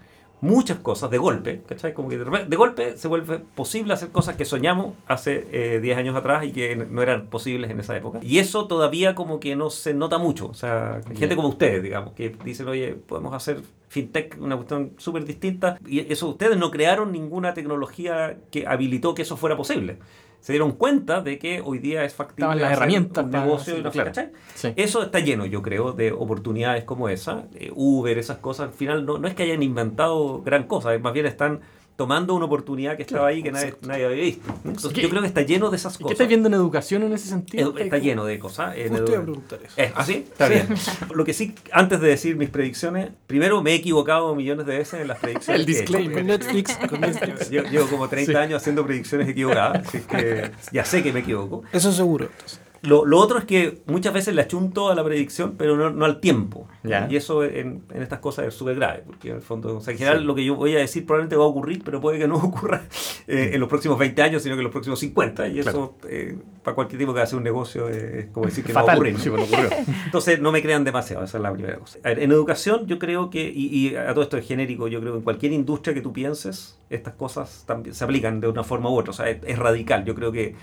muchas 0.42 0.78
cosas 0.78 1.08
de 1.10 1.18
golpe, 1.18 1.62
¿cachai? 1.68 1.94
Como 1.94 2.08
que 2.08 2.18
de, 2.18 2.24
de 2.24 2.56
golpe 2.56 2.96
se 2.98 3.06
vuelve 3.06 3.38
posible 3.38 3.94
hacer 3.94 4.10
cosas 4.10 4.36
que 4.36 4.44
soñamos 4.44 4.94
hace 5.06 5.46
eh, 5.52 5.80
10 5.80 5.96
años 5.96 6.16
atrás 6.16 6.44
y 6.44 6.50
que 6.50 6.74
no 6.74 7.00
eran 7.00 7.28
posibles 7.28 7.70
en 7.70 7.78
esa 7.78 7.96
época. 7.96 8.18
Y 8.22 8.38
eso 8.38 8.66
todavía 8.66 9.14
como 9.14 9.38
que 9.38 9.54
no 9.54 9.70
se 9.70 9.94
nota 9.94 10.18
mucho. 10.18 10.48
O 10.48 10.54
sea, 10.54 11.00
gente 11.16 11.36
como 11.36 11.48
ustedes, 11.48 11.82
digamos, 11.82 12.14
que 12.14 12.36
dicen, 12.44 12.66
oye, 12.66 12.94
podemos 12.94 13.32
hacer 13.34 13.62
fintech, 13.86 14.36
una 14.40 14.56
cuestión 14.56 14.92
súper 14.98 15.24
distinta. 15.24 15.78
Y 15.86 16.12
eso 16.12 16.28
ustedes 16.28 16.58
no 16.58 16.72
crearon 16.72 17.12
ninguna 17.12 17.54
tecnología 17.54 18.36
que 18.50 18.66
habilitó 18.66 19.14
que 19.14 19.22
eso 19.22 19.36
fuera 19.36 19.56
posible. 19.56 19.98
Se 20.42 20.52
dieron 20.52 20.72
cuenta 20.72 21.22
de 21.22 21.38
que 21.38 21.62
hoy 21.64 21.78
día 21.78 22.04
es 22.04 22.14
factible 22.14 22.56
las 22.56 22.72
herramientas 22.72 23.24
un 23.24 23.30
negocio 23.30 23.78
y 23.78 23.82
claro. 23.84 24.10
Sí. 24.54 24.72
Eso 24.74 25.04
está 25.04 25.20
lleno, 25.20 25.46
yo 25.46 25.62
creo, 25.62 25.92
de 25.92 26.10
oportunidades 26.10 26.82
como 26.82 27.08
esa. 27.08 27.44
Uber, 27.76 28.18
esas 28.18 28.38
cosas, 28.38 28.66
al 28.66 28.74
final 28.74 29.06
no, 29.06 29.18
no 29.18 29.28
es 29.28 29.34
que 29.34 29.44
hayan 29.44 29.62
inventado 29.62 30.42
gran 30.42 30.64
cosa, 30.64 30.98
más 30.98 31.12
bien 31.12 31.26
están 31.26 31.60
tomando 31.96 32.34
una 32.34 32.46
oportunidad 32.46 32.96
que 32.96 33.02
estaba 33.02 33.28
ahí 33.28 33.42
que 33.42 33.52
nadie, 33.52 33.74
nadie 33.82 34.06
había 34.06 34.22
visto. 34.24 34.52
Entonces, 34.64 34.92
¿Qué- 34.92 35.02
yo 35.02 35.08
creo 35.10 35.20
que 35.22 35.28
está 35.28 35.42
lleno 35.42 35.70
de 35.70 35.76
esas 35.76 35.96
¿Qué 35.98 36.02
cosas. 36.04 36.14
estás 36.14 36.28
viendo 36.28 36.48
en 36.48 36.54
educación 36.54 37.02
en 37.02 37.12
ese 37.12 37.28
sentido? 37.28 37.76
Eh, 37.78 37.84
Está 37.84 37.98
lleno 37.98 38.24
de 38.24 38.38
cosas. 38.38 38.76
en 38.76 38.88
Justo 38.88 39.04
edu- 39.12 39.22
preguntar 39.24 39.60
eso. 39.64 39.74
Eh, 39.80 39.92
¿Ah, 39.94 40.04
sí? 40.04 40.24
Está 40.30 40.48
bien. 40.48 40.68
Lo 41.14 41.24
que 41.24 41.32
sí, 41.32 41.54
antes 41.72 42.00
de 42.00 42.08
decir 42.08 42.36
mis 42.36 42.48
predicciones, 42.50 43.10
primero 43.26 43.62
me 43.62 43.72
he 43.72 43.74
equivocado 43.74 44.34
millones 44.34 44.66
de 44.66 44.78
veces 44.78 45.00
en 45.00 45.08
las 45.08 45.18
predicciones. 45.18 45.60
El 45.60 45.66
disclaimer. 45.66 46.16
Con 46.18 46.26
Netflix, 46.26 46.76
con 46.88 47.00
Netflix. 47.00 47.50
Llevo, 47.50 47.68
llevo 47.68 47.86
como 47.88 48.08
30 48.08 48.40
años 48.40 48.62
haciendo 48.62 48.84
predicciones 48.86 49.28
equivocadas, 49.28 49.86
así 49.86 49.98
que 50.00 50.50
ya 50.72 50.84
sé 50.84 51.02
que 51.02 51.12
me 51.12 51.20
equivoco. 51.20 51.62
Eso 51.72 51.92
seguro. 51.92 52.28
entonces. 52.32 52.60
Lo, 52.82 53.04
lo 53.04 53.18
otro 53.18 53.38
es 53.38 53.44
que 53.44 53.80
muchas 53.86 54.12
veces 54.12 54.34
le 54.34 54.42
achunto 54.42 54.90
a 54.90 54.96
la 54.96 55.04
predicción, 55.04 55.54
pero 55.56 55.76
no, 55.76 55.90
no 55.90 56.04
al 56.04 56.18
tiempo. 56.18 56.66
Y 57.08 57.14
eso 57.14 57.44
en, 57.44 57.84
en 57.94 58.02
estas 58.02 58.18
cosas 58.18 58.46
es 58.46 58.54
súper 58.54 58.74
grave, 58.74 59.04
porque 59.06 59.30
en 59.30 59.36
el 59.36 59.42
fondo, 59.42 59.76
o 59.76 59.80
sea, 59.80 59.92
en 59.92 59.98
general 59.98 60.24
lo 60.24 60.34
que 60.34 60.44
yo 60.44 60.56
voy 60.56 60.74
a 60.74 60.80
decir 60.80 61.06
probablemente 61.06 61.36
va 61.36 61.44
a 61.44 61.46
ocurrir, 61.46 61.82
pero 61.84 62.00
puede 62.00 62.18
que 62.18 62.26
no 62.26 62.34
ocurra 62.42 62.82
eh, 63.28 63.50
en 63.52 63.60
los 63.60 63.68
próximos 63.68 63.98
20 64.00 64.20
años, 64.22 64.42
sino 64.42 64.56
que 64.56 64.60
en 64.60 64.64
los 64.64 64.72
próximos 64.72 64.98
50. 64.98 65.46
Y 65.48 65.60
eso, 65.60 65.94
eh, 66.08 66.36
para 66.64 66.74
cualquier 66.74 66.98
tipo 66.98 67.14
que 67.14 67.20
hace 67.20 67.36
un 67.36 67.44
negocio, 67.44 67.88
eh, 67.88 68.20
es 68.20 68.26
como 68.26 68.46
decir 68.46 68.64
que 68.64 68.72
no 68.72 68.74
va 68.74 68.80
a 68.80 68.84
Fatal, 68.84 68.96
ocurrir. 68.96 69.14
¿no? 69.14 69.20
sí, 69.20 69.28
ocurrió. 69.28 69.68
Entonces 70.06 70.40
no 70.40 70.50
me 70.50 70.60
crean 70.60 70.82
demasiado, 70.82 71.24
esa 71.24 71.38
es 71.38 71.42
la 71.42 71.52
primera 71.52 71.78
cosa. 71.78 72.00
A 72.02 72.08
ver, 72.08 72.18
en 72.18 72.32
educación 72.32 72.88
yo 72.88 72.98
creo 72.98 73.30
que, 73.30 73.48
y, 73.48 73.66
y 73.66 73.94
a 73.94 74.12
todo 74.12 74.24
esto 74.24 74.36
es 74.36 74.46
genérico, 74.46 74.88
yo 74.88 74.98
creo 74.98 75.12
que 75.12 75.18
en 75.18 75.24
cualquier 75.24 75.52
industria 75.52 75.94
que 75.94 76.00
tú 76.00 76.12
pienses, 76.12 76.80
estas 76.90 77.14
cosas 77.14 77.62
también 77.64 77.94
se 77.94 78.02
aplican 78.02 78.40
de 78.40 78.48
una 78.48 78.64
forma 78.64 78.90
u 78.90 78.98
otra, 78.98 79.10
o 79.12 79.14
sea, 79.14 79.30
es, 79.30 79.38
es 79.46 79.56
radical. 79.56 80.04
Yo 80.04 80.16
creo 80.16 80.32
que 80.32 80.56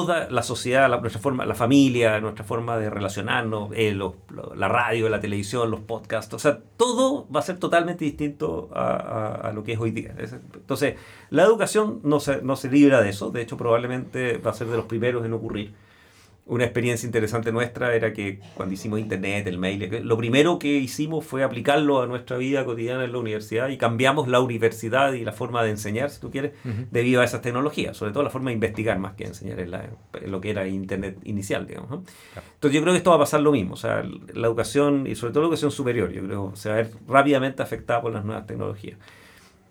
toda 0.00 0.28
la 0.30 0.42
sociedad, 0.42 0.90
la, 0.90 0.98
nuestra 1.00 1.20
forma, 1.22 1.46
la 1.46 1.54
familia, 1.54 2.20
nuestra 2.20 2.44
forma 2.44 2.76
de 2.76 2.90
relacionarnos, 2.90 3.70
eh, 3.74 3.96
la 4.54 4.68
radio, 4.68 5.08
la 5.08 5.20
televisión, 5.20 5.70
los 5.70 5.80
podcasts, 5.80 6.34
o 6.34 6.38
sea, 6.38 6.58
todo 6.76 7.26
va 7.34 7.40
a 7.40 7.42
ser 7.42 7.58
totalmente 7.58 8.04
distinto 8.04 8.68
a, 8.74 9.48
a- 9.48 9.52
lo 9.52 9.62
que 9.64 9.72
es 9.72 9.78
hoy 9.80 9.92
día. 9.92 10.14
Es- 10.18 10.34
Entonces, 10.54 10.96
la 11.30 11.44
educación 11.44 12.00
no 12.02 12.20
se, 12.20 12.42
no 12.42 12.56
se 12.56 12.68
libra 12.70 13.00
de 13.00 13.08
eso, 13.08 13.30
de 13.30 13.40
hecho 13.42 13.56
probablemente 13.56 14.38
va 14.38 14.50
a 14.50 14.54
ser 14.54 14.66
de 14.66 14.76
los 14.76 14.84
primeros 14.86 15.24
en 15.24 15.32
ocurrir 15.32 15.72
una 16.48 16.62
experiencia 16.62 17.06
interesante 17.06 17.50
nuestra 17.50 17.94
era 17.96 18.12
que 18.12 18.38
cuando 18.54 18.72
hicimos 18.72 19.00
internet, 19.00 19.46
el 19.48 19.58
mail, 19.58 20.00
lo 20.06 20.16
primero 20.16 20.60
que 20.60 20.68
hicimos 20.76 21.24
fue 21.24 21.42
aplicarlo 21.42 22.00
a 22.02 22.06
nuestra 22.06 22.36
vida 22.36 22.64
cotidiana 22.64 23.04
en 23.04 23.10
la 23.10 23.18
universidad 23.18 23.68
y 23.68 23.76
cambiamos 23.78 24.28
la 24.28 24.38
universidad 24.40 25.12
y 25.14 25.24
la 25.24 25.32
forma 25.32 25.64
de 25.64 25.70
enseñar, 25.70 26.08
si 26.10 26.20
tú 26.20 26.30
quieres, 26.30 26.52
debido 26.92 27.20
a 27.20 27.24
esas 27.24 27.42
tecnologías, 27.42 27.96
sobre 27.96 28.12
todo 28.12 28.22
la 28.22 28.30
forma 28.30 28.50
de 28.50 28.54
investigar 28.54 28.96
más 29.00 29.14
que 29.14 29.24
enseñar 29.24 29.58
en, 29.58 29.72
la- 29.72 29.90
en 30.22 30.30
lo 30.30 30.40
que 30.40 30.50
era 30.50 30.66
internet 30.68 31.18
inicial, 31.24 31.66
digamos. 31.66 31.90
¿no? 31.90 32.04
Entonces 32.54 32.76
yo 32.76 32.80
creo 32.82 32.92
que 32.94 32.98
esto 32.98 33.10
va 33.10 33.16
a 33.16 33.20
pasar 33.20 33.40
lo 33.40 33.50
mismo, 33.50 33.74
o 33.74 33.76
sea, 33.76 34.04
la 34.32 34.46
educación 34.46 35.08
y 35.08 35.16
sobre 35.16 35.32
todo 35.32 35.42
la 35.42 35.46
educación 35.48 35.72
superior, 35.72 36.12
yo 36.12 36.22
creo 36.22 36.52
se 36.54 36.68
va 36.68 36.76
a 36.76 36.78
ver 36.78 36.90
rápidamente 37.08 37.62
afectada 37.62 38.00
por 38.02 38.12
las 38.12 38.24
nuevas 38.24 38.46
tecnologías. 38.46 38.98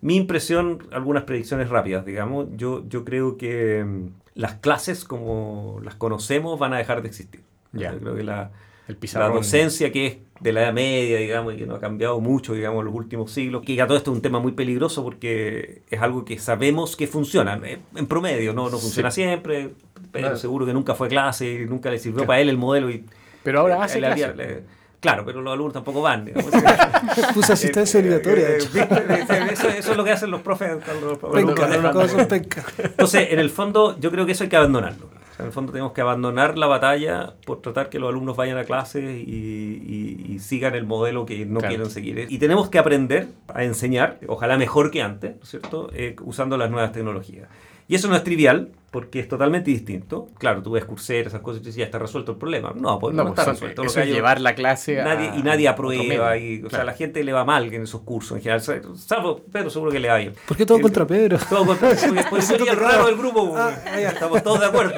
Mi 0.01 0.17
impresión, 0.17 0.79
algunas 0.91 1.23
predicciones 1.23 1.69
rápidas, 1.69 2.05
digamos, 2.05 2.47
yo, 2.57 2.83
yo 2.89 3.05
creo 3.05 3.37
que 3.37 3.83
mm, 3.85 4.07
las 4.35 4.53
clases 4.55 5.03
como 5.05 5.79
las 5.83 5.95
conocemos 5.95 6.59
van 6.59 6.73
a 6.73 6.77
dejar 6.77 7.01
de 7.01 7.07
existir. 7.07 7.41
Ya. 7.71 7.91
Yo 7.93 7.99
creo 7.99 8.15
que 8.15 8.23
la, 8.23 8.51
El 8.87 8.97
la 9.15 9.29
docencia 9.29 9.91
que 9.91 10.05
es 10.07 10.17
de 10.41 10.51
la 10.53 10.63
Edad 10.63 10.73
Media, 10.73 11.17
digamos, 11.17 11.53
y 11.53 11.57
que 11.57 11.65
no 11.65 11.75
ha 11.75 11.79
cambiado 11.79 12.19
mucho, 12.19 12.53
digamos, 12.53 12.79
en 12.81 12.85
los 12.85 12.93
últimos 12.95 13.31
siglos, 13.31 13.63
que 13.65 13.73
ya 13.75 13.87
todo 13.87 13.97
esto 13.97 14.11
es 14.11 14.15
un 14.17 14.21
tema 14.21 14.39
muy 14.39 14.51
peligroso 14.51 15.03
porque 15.03 15.81
es 15.89 16.01
algo 16.01 16.25
que 16.25 16.37
sabemos 16.39 16.95
que 16.95 17.07
funciona, 17.07 17.59
en 17.95 18.07
promedio, 18.07 18.53
no, 18.53 18.69
no 18.69 18.77
funciona 18.77 19.09
siempre, 19.11 19.71
pero 20.11 20.25
Claro. 20.27 20.37
seguro 20.37 20.65
que 20.65 20.73
nunca 20.73 20.93
fue 20.93 21.07
clase, 21.07 21.61
y 21.63 21.65
nunca 21.65 21.89
le 21.89 21.97
sirvió 21.99 22.17
Claro. 22.17 22.27
para 22.27 22.41
él 22.41 22.49
el 22.49 22.57
modelo 22.57 22.89
y... 22.89 23.05
Pero 23.43 23.61
ahora 23.61 23.81
hace 23.83 24.01
le 24.01 24.07
clase. 24.13 24.35
le- 24.35 24.63
Claro, 25.05 25.23
pero 25.25 25.41
los 25.41 25.53
alumnos 25.53 25.73
tampoco 25.73 26.01
van. 26.01 26.25
digamos. 26.25 26.51
Puse 27.33 27.53
asistencia 27.53 27.99
Eh, 27.99 28.03
obligatoria. 28.03 28.47
eh, 28.49 28.51
de 28.51 28.57
hecho. 28.57 29.33
eh, 29.33 29.47
eso, 29.51 29.69
eso 29.69 29.91
es 29.91 29.97
lo 29.97 30.03
que 30.03 30.11
hacen 30.11 30.31
los 30.31 30.41
profes. 30.41 30.71
los- 31.01 31.17
Penca, 31.19 31.67
los- 31.67 31.91
cosa 31.93 32.27
penca. 32.27 32.63
Entonces, 32.77 33.27
en 33.31 33.39
el 33.39 33.49
fondo, 33.49 33.97
yo 33.99 34.11
creo 34.11 34.25
que 34.25 34.31
eso 34.33 34.43
hay 34.43 34.49
que 34.49 34.55
abandonarlo. 34.57 35.05
O 35.05 35.35
sea, 35.35 35.43
en 35.43 35.47
el 35.47 35.51
fondo 35.51 35.71
tenemos 35.73 35.91
que 35.91 35.99
abandonar 36.01 36.57
la 36.57 36.65
batalla 36.67 37.33
por 37.45 37.61
tratar 37.61 37.89
que 37.89 37.99
los 37.99 38.09
alumnos 38.09 38.37
vayan 38.37 38.57
a 38.57 38.63
clase 38.63 39.01
y, 39.01 40.21
y- 40.27 40.33
y 40.33 40.39
sigan 40.39 40.75
el 40.75 40.85
modelo 40.85 41.25
que 41.25 41.45
no 41.45 41.59
Claro. 41.59 41.75
quieren 41.75 41.89
seguir. 41.91 42.25
Y 42.29 42.37
tenemos 42.39 42.69
que 42.69 42.79
aprender 42.79 43.27
a 43.53 43.63
enseñar, 43.65 44.17
ojalá 44.27 44.57
mejor 44.57 44.91
que 44.91 45.01
antes, 45.01 45.35
¿no 45.35 45.43
es 45.43 45.49
cierto?, 45.49 45.89
Eh, 45.93 46.15
usando 46.23 46.57
las 46.57 46.69
nuevas 46.71 46.91
tecnologías. 46.93 47.49
Y 47.87 47.95
eso 47.95 48.07
no 48.07 48.15
es 48.15 48.23
trivial, 48.23 48.71
porque 48.89 49.19
es 49.19 49.27
totalmente 49.27 49.69
distinto. 49.69 50.27
Claro, 50.39 50.63
tú 50.63 50.71
ves 50.71 50.85
Coursera, 50.85 51.27
esas 51.27 51.41
cosas, 51.41 51.61
y 51.61 51.65
dices, 51.65 51.75
ya 51.75 51.85
está 51.85 51.99
resuelto 51.99 52.31
el 52.31 52.37
problema. 52.39 52.73
No, 52.75 52.97
pues 52.97 53.13
no, 53.13 53.23
No, 53.23 53.29
está 53.29 53.43
pues, 53.45 53.55
resuelto. 53.59 53.83
Lo 53.83 53.87
eso 53.89 53.95
que 53.95 54.01
es 54.01 54.07
hay- 54.07 54.13
llevar 54.13 54.41
la 54.41 54.55
clase 54.55 55.01
a 55.01 55.35
y 55.37 55.43
nadie 55.43 55.67
aprueba, 55.67 56.35
y, 56.37 56.57
o 56.57 56.61
sea, 56.61 56.69
Claro. 56.69 56.85
la 56.85 56.93
gente 56.93 57.23
le 57.23 57.31
va 57.33 57.45
mal 57.45 57.71
en 57.71 57.83
esos 57.83 58.01
cursos 58.01 58.37
en 58.37 58.43
general. 58.43 58.61
Salvo 58.95 59.39
Pedro, 59.51 59.69
seguro 59.69 59.91
que 59.91 59.99
le 59.99 60.07
va 60.07 60.17
bien. 60.17 60.33
¿Por 60.47 60.57
qué 60.57 60.65
todo 60.65 60.81
contra 60.81 61.05
Pedro? 61.05 61.37
todo 61.49 61.65
contra 61.65 61.89
porque 62.29 62.41
sería 62.41 62.71
el 62.71 62.77
raro 62.79 63.05
del 63.05 63.17
grupo. 63.17 63.53
Ah, 63.55 63.71
ya. 63.99 64.09
Estamos 64.09 64.41
todos 64.41 64.61
de 64.61 64.65
acuerdo. 64.65 64.93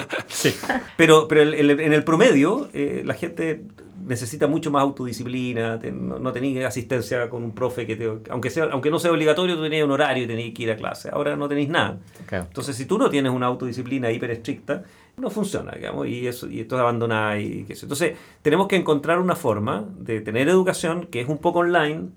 Pero, 0.95 1.27
pero 1.27 1.41
el- 1.41 1.53
el- 1.55 1.79
en 1.79 1.91
el 1.93 2.03
promedio, 2.03 2.69
eh, 2.73 3.01
la 3.05 3.13
gente 3.15 3.63
necesita 4.07 4.47
mucho 4.47 4.71
más 4.71 4.81
autodisciplina, 4.81 5.79
te- 5.79 5.91
no, 5.91 6.19
no 6.19 6.31
tenéis 6.31 6.63
asistencia 6.65 7.29
con 7.29 7.43
un 7.43 7.51
profe 7.53 7.85
que 7.85 7.95
te, 7.95 8.11
aunque 8.29 8.49
sea 8.49 8.65
aunque 8.71 8.89
no 8.89 8.99
sea 8.99 9.11
obligatorio, 9.11 9.55
tú 9.55 9.63
tenías 9.63 9.83
un 9.85 9.91
horario 9.91 10.23
y 10.23 10.27
tenéis 10.27 10.53
que 10.53 10.63
ir 10.63 10.71
a 10.71 10.75
clase. 10.75 11.09
Ahora 11.11 11.35
no 11.35 11.47
tenéis 11.47 11.69
nada. 11.69 11.99
Entonces, 12.47 12.75
si 12.75 12.85
tú 12.85 12.97
no 12.97 13.09
tienes 13.09 13.31
una 13.31 13.45
autodisciplina 13.47 14.11
hiper 14.11 14.31
estricta, 14.31 14.83
no 15.17 15.29
funciona, 15.29 15.71
digamos, 15.71 16.07
y 16.07 16.27
eso 16.27 16.47
y 16.49 16.59
esto 16.59 16.75
es 16.75 16.81
abandonar 16.81 17.39
y 17.41 17.63
qué 17.65 17.75
sé. 17.75 17.85
Entonces, 17.85 18.15
tenemos 18.41 18.67
que 18.67 18.75
encontrar 18.75 19.19
una 19.19 19.35
forma 19.35 19.85
de 19.97 20.21
tener 20.21 20.47
educación 20.47 21.07
que 21.07 21.21
es 21.21 21.27
un 21.27 21.39
poco 21.39 21.59
online, 21.59 22.09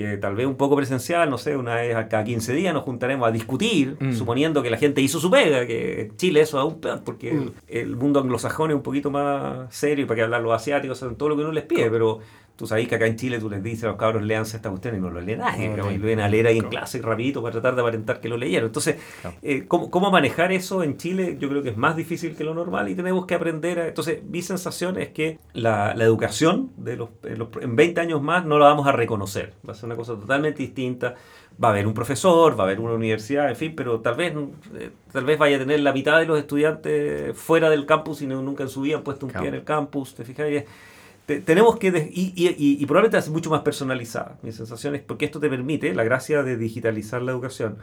que 0.00 0.16
tal 0.16 0.34
vez 0.34 0.46
un 0.46 0.56
poco 0.56 0.74
presencial, 0.76 1.28
no 1.28 1.36
sé, 1.38 1.56
una 1.56 1.74
vez 1.74 1.94
a 1.94 2.08
cada 2.08 2.24
15 2.24 2.52
días 2.54 2.72
nos 2.72 2.82
juntaremos 2.84 3.28
a 3.28 3.30
discutir, 3.30 3.96
Mm. 4.00 4.12
suponiendo 4.14 4.62
que 4.62 4.70
la 4.70 4.78
gente 4.78 5.00
hizo 5.02 5.20
su 5.20 5.30
pega, 5.30 5.66
que 5.66 6.00
en 6.02 6.16
Chile 6.16 6.40
eso 6.40 6.56
es 6.58 6.62
aún 6.62 6.80
peor, 6.80 7.02
porque 7.04 7.30
el, 7.30 7.52
el 7.68 7.96
mundo 7.96 8.20
anglosajón 8.20 8.70
es 8.70 8.76
un 8.76 8.82
poquito 8.82 9.10
más 9.10 9.74
serio, 9.74 10.04
y 10.04 10.08
para 10.08 10.16
que 10.16 10.22
hablar 10.22 10.40
los 10.42 10.52
asiáticos, 10.54 11.04
todo 11.18 11.28
lo 11.28 11.36
que 11.36 11.42
uno 11.42 11.52
les 11.52 11.64
pide, 11.64 11.90
pero 11.90 12.20
tú 12.62 12.68
sabes 12.68 12.86
que 12.86 12.94
acá 12.94 13.06
en 13.08 13.16
Chile 13.16 13.40
tú 13.40 13.50
les 13.50 13.60
dices 13.60 13.82
a 13.82 13.88
los 13.88 13.96
cabros 13.96 14.22
leanse 14.22 14.54
esta 14.56 14.70
cuestión 14.70 14.94
y 14.94 15.00
no 15.00 15.10
lo 15.10 15.20
lee 15.20 15.34
nadie, 15.34 15.68
No, 15.68 15.90
y 15.90 15.98
lo 15.98 16.06
ven 16.06 16.20
a 16.20 16.28
leer 16.28 16.46
ahí 16.46 16.58
en 16.58 16.68
clase 16.68 17.02
rapidito 17.02 17.42
para 17.42 17.50
tratar 17.50 17.74
de 17.74 17.80
aparentar 17.80 18.20
que 18.20 18.28
lo 18.28 18.36
leyeron. 18.36 18.68
Entonces, 18.68 18.98
Claro. 19.20 19.36
eh, 19.42 19.64
¿cómo, 19.66 19.90
cómo 19.90 20.12
manejar 20.12 20.52
eso 20.52 20.84
en 20.84 20.96
Chile? 20.96 21.36
Yo 21.40 21.48
creo 21.48 21.64
que 21.64 21.70
es 21.70 21.76
más 21.76 21.96
difícil 21.96 22.36
que 22.36 22.44
lo 22.44 22.54
normal 22.54 22.88
y 22.88 22.94
tenemos 22.94 23.26
que 23.26 23.34
aprender. 23.34 23.80
A, 23.80 23.88
entonces, 23.88 24.22
mi 24.22 24.42
sensación 24.42 24.96
es 24.96 25.08
que 25.08 25.40
la, 25.54 25.92
la 25.96 26.04
educación 26.04 26.70
de 26.76 26.96
los, 26.96 27.08
en, 27.24 27.40
los- 27.40 27.48
en 27.60 27.74
20 27.74 28.00
años 28.00 28.22
más 28.22 28.44
no 28.46 28.60
la 28.60 28.66
vamos 28.66 28.86
a 28.86 28.92
reconocer. 28.92 29.54
Va 29.68 29.72
a 29.72 29.74
ser 29.74 29.86
una 29.86 29.96
cosa 29.96 30.12
totalmente 30.14 30.62
distinta. 30.62 31.16
Va 31.62 31.68
a 31.68 31.70
haber 31.72 31.86
un 31.88 31.94
profesor, 31.94 32.56
va 32.56 32.62
a 32.62 32.66
haber 32.68 32.78
una 32.78 32.94
universidad, 32.94 33.48
en 33.50 33.56
fin, 33.56 33.74
pero 33.76 33.98
tal 34.00 34.14
vez, 34.14 34.32
eh, 34.78 34.90
tal 35.12 35.24
vez 35.24 35.36
vaya 35.36 35.56
a 35.56 35.58
tener 35.58 35.80
la 35.80 35.92
mitad 35.92 36.18
de 36.20 36.26
los 36.26 36.38
estudiantes 36.38 37.36
fuera 37.36 37.68
del 37.70 37.86
campus 37.86 38.22
y 38.22 38.26
no- 38.28 38.40
nunca 38.40 38.62
en 38.62 38.68
su 38.68 38.82
vida 38.82 38.96
han 38.98 39.02
puesto 39.02 39.26
un 39.26 39.32
Claro. 39.32 39.42
pie 39.42 39.48
en 39.48 39.54
el 39.56 39.64
campus. 39.64 40.14
¿Te 40.14 40.24
fijas? 40.24 40.48
Y- 40.48 40.64
te- 41.36 41.40
tenemos 41.40 41.78
que, 41.78 41.90
de- 41.90 42.10
y, 42.12 42.32
y- 42.36 42.54
y- 42.80 42.86
probablemente 42.86 43.18
es 43.18 43.28
mucho 43.28 43.50
más 43.50 43.60
personalizada. 43.62 44.36
Mi 44.42 44.52
sensación 44.52 44.94
es 44.94 45.02
porque 45.02 45.24
esto 45.24 45.40
te 45.40 45.48
permite, 45.48 45.94
la 45.94 46.04
gracia 46.04 46.42
de 46.42 46.56
digitalizar 46.56 47.22
la 47.22 47.32
educación, 47.32 47.76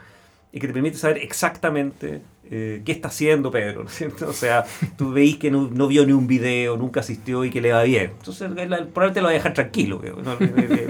y 0.52 0.58
que 0.58 0.66
te 0.66 0.72
permite 0.72 0.96
saber 0.96 1.18
exactamente 1.18 2.22
eh, 2.50 2.82
qué 2.84 2.90
está 2.90 3.06
haciendo 3.08 3.52
Pedro, 3.52 3.84
¿no 3.84 3.88
es 3.88 3.94
cierto? 3.94 4.28
O 4.28 4.32
sea, 4.32 4.64
tú 4.98 5.12
veis 5.12 5.36
que 5.36 5.48
no, 5.50 5.68
no 5.72 5.86
vio 5.86 6.04
ni 6.04 6.12
un 6.12 6.26
video, 6.26 6.76
nunca 6.76 7.00
asistió 7.00 7.44
y 7.44 7.50
que 7.50 7.60
le 7.60 7.70
va 7.72 7.84
bien. 7.84 8.10
Entonces, 8.18 8.42
él 8.42 8.54
probablemente 8.92 9.20
lo 9.20 9.26
va 9.26 9.30
a 9.30 9.34
dejar 9.34 9.54
tranquilo. 9.54 10.02
¿no? 10.24 10.32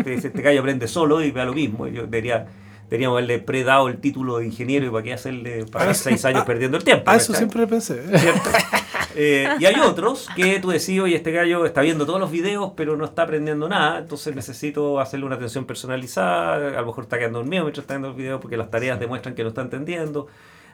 Este 0.07 0.31
gallo 0.43 0.61
aprende 0.61 0.89
solo 0.89 1.23
y 1.23 1.31
vea 1.31 1.45
lo 1.45 1.53
mismo. 1.53 1.87
Yo 1.89 2.03
debería, 2.05 2.47
deberíamos 2.89 3.17
haberle 3.19 3.39
predado 3.41 3.89
el 3.89 3.99
título 3.99 4.39
de 4.39 4.47
ingeniero 4.47 4.87
y 4.87 4.91
para 4.91 5.03
qué 5.05 5.13
hacerle 5.13 5.67
pasar 5.67 5.91
Ah, 5.91 5.95
seis 5.95 6.25
años 6.25 6.41
ah, 6.43 6.47
perdiendo 6.47 6.79
el 6.79 6.85
tiempo. 6.85 7.11
A 7.11 7.17
eso 7.17 7.35
¿cachai? 7.35 7.47
siempre 7.51 7.67
pensé. 7.67 8.03
¿cierto? 8.19 8.49
Eh, 9.17 9.49
y 9.59 9.65
hay 9.65 9.75
otros 9.81 10.29
que 10.37 10.61
tú 10.61 10.71
decís, 10.71 11.01
oye, 11.01 11.17
este 11.17 11.33
gallo 11.33 11.65
está 11.65 11.81
viendo 11.81 12.07
todos 12.07 12.21
los 12.21 12.31
videos, 12.31 12.73
pero 12.77 12.97
no 12.97 13.05
está 13.05 13.23
aprendiendo 13.23 13.69
nada, 13.69 13.99
entonces 13.99 14.35
necesito 14.35 15.01
hacerle 15.01 15.27
una 15.27 15.35
atención 15.37 15.65
personalizada, 15.65 16.79
a 16.79 16.81
lo 16.81 16.87
mejor 16.87 17.05
está 17.05 17.19
quedando 17.19 17.39
dormido 17.41 17.65
mientras 17.65 17.83
está 17.85 17.95
viendo 17.95 18.09
el 18.09 18.15
video 18.15 18.39
porque 18.41 18.57
las 18.57 18.71
tareas 18.71 19.01
demuestran 19.01 19.35
que 19.35 19.43
no 19.43 19.49
está 19.49 19.63
entendiendo. 19.63 20.27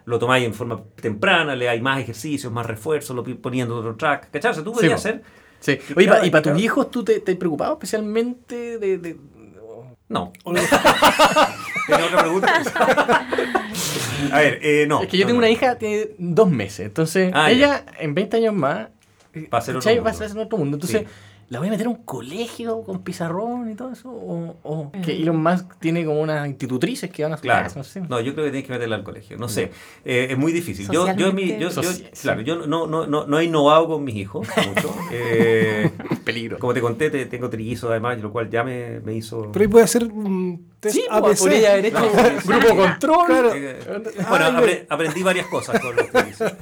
Lo 0.04 0.18
tomáis 0.20 0.46
en 0.46 0.54
forma 0.54 0.80
temprana, 1.00 1.56
le 1.56 1.68
hay 1.68 1.80
más 1.80 1.98
ejercicios, 2.00 2.52
más 2.52 2.64
refuerzos, 2.66 3.16
lo 3.16 3.24
poniendo 3.24 3.74
en 3.74 3.80
otro 3.80 3.96
track. 3.96 4.30
¿Cachai? 4.30 4.52
Tú 4.54 4.60
Sí, 4.60 4.70
podrías 4.70 4.92
po. 4.92 4.96
hacer. 5.08 5.22
Sí. 5.58 5.78
Que 5.78 5.94
Oye, 5.96 6.26
¿y 6.26 6.30
para 6.30 6.42
tus 6.42 6.60
hijos 6.62 6.90
tú 6.90 7.02
te, 7.02 7.18
te 7.20 7.32
has 7.32 7.38
preocupado 7.38 7.72
especialmente 7.72 8.78
de... 8.78 8.98
de- 8.98 9.16
No. 10.08 10.32
¿Tiene 11.86 12.02
otra 12.04 12.18
pregunta? 12.20 12.62
a 14.32 14.38
ver, 14.40 14.58
eh, 14.62 14.86
no. 14.88 15.02
es 15.02 15.08
que 15.08 15.16
yo 15.18 15.24
no, 15.24 15.28
tengo 15.28 15.40
no. 15.40 15.46
una 15.46 15.50
hija 15.50 15.76
tiene 15.78 16.08
dos 16.18 16.50
meses, 16.50 16.86
entonces 16.86 17.30
Ah, 17.34 17.50
ella 17.50 17.84
en 17.98 18.14
20 18.14 18.36
años 18.38 18.54
más 18.54 18.88
Va 19.52 19.58
a 19.58 19.60
ser 19.60 19.76
otro 19.76 19.80
¿cachai? 19.80 19.94
mundo. 19.96 20.04
va 20.04 20.10
a 20.10 20.14
ser 20.28 20.38
otro 20.38 20.58
mundo. 20.58 20.76
Entonces, 20.78 21.02
Sí. 21.02 21.06
¿La 21.48 21.60
voy 21.60 21.68
a 21.68 21.70
meter 21.70 21.86
a 21.86 21.90
un 21.90 22.02
colegio 22.04 22.82
con 22.82 23.02
pizarrón 23.02 23.70
y 23.70 23.76
todo 23.76 23.92
eso? 23.92 24.10
¿O, 24.10 24.56
o 24.64 24.90
que 25.04 25.12
Elon 25.16 25.40
Musk 25.40 25.76
tiene 25.78 26.04
como 26.04 26.20
unas 26.20 26.44
institutrices 26.48 27.08
que 27.10 27.22
van 27.22 27.34
a 27.34 27.36
su 27.36 27.42
Claro. 27.42 27.70
No 27.76 27.84
sé. 27.84 28.00
No, 28.00 28.20
yo 28.20 28.32
creo 28.34 28.46
que 28.46 28.50
tienes 28.50 28.66
que 28.66 28.72
meterla 28.72 28.96
al 28.96 29.04
colegio. 29.04 29.36
No 29.38 29.48
sé. 29.48 29.70
Eh, 30.04 30.26
es 30.30 30.36
muy 30.38 30.50
difícil. 30.52 30.88
Yo, 30.90 31.06
yo, 31.14 31.28
en 31.28 31.34
mi- 31.36 31.56
yo- 31.56 31.70
yo- 31.70 31.82
claro, 32.20 32.40
yo 32.40 32.66
no, 32.66 32.88
no, 32.88 33.06
no, 33.06 33.26
no 33.28 33.38
he 33.38 33.44
innovado 33.44 33.86
con 33.86 34.02
mis 34.02 34.16
hijos 34.16 34.48
mucho. 34.66 34.94
Eh, 35.12 35.90
Peligro. 36.24 36.58
como 36.58 36.74
te 36.74 36.80
conté, 36.80 37.10
te- 37.10 37.26
tengo 37.26 37.48
trillizos 37.48 37.90
además, 37.90 38.20
lo 38.20 38.32
cual 38.32 38.50
ya 38.50 38.64
me, 38.64 38.98
me 39.00 39.14
hizo. 39.14 39.52
Pero 39.52 39.62
ahí 39.62 39.68
puede 39.68 39.84
hacer 39.84 40.02
un 40.04 40.72
test 40.80 40.96
Sí, 40.96 41.04
pues, 41.08 41.22
ABC. 41.22 41.38
podría 41.38 41.72
haber 41.74 41.86
hecho 41.86 41.98
un 42.04 42.58
grupo 42.60 42.76
control. 42.76 43.26
Claro. 43.26 43.54
Eh, 43.54 43.78
Ah, 44.18 44.26
bueno, 44.28 44.44
apre- 44.46 44.86
aprendí 44.88 45.22
varias 45.22 45.46
cosas 45.46 45.80
con 45.80 45.94
los 45.94 46.10
trillizos. 46.10 46.52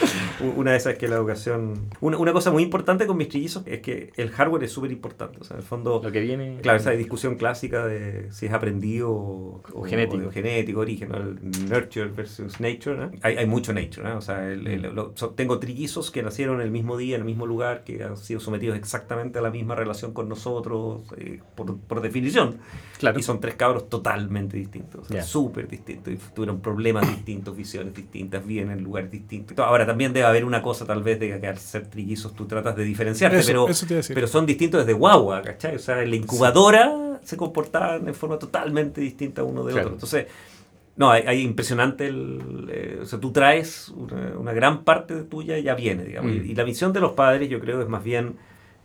Una 0.56 0.70
de 0.72 0.76
esas 0.78 0.94
es 0.94 0.98
que 0.98 1.08
la 1.08 1.16
educación. 1.16 1.88
Una, 2.00 2.16
una 2.16 2.32
cosa 2.32 2.50
muy 2.50 2.62
importante 2.62 3.06
con 3.06 3.16
mis 3.18 3.28
trillizos 3.28 3.62
es 3.66 3.80
que 3.80 4.12
el 4.16 4.29
hardware 4.30 4.64
es 4.64 4.72
súper 4.72 4.92
importante. 4.92 5.38
O 5.40 5.44
sea, 5.44 5.56
en 5.56 5.62
el 5.62 5.66
fondo. 5.66 6.00
Lo 6.02 6.12
que 6.12 6.20
viene. 6.20 6.58
Claro, 6.62 6.78
esa 6.78 6.90
discusión 6.92 7.36
clásica 7.36 7.86
de 7.86 8.28
si 8.32 8.46
es 8.46 8.52
aprendido 8.52 9.10
o, 9.10 9.62
O 9.72 9.84
genético. 9.84 10.26
o 10.26 10.30
genético, 10.30 10.80
origen, 10.80 11.08
¿no? 11.10 11.16
el 11.18 11.38
nurture 11.68 12.06
versus 12.08 12.60
nature. 12.60 12.96
¿no? 12.96 13.10
Hay, 13.22 13.36
hay 13.36 13.46
mucho 13.46 13.72
nature. 13.72 14.02
¿no? 14.08 14.18
O 14.18 14.20
sea, 14.20 14.50
el- 14.50 14.66
el- 14.66 14.82
lo- 14.94 15.12
so- 15.14 15.30
tengo 15.30 15.58
trillizos 15.58 16.10
que 16.10 16.22
nacieron 16.22 16.60
el 16.60 16.70
mismo 16.70 16.96
día, 16.96 17.16
en 17.16 17.22
el 17.22 17.26
mismo 17.26 17.46
lugar, 17.46 17.84
que 17.84 18.02
han 18.02 18.16
sido 18.16 18.40
sometidos 18.40 18.76
exactamente 18.76 19.38
a 19.38 19.42
la 19.42 19.50
misma 19.50 19.74
relación 19.74 20.12
con 20.12 20.28
nosotros, 20.28 21.02
eh, 21.16 21.40
por, 21.54 21.78
por 21.78 22.00
definición. 22.00 22.58
Claro. 22.98 23.18
Y 23.18 23.22
son 23.22 23.40
tres 23.40 23.54
cabros 23.54 23.88
totalmente 23.88 24.56
distintos, 24.56 25.02
o 25.02 25.04
sea, 25.04 25.18
Ya. 25.18 25.22
súper 25.22 25.68
distintos. 25.68 26.12
Y 26.12 26.16
tuvieron 26.34 26.60
problemas 26.60 27.08
distintos, 27.08 27.56
visiones 27.56 27.94
distintas, 27.94 28.44
viven 28.46 28.70
en 28.70 28.82
lugares 28.82 29.10
distintos. 29.10 29.58
Ahora, 29.58 29.86
también 29.86 30.12
debe 30.12 30.26
haber 30.26 30.44
una 30.44 30.60
cosa, 30.62 30.84
tal 30.84 31.02
vez, 31.02 31.18
de 31.18 31.40
que 31.40 31.46
al 31.46 31.58
ser 31.58 31.86
trillizos 31.86 32.34
tú 32.34 32.46
tratas 32.46 32.76
de 32.76 32.84
diferenciarte, 32.84 33.38
Eso, 33.38 33.46
pero, 33.48 33.68
eso 33.68 33.86
te. 33.86 34.02
Pero 34.20 34.28
son 34.28 34.44
distintos 34.44 34.80
desde 34.84 34.92
guagua, 34.92 35.40
¿cachai? 35.40 35.76
O 35.76 35.78
sea, 35.78 35.96
la 36.04 36.14
incubadora 36.14 37.18
se 37.22 37.38
comportaban 37.38 38.04
de 38.04 38.12
forma 38.12 38.38
totalmente 38.38 39.00
distinta 39.00 39.42
uno 39.42 39.64
de 39.64 39.72
Claro. 39.72 39.86
otro. 39.86 39.94
Entonces, 39.96 40.26
no, 40.96 41.10
hay, 41.10 41.22
hay 41.26 41.40
impresionante 41.40 42.06
el... 42.06 42.68
eh, 42.70 42.98
o 43.00 43.06
sea, 43.06 43.18
tú 43.18 43.32
traes 43.32 43.88
una, 43.88 44.36
una 44.38 44.52
gran 44.52 44.84
parte 44.84 45.14
de 45.14 45.22
tuya 45.22 45.56
y 45.56 45.62
ya 45.62 45.74
viene, 45.74 46.04
digamos. 46.04 46.32
Mm. 46.32 46.44
Y, 46.44 46.50
y 46.50 46.54
la 46.54 46.64
misión 46.66 46.92
de 46.92 47.00
los 47.00 47.12
padres, 47.12 47.48
yo 47.48 47.60
creo, 47.60 47.80
es 47.80 47.88
más 47.88 48.04
bien 48.04 48.36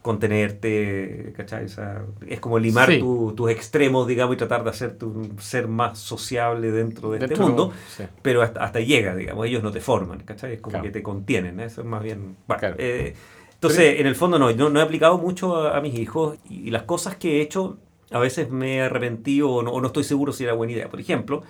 contenerte, 0.02 1.34
¿cachai? 1.36 1.66
O 1.66 1.68
sea, 1.70 2.04
es 2.28 2.40
como 2.40 2.58
limar 2.60 2.90
Sí. 2.90 3.00
tu- 3.00 3.34
tus 3.36 3.50
extremos, 3.52 4.08
digamos, 4.08 4.36
y 4.36 4.38
tratar 4.38 4.64
de 4.64 4.70
hacerte 4.70 5.04
un 5.04 5.38
ser 5.40 5.68
más 5.68 5.98
sociable 6.00 6.72
dentro 6.72 7.12
de 7.12 7.18
este 7.18 7.28
Dentro- 7.28 7.48
mundo, 7.48 7.74
sí. 7.90 8.04
pero 8.22 8.42
hasta, 8.42 8.64
hasta 8.64 8.80
llega, 8.80 9.16
digamos, 9.16 9.46
ellos 9.48 9.64
no 9.64 9.72
te 9.72 9.82
forman, 9.82 10.20
¿cachai? 10.20 10.54
Es 10.54 10.62
como 10.62 10.72
Claro. 10.76 10.84
que 10.86 10.92
te 10.92 11.04
contienen, 11.04 11.60
¿eh? 11.60 11.66
eso 11.66 11.82
es 11.82 11.88
más 11.88 12.02
bien... 12.04 12.38
bueno, 12.48 12.60
Claro. 12.60 12.76
eh, 12.78 13.16
entonces, 13.56 14.00
en 14.00 14.08
el 14.08 14.16
fondo 14.16 14.38
no, 14.40 14.52
no, 14.54 14.70
no 14.70 14.80
he 14.80 14.84
aplicado 14.84 15.18
mucho 15.18 15.56
a, 15.58 15.78
a 15.78 15.82
mis 15.82 15.96
hijos 15.98 16.38
y, 16.50 16.68
y 16.68 16.72
las 16.72 16.84
cosas 16.84 17.16
que 17.18 17.38
he 17.40 17.42
hecho 17.42 17.78
a 18.12 18.20
veces 18.20 18.50
me 18.52 18.78
he 18.78 18.82
arrepentido 18.84 19.50
o 19.52 19.64
no, 19.64 19.72
o 19.72 19.82
no 19.82 19.88
estoy 19.88 20.04
seguro 20.04 20.32
si 20.34 20.44
era 20.44 20.54
buena 20.54 20.74
idea. 20.74 20.90
Por 20.90 21.00
ejemplo, 21.00 21.44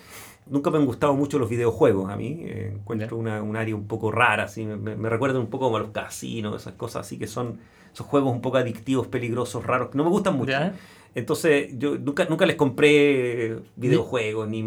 nunca 0.48 0.70
me 0.72 0.78
han 0.78 0.86
gustado 0.86 1.14
mucho 1.14 1.40
los 1.40 1.50
videojuegos 1.50 2.10
a 2.12 2.16
mí. 2.16 2.40
eh, 2.44 2.72
encuentro 2.76 3.18
una, 3.18 3.42
un 3.44 3.56
área 3.58 3.76
un 3.76 3.88
poco 3.88 4.12
rara, 4.12 4.44
así, 4.46 4.66
me, 4.66 4.76
me- 4.78 4.96
me 4.96 5.10
recuerdan 5.10 5.42
un 5.42 5.48
poco 5.50 5.66
como 5.66 5.78
a 5.78 5.80
los 5.82 5.90
casinos, 5.92 6.62
esas 6.62 6.74
cosas 6.76 7.06
así 7.06 7.18
que 7.20 7.28
son 7.28 7.60
esos 7.94 8.06
juegos 8.08 8.32
un 8.34 8.42
poco 8.42 8.58
adictivos, 8.58 9.08
peligrosos, 9.08 9.66
raros, 9.66 9.90
que 9.90 9.98
no 9.98 10.04
me 10.04 10.10
gustan 10.10 10.36
mucho. 10.38 10.52
Ya. 10.52 10.74
Entonces, 11.16 11.70
yo 11.78 11.98
nunca, 11.98 12.26
nunca 12.26 12.46
les 12.46 12.58
compré 12.58 13.56
videojuegos, 13.78 14.50
ni, 14.50 14.62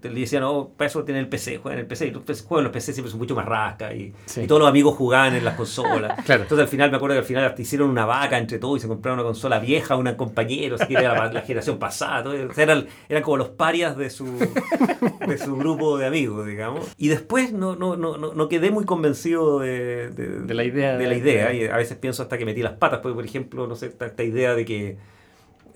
te 0.00 0.10
le 0.10 0.20
decía, 0.20 0.40
no, 0.40 0.70
para 0.76 0.88
eso 0.88 1.02
tiene 1.04 1.20
el 1.20 1.28
PC, 1.28 1.56
juegan 1.56 1.80
el 1.80 1.86
PC. 1.86 2.08
Y 2.08 2.10
los 2.10 2.22
PC 2.22 2.44
en 2.50 2.64
los 2.64 2.72
PC 2.72 2.92
siempre 2.92 3.10
son 3.10 3.18
mucho 3.18 3.34
más 3.34 3.46
rasca 3.46 3.94
y, 3.94 4.12
Sí. 4.26 4.42
y 4.42 4.46
todos 4.46 4.60
los 4.60 4.68
amigos 4.68 4.94
jugaban 4.94 5.34
en 5.34 5.44
las 5.44 5.54
consolas. 5.56 6.14
Claro. 6.26 6.42
Entonces, 6.42 6.64
al 6.64 6.68
final, 6.68 6.90
me 6.90 6.96
acuerdo 6.98 7.14
que 7.14 7.20
al 7.20 7.24
final 7.24 7.54
hicieron 7.56 7.88
una 7.88 8.04
vaca 8.04 8.36
entre 8.36 8.58
todos 8.58 8.76
y 8.78 8.80
se 8.82 8.88
compraron 8.88 9.18
una 9.20 9.26
consola 9.26 9.58
vieja, 9.58 9.96
una 9.96 10.16
compañero, 10.16 10.76
que 10.76 10.92
era 10.92 11.14
la, 11.14 11.32
la 11.32 11.40
generación 11.40 11.78
pasada. 11.78 12.22
todo. 12.24 12.34
O 12.50 12.52
sea, 12.52 12.64
eran, 12.64 12.86
eran 13.08 13.22
como 13.22 13.38
los 13.38 13.48
parias 13.48 13.96
de 13.96 14.10
su, 14.10 14.26
de 15.26 15.38
su 15.38 15.56
grupo 15.56 15.96
de 15.98 16.06
amigos, 16.06 16.46
digamos. 16.46 16.86
Y 16.98 17.08
después 17.08 17.52
no, 17.52 17.74
no, 17.76 17.96
no, 17.96 18.18
no, 18.18 18.34
no 18.34 18.48
quedé 18.48 18.70
muy 18.70 18.84
convencido 18.84 19.60
de, 19.60 20.10
de, 20.10 20.40
De 20.40 20.54
la 20.54 20.64
idea. 20.64 20.96
de 20.98 21.06
la 21.06 21.14
idea 21.14 21.54
y 21.54 21.64
a 21.64 21.76
veces 21.76 21.96
pienso 21.96 22.22
hasta 22.22 22.36
que 22.36 22.44
metí 22.44 22.62
las 22.62 22.74
patas, 22.74 23.00
porque 23.00 23.14
por 23.14 23.24
ejemplo, 23.24 23.66
no 23.66 23.76
sé, 23.76 23.86
esta, 23.86 24.06
esta 24.06 24.22
idea 24.22 24.54
de 24.54 24.64
que 24.64 24.96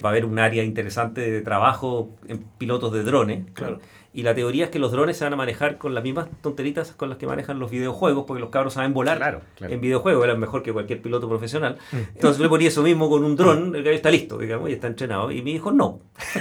va 0.05 0.09
a 0.11 0.13
haber 0.13 0.25
un 0.25 0.39
área 0.39 0.63
interesante 0.65 1.31
de 1.31 1.41
trabajo 1.43 2.11
en 2.29 2.39
pilotos 2.59 2.93
de 2.93 3.03
drones. 3.03 3.45
Claro. 3.55 3.81
Y 4.13 4.25
la 4.25 4.35
teoría 4.35 4.65
es 4.65 4.71
que 4.71 4.81
los 4.81 4.91
drones 4.91 5.17
se 5.19 5.23
van 5.25 5.35
a 5.35 5.37
manejar 5.37 5.79
con 5.79 5.95
las 5.95 6.03
mismas 6.03 6.27
tonteritas 6.43 6.91
con 6.93 7.09
las 7.11 7.19
que 7.19 7.29
manejan 7.29 7.61
los 7.61 7.71
videojuegos, 7.71 8.25
porque 8.27 8.41
los 8.41 8.51
cabros 8.51 8.75
saben 8.75 8.93
volar 8.93 9.19
Claro, 9.19 9.43
claro. 9.57 9.73
en 9.73 9.81
videojuegos, 9.81 10.25
eran 10.25 10.41
mejor 10.41 10.65
que 10.65 10.73
cualquier 10.73 11.01
piloto 11.01 11.29
profesional. 11.29 11.79
Entonces 11.93 12.39
yo 12.39 12.43
le 12.43 12.49
ponía 12.49 12.69
eso 12.69 12.83
mismo 12.83 13.09
con 13.09 13.23
un 13.23 13.37
dron, 13.37 13.77
el 13.77 13.85
que 13.85 13.95
está 13.95 14.11
listo, 14.11 14.37
digamos, 14.37 14.69
y 14.69 14.73
está 14.73 14.89
entrenado. 14.89 15.31
Y 15.31 15.43
mi 15.43 15.53
hijo 15.53 15.71
no. 15.71 16.01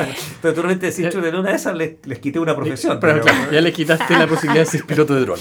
Entonces 0.00 0.54
tú 0.54 0.62
realmente 0.62 0.86
decís, 0.90 1.08
"Chuta, 1.10 1.28
en 1.28 1.34
una 1.36 1.50
de 1.50 1.56
esas 1.56 1.76
les, 1.76 1.94
les 2.06 2.18
quité 2.18 2.38
una 2.38 2.54
profesión. 2.54 2.98
Pero, 3.00 3.14
pero- 3.22 3.24
claro, 3.24 3.52
ya 3.52 3.60
le 3.60 3.72
quitaste 3.72 4.14
la 4.16 4.26
posibilidad 4.26 4.64
de 4.64 4.70
ser 4.70 4.84
piloto 4.86 5.14
de 5.14 5.20
dron. 5.22 5.38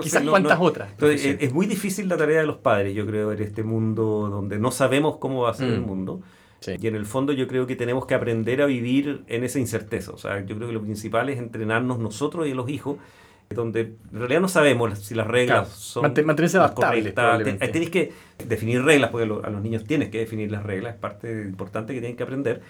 Quizás 0.00 0.22
no- 0.24 0.30
cuántas 0.32 0.58
no- 0.58 0.64
otras. 0.64 0.90
Entonces, 0.90 1.24
es, 1.24 1.36
es 1.40 1.52
muy 1.52 1.66
difícil 1.66 2.08
la 2.08 2.16
tarea 2.16 2.40
de 2.40 2.46
los 2.46 2.56
padres, 2.58 2.94
yo 2.94 3.06
creo, 3.06 3.32
en 3.32 3.42
este 3.42 3.62
mundo 3.62 4.28
donde 4.30 4.58
no 4.58 4.70
sabemos 4.70 5.16
cómo 5.18 5.42
va 5.42 5.50
a 5.50 5.54
ser 5.54 5.68
el 5.68 5.80
Mm. 5.80 5.86
mundo. 5.86 6.20
Sí. 6.60 6.72
Y 6.80 6.86
en 6.86 6.94
el 6.96 7.06
fondo 7.06 7.32
yo 7.32 7.46
creo 7.48 7.66
que 7.66 7.76
tenemos 7.76 8.06
que 8.06 8.14
aprender 8.14 8.62
a 8.62 8.66
vivir 8.66 9.22
en 9.28 9.44
esa 9.44 9.58
incerteza. 9.58 10.12
O 10.12 10.18
sea, 10.18 10.44
yo 10.44 10.56
creo 10.56 10.68
que 10.68 10.74
lo 10.74 10.82
principal 10.82 11.28
es 11.28 11.38
entrenarnos 11.38 11.98
nosotros 11.98 12.46
y 12.46 12.54
los 12.54 12.68
hijos, 12.68 12.96
donde 13.50 13.80
en 14.12 14.18
realidad 14.18 14.40
no 14.40 14.48
sabemos 14.48 14.98
si 14.98 15.14
las 15.14 15.26
reglas 15.26 15.68
Claro. 15.68 15.70
son 15.76 16.02
Mante- 16.02 16.24
mantenerse 16.24 16.56
las 16.58 16.66
adaptables, 16.72 17.14
correctas. 17.14 17.70
Tienes 17.70 17.90
que 17.90 18.12
definir 18.44 18.82
reglas, 18.82 19.10
porque 19.10 19.24
a 19.46 19.50
los 19.50 19.62
niños 19.62 19.84
tienes 19.84 20.08
que 20.08 20.18
definir 20.18 20.50
las 20.50 20.64
reglas, 20.64 20.94
es 20.94 21.00
parte 21.00 21.30
importante 21.42 21.94
que 21.94 22.00
tienen 22.00 22.16
que 22.16 22.22
aprender. 22.24 22.60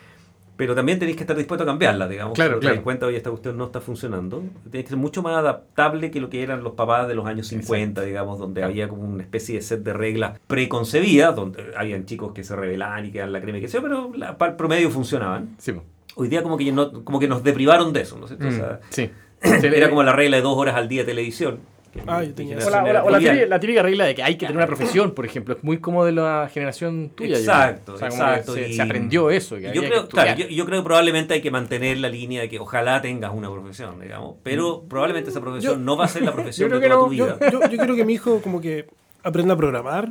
Pero 0.57 0.75
también 0.75 0.99
tenéis 0.99 1.17
que 1.19 1.25
estar 1.25 1.37
dispuesto 1.37 1.65
a 1.65 1.67
cambiarlas, 1.67 2.09
digamos. 2.09 2.35
Claro, 2.35 2.55
te 2.55 2.61
claro. 2.61 2.77
das 2.77 2.83
cuenta, 2.85 3.07
oye, 3.07 3.19
esta 3.19 3.29
cuestión 3.31 3.59
no 3.59 3.67
está 3.67 3.81
funcionando. 3.83 4.43
Tienes 4.71 4.85
que 4.85 4.89
ser 4.89 4.97
mucho 4.99 5.23
más 5.23 5.37
adaptable 5.37 6.11
que 6.11 6.19
lo 6.21 6.31
que 6.31 6.43
eran 6.43 6.65
los 6.65 6.73
papás 6.73 7.07
de 7.09 7.15
los 7.15 7.27
años 7.27 7.47
50, 7.49 8.01
digamos, 8.03 8.39
donde 8.39 8.63
había 8.63 8.89
como 8.89 9.03
una 9.03 9.23
especie 9.23 9.57
de 9.57 9.61
set 9.63 9.83
de 9.83 9.93
reglas 9.93 10.39
preconcebidas, 10.47 11.37
donde 11.37 11.63
habían 11.77 12.07
chicos 12.07 12.33
que 12.33 12.43
se 12.43 12.57
rebelaban 12.57 13.05
y 13.05 13.11
que 13.13 13.19
eran 13.19 13.33
la 13.33 13.41
crema 13.43 13.59
y 13.59 13.61
que 13.61 13.69
sea, 13.69 13.83
pero 13.83 14.11
la- 14.17 14.39
para 14.39 14.53
el 14.53 14.57
promedio 14.57 14.91
funcionaban. 14.91 15.57
Sí. 15.59 15.73
Hoy 16.15 16.29
día 16.29 16.43
como 16.43 16.57
que, 16.57 16.73
no, 16.73 17.05
como 17.05 17.19
que 17.21 17.29
nos 17.29 17.43
deprivaron 17.45 17.93
de 17.93 18.01
eso, 18.01 18.17
¿no 18.19 18.25
es 18.25 18.31
cierto? 18.31 18.47
O 18.47 18.51
Mm, 18.51 18.57
sea, 18.57 18.81
sí. 18.89 19.11
era 19.77 19.91
como 19.91 20.03
la 20.03 20.13
regla 20.13 20.39
de 20.39 20.43
dos 20.43 20.57
horas 20.57 20.75
al 20.77 20.89
día 20.89 21.03
de 21.03 21.09
televisión. 21.09 21.59
Ah, 22.07 22.23
yo 22.23 22.29
mi 22.29 22.35
tenía 22.35 22.57
O 22.59 22.71
la, 22.71 22.83
o 22.83 22.87
era 22.87 22.93
la- 23.01 23.05
o 23.05 23.11
la 23.11 23.17
trivial. 23.19 23.37
típica, 23.37 23.49
la 23.51 23.61
típica 23.61 23.83
regla 23.83 24.05
de 24.05 24.15
que 24.15 24.23
hay 24.23 24.35
que 24.37 24.47
tener 24.47 24.57
una 24.57 24.67
profesión, 24.67 25.13
por 25.13 25.25
ejemplo. 25.25 25.55
Es 25.57 25.65
muy 25.65 25.79
como 25.79 26.05
de 26.05 26.13
la 26.13 26.51
generación 26.53 27.11
tuya. 27.15 27.39
Exacto, 27.39 27.95
creo. 27.95 28.09
O 28.09 28.11
sea, 28.13 28.35
exacto, 28.37 28.55
Se, 28.55 28.83
aprendió 28.83 29.31
eso. 29.31 29.57
Que 29.57 29.73
yo 29.73 29.81
que 29.81 29.89
creo, 29.89 30.09
claro, 30.09 30.29
estudiar. 30.31 30.51
yo, 30.51 30.55
yo 30.57 30.67
creo 30.67 30.81
que 30.81 30.85
probablemente 30.85 31.35
hay 31.35 31.41
que 31.41 31.51
mantener 31.51 31.97
la 31.99 32.09
línea 32.11 32.43
de 32.43 32.49
que 32.51 32.59
ojalá 32.59 33.01
tengas 33.01 33.33
una 33.35 33.51
profesión, 33.51 33.99
digamos, 34.01 34.37
pero 34.43 34.83
probablemente 34.89 35.31
esa 35.31 35.41
profesión 35.41 35.75
Yo- 35.75 35.79
no 35.81 35.97
va 35.97 36.05
a 36.05 36.09
ser 36.09 36.23
la 36.23 36.33
profesión 36.35 36.71
de 36.71 36.79
creo 36.79 36.91
toda 36.91 37.05
tu 37.05 37.11
vida. 37.11 37.39
Yo, 37.51 37.61
yo 37.63 37.69
quiero 37.79 37.97
que 37.97 38.05
mi 38.05 38.13
hijo 38.15 38.41
como 38.43 38.61
que 38.61 38.87
aprenda 39.23 39.55
a 39.55 39.57
programar 39.57 40.11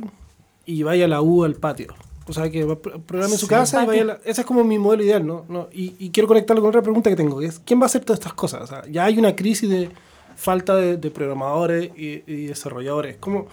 y 0.64 0.82
vaya 0.82 1.04
a 1.04 1.08
la 1.08 1.22
U 1.22 1.44
al 1.44 1.54
patio. 1.54 1.94
O 2.28 2.32
sea, 2.32 2.50
que 2.50 2.64
va- 2.64 2.74
pro- 2.76 2.98
programe 3.00 3.34
en 3.34 3.38
su 3.38 3.46
Sí. 3.46 3.50
casa 3.54 3.84
y 3.84 3.86
vaya 3.86 4.02
a 4.02 4.04
la- 4.06 4.18
Ese 4.24 4.40
es 4.40 4.46
como 4.46 4.64
mi 4.64 4.78
modelo 4.80 5.04
ideal, 5.04 5.24
¿no? 5.24 5.44
no 5.48 5.68
y, 5.72 5.94
y 6.00 6.10
quiero 6.10 6.26
conectarlo 6.26 6.60
con 6.60 6.70
otra 6.70 6.82
pregunta 6.82 7.08
que 7.08 7.14
tengo, 7.14 7.38
que 7.38 7.46
es, 7.46 7.60
¿quién 7.60 7.78
va 7.78 7.84
a 7.84 7.86
hacer 7.86 8.04
todas 8.04 8.18
estas 8.18 8.32
cosas? 8.34 8.62
O 8.62 8.66
sea, 8.66 8.82
ya 8.90 9.04
hay 9.04 9.16
una 9.16 9.36
crisis 9.36 9.70
de 9.70 9.90
falta 10.36 10.76
de, 10.76 10.96
de 10.96 11.10
programadores 11.10 11.90
y, 11.96 12.22
y 12.26 12.46
desarrolladores. 12.46 13.16
Como, 13.16 13.46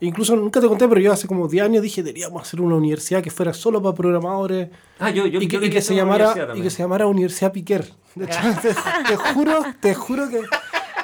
incluso 0.00 0.36
nunca 0.36 0.60
te 0.60 0.68
conté, 0.68 0.88
pero 0.88 1.00
yo 1.00 1.12
hace 1.12 1.26
como 1.26 1.48
10 1.48 1.64
años 1.64 1.82
dije, 1.82 2.02
deberíamos 2.02 2.42
hacer 2.42 2.60
una 2.60 2.76
universidad 2.76 3.22
que 3.22 3.30
fuera 3.30 3.52
solo 3.52 3.82
para 3.82 3.94
programadores 3.94 4.68
Ah, 4.98 5.10
yo, 5.10 5.26
yo, 5.26 5.40
y 5.40 5.48
que, 5.48 5.56
yo 5.56 5.58
y 5.58 5.60
quería 5.62 5.70
que 5.70 5.78
hacer 5.78 5.88
se 5.88 5.94
llamara 5.94 6.26
universidad 6.26 6.56
y 6.56 6.62
que 6.62 6.70
se 6.70 6.82
llamara 6.82 7.06
Universidad 7.06 7.52
Piquer. 7.52 7.92
De 8.14 8.24
hecho, 8.24 8.38
te, 8.62 8.74
te 9.08 9.16
juro, 9.16 9.64
te 9.80 9.94
juro 9.94 10.28
que 10.28 10.40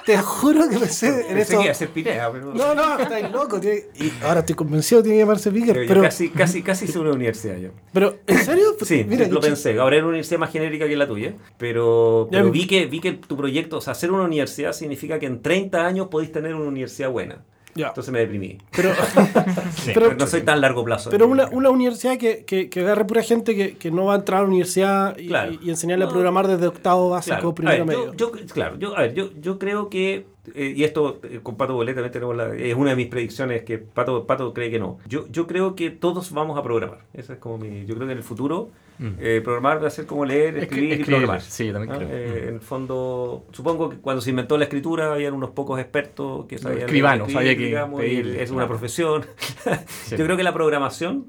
te 0.04 0.18
juro 0.18 0.68
que 0.68 0.78
pensé 0.78 1.06
en 1.08 1.34
Pensé 1.36 1.40
eso. 1.42 1.92
que 1.92 2.00
iba 2.00 2.24
a 2.26 2.32
pero, 2.32 2.54
No, 2.54 2.74
no, 2.74 2.98
estáis 2.98 3.30
loco. 3.30 3.58
tiene- 3.60 3.84
y 3.96 4.12
ahora 4.22 4.40
estoy 4.40 4.54
convencido 4.54 5.00
que 5.00 5.04
tiene 5.04 5.16
que 5.18 5.22
llamarse 5.22 5.50
Piquer. 5.50 5.84
pero 5.88 6.02
casi, 6.02 6.28
casi, 6.30 6.62
casi 6.62 6.84
hice 6.86 6.98
una 6.98 7.12
universidad 7.12 7.56
yo. 7.56 7.70
pero, 7.92 8.18
¿en 8.26 8.38
serio? 8.44 8.76
Sí, 8.84 9.04
mira, 9.08 9.26
lo 9.28 9.40
pensé. 9.40 9.78
Ahora 9.78 9.96
era 9.96 10.04
una 10.04 10.10
universidad 10.10 10.38
más 10.40 10.50
genérica 10.52 10.86
que 10.86 10.96
la 10.96 11.06
tuya, 11.08 11.34
pero, 11.58 12.28
vi, 12.52 12.66
que, 12.66 12.86
vi 12.86 13.00
que 13.00 13.12
tu 13.12 13.36
proyecto, 13.36 13.78
o 13.78 13.80
sea, 13.80 13.92
hacer 13.92 14.10
una 14.12 14.24
universidad 14.24 14.72
significa 14.72 15.18
que 15.18 15.26
en 15.26 15.40
30 15.42 15.86
años 15.86 16.08
podéis 16.08 16.32
tener 16.32 16.54
una 16.54 16.66
universidad 16.68 17.10
buena. 17.10 17.44
Entonces 17.76 18.12
me 18.12 18.20
deprimí. 18.20 18.58
Pero, 18.70 18.90
Pero 19.87 20.00
pero, 20.08 20.14
no 20.14 20.26
soy 20.26 20.42
tan 20.42 20.60
largo 20.60 20.84
plazo. 20.84 21.10
pero 21.10 21.26
una, 21.26 21.48
una 21.48 21.70
universidad 21.70 22.16
que, 22.18 22.44
que, 22.44 22.68
que 22.70 22.80
agarre 22.80 23.04
pura 23.04 23.22
gente 23.22 23.54
que, 23.56 23.76
que 23.76 23.90
no 23.90 24.06
va 24.06 24.14
a 24.14 24.16
entrar 24.16 24.38
a 24.40 24.42
la 24.42 24.48
universidad 24.48 25.16
y, 25.18 25.26
Claro. 25.28 25.52
y- 25.52 25.58
y 25.62 25.70
enseñarle 25.70 26.04
No. 26.04 26.10
a 26.10 26.12
programar 26.12 26.46
desde 26.48 26.66
octavo 26.66 27.10
básico, 27.10 27.34
Claro, 27.37 27.48
a 27.50 27.54
primero 27.54 27.84
ver, 27.87 27.96
medio. 27.98 28.14
yo, 28.14 28.37
yo- 28.37 28.46
claro, 28.54 28.76
yo, 28.78 28.96
a 28.96 29.02
ver, 29.02 29.14
yo, 29.14 29.30
yo 29.40 29.58
creo 29.58 29.88
que 29.88 30.26
eh, 30.54 30.74
y 30.76 30.85
esto 30.85 31.20
eh, 31.22 31.40
con 31.42 31.57
Pato 31.57 31.74
Boleta 31.74 31.96
también 31.96 32.12
tenemos 32.12 32.37
la, 32.37 32.54
es 32.54 32.74
una 32.74 32.90
de 32.90 32.96
mis 32.96 33.07
predicciones 33.09 33.62
que 33.62 33.78
Pato, 33.78 34.26
Pato 34.26 34.52
cree 34.52 34.70
que 34.70 34.78
no. 34.78 34.98
Yo, 35.09 35.26
yo 35.30 35.46
creo 35.46 35.74
que 35.74 35.90
todos 35.90 36.33
vamos 36.33 36.59
a 36.59 36.62
programar. 36.62 37.00
Esa 37.14 37.35
es 37.35 37.38
como 37.38 37.59
mi, 37.59 37.87
yo 37.87 37.94
creo 37.94 38.06
que 38.06 38.12
en 38.12 38.18
el 38.18 38.25
futuro 38.25 38.71
Mm. 38.96 39.08
eh, 39.18 39.40
programar 39.42 39.83
va 39.83 39.88
a 39.88 39.90
ser 39.90 40.06
como 40.06 40.25
leer, 40.25 40.56
escribir 40.56 40.90
y 40.90 40.92
Escribir, 40.92 41.06
programar. 41.21 41.40
Sí, 41.42 41.73
también 41.73 41.96
creo. 41.96 42.08
Eh, 42.12 42.40
Mm. 42.44 42.48
En 42.48 42.54
el 42.54 42.60
fondo, 42.60 43.44
supongo 43.50 43.88
que 43.90 43.96
cuando 43.96 44.23
se 44.23 44.31
inventó 44.31 44.56
la 44.56 44.64
escritura 44.64 45.12
habían 45.12 45.35
unos 45.35 45.50
pocos 45.50 45.81
expertos 45.81 46.46
que 46.46 46.58
sabían 46.58 46.79
y 46.79 46.85
escribanos, 46.85 47.27
escribir, 47.27 47.38
había 47.48 47.58
que 47.58 47.64
digamos, 47.66 48.00
y 48.00 48.02
pedirle, 48.04 48.42
es 48.44 48.52
una 48.52 48.68
profesión. 48.68 49.25
Sí. 49.88 50.16
Yo 50.16 50.25
creo 50.25 50.37
que 50.37 50.44
la 50.44 50.54
programación 50.54 51.27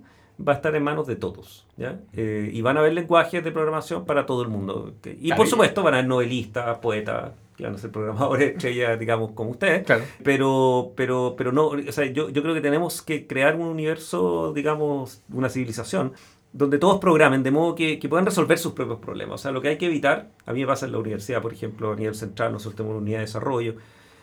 va 0.48 0.52
a 0.52 0.56
estar 0.58 0.76
en 0.76 0.84
manos 0.84 1.08
de 1.08 1.16
todos. 1.16 1.66
¿ya? 1.76 2.00
Eh, 2.14 2.52
y 2.54 2.62
van 2.62 2.78
a 2.78 2.82
haber 2.82 2.94
lenguajes 2.94 3.44
de 3.44 3.52
programación 3.52 4.06
para 4.06 4.28
todo 4.28 4.44
el 4.44 4.50
mundo. 4.50 4.94
Y 5.20 5.34
por 5.34 5.48
y- 5.48 5.50
supuesto 5.50 5.82
van 5.82 5.96
a 5.96 5.98
haber 5.98 6.08
novelistas, 6.10 6.78
poetas, 6.78 7.32
que 7.58 7.64
van 7.64 7.76
a 7.76 7.78
ser 7.78 7.92
programadores 7.92 8.52
estrellas, 8.56 9.00
digamos, 9.00 9.32
como 9.32 9.52
ustedes. 9.52 9.86
Claro. 9.86 10.04
Pero, 10.24 10.92
pero, 10.96 11.36
pero 11.38 11.52
no, 11.52 11.68
o 11.68 11.92
sea, 11.92 12.06
yo, 12.06 12.30
yo 12.30 12.42
creo 12.42 12.54
que 12.54 12.62
tenemos 12.62 13.02
que 13.02 13.28
crear 13.28 13.56
un 13.56 13.68
universo, 13.68 14.52
digamos, 14.54 15.22
una 15.32 15.50
civilización, 15.50 16.14
donde 16.52 16.78
todos 16.78 17.00
programen 17.00 17.44
de 17.44 17.52
modo 17.52 17.76
que, 17.76 18.00
que 18.00 18.08
puedan 18.10 18.26
resolver 18.26 18.58
sus 18.58 18.74
propios 18.74 19.00
problemas. 19.00 19.36
O 19.36 19.44
sea, 19.44 19.52
lo 19.52 19.62
que 19.62 19.70
hay 19.70 19.78
que 19.78 19.88
evitar, 19.88 20.30
a 20.46 20.54
mí 20.54 20.62
me 20.62 20.68
pasa 20.68 20.86
en 20.86 20.94
la 20.94 21.00
universidad, 21.00 21.42
por 21.42 21.52
ejemplo, 21.54 21.92
a 21.92 21.96
nivel 21.96 22.16
central, 22.16 22.52
nosotros 22.54 22.76
tenemos 22.76 22.96
una 22.96 23.02
unidad 23.02 23.18
de 23.20 23.26
desarrollo. 23.26 23.76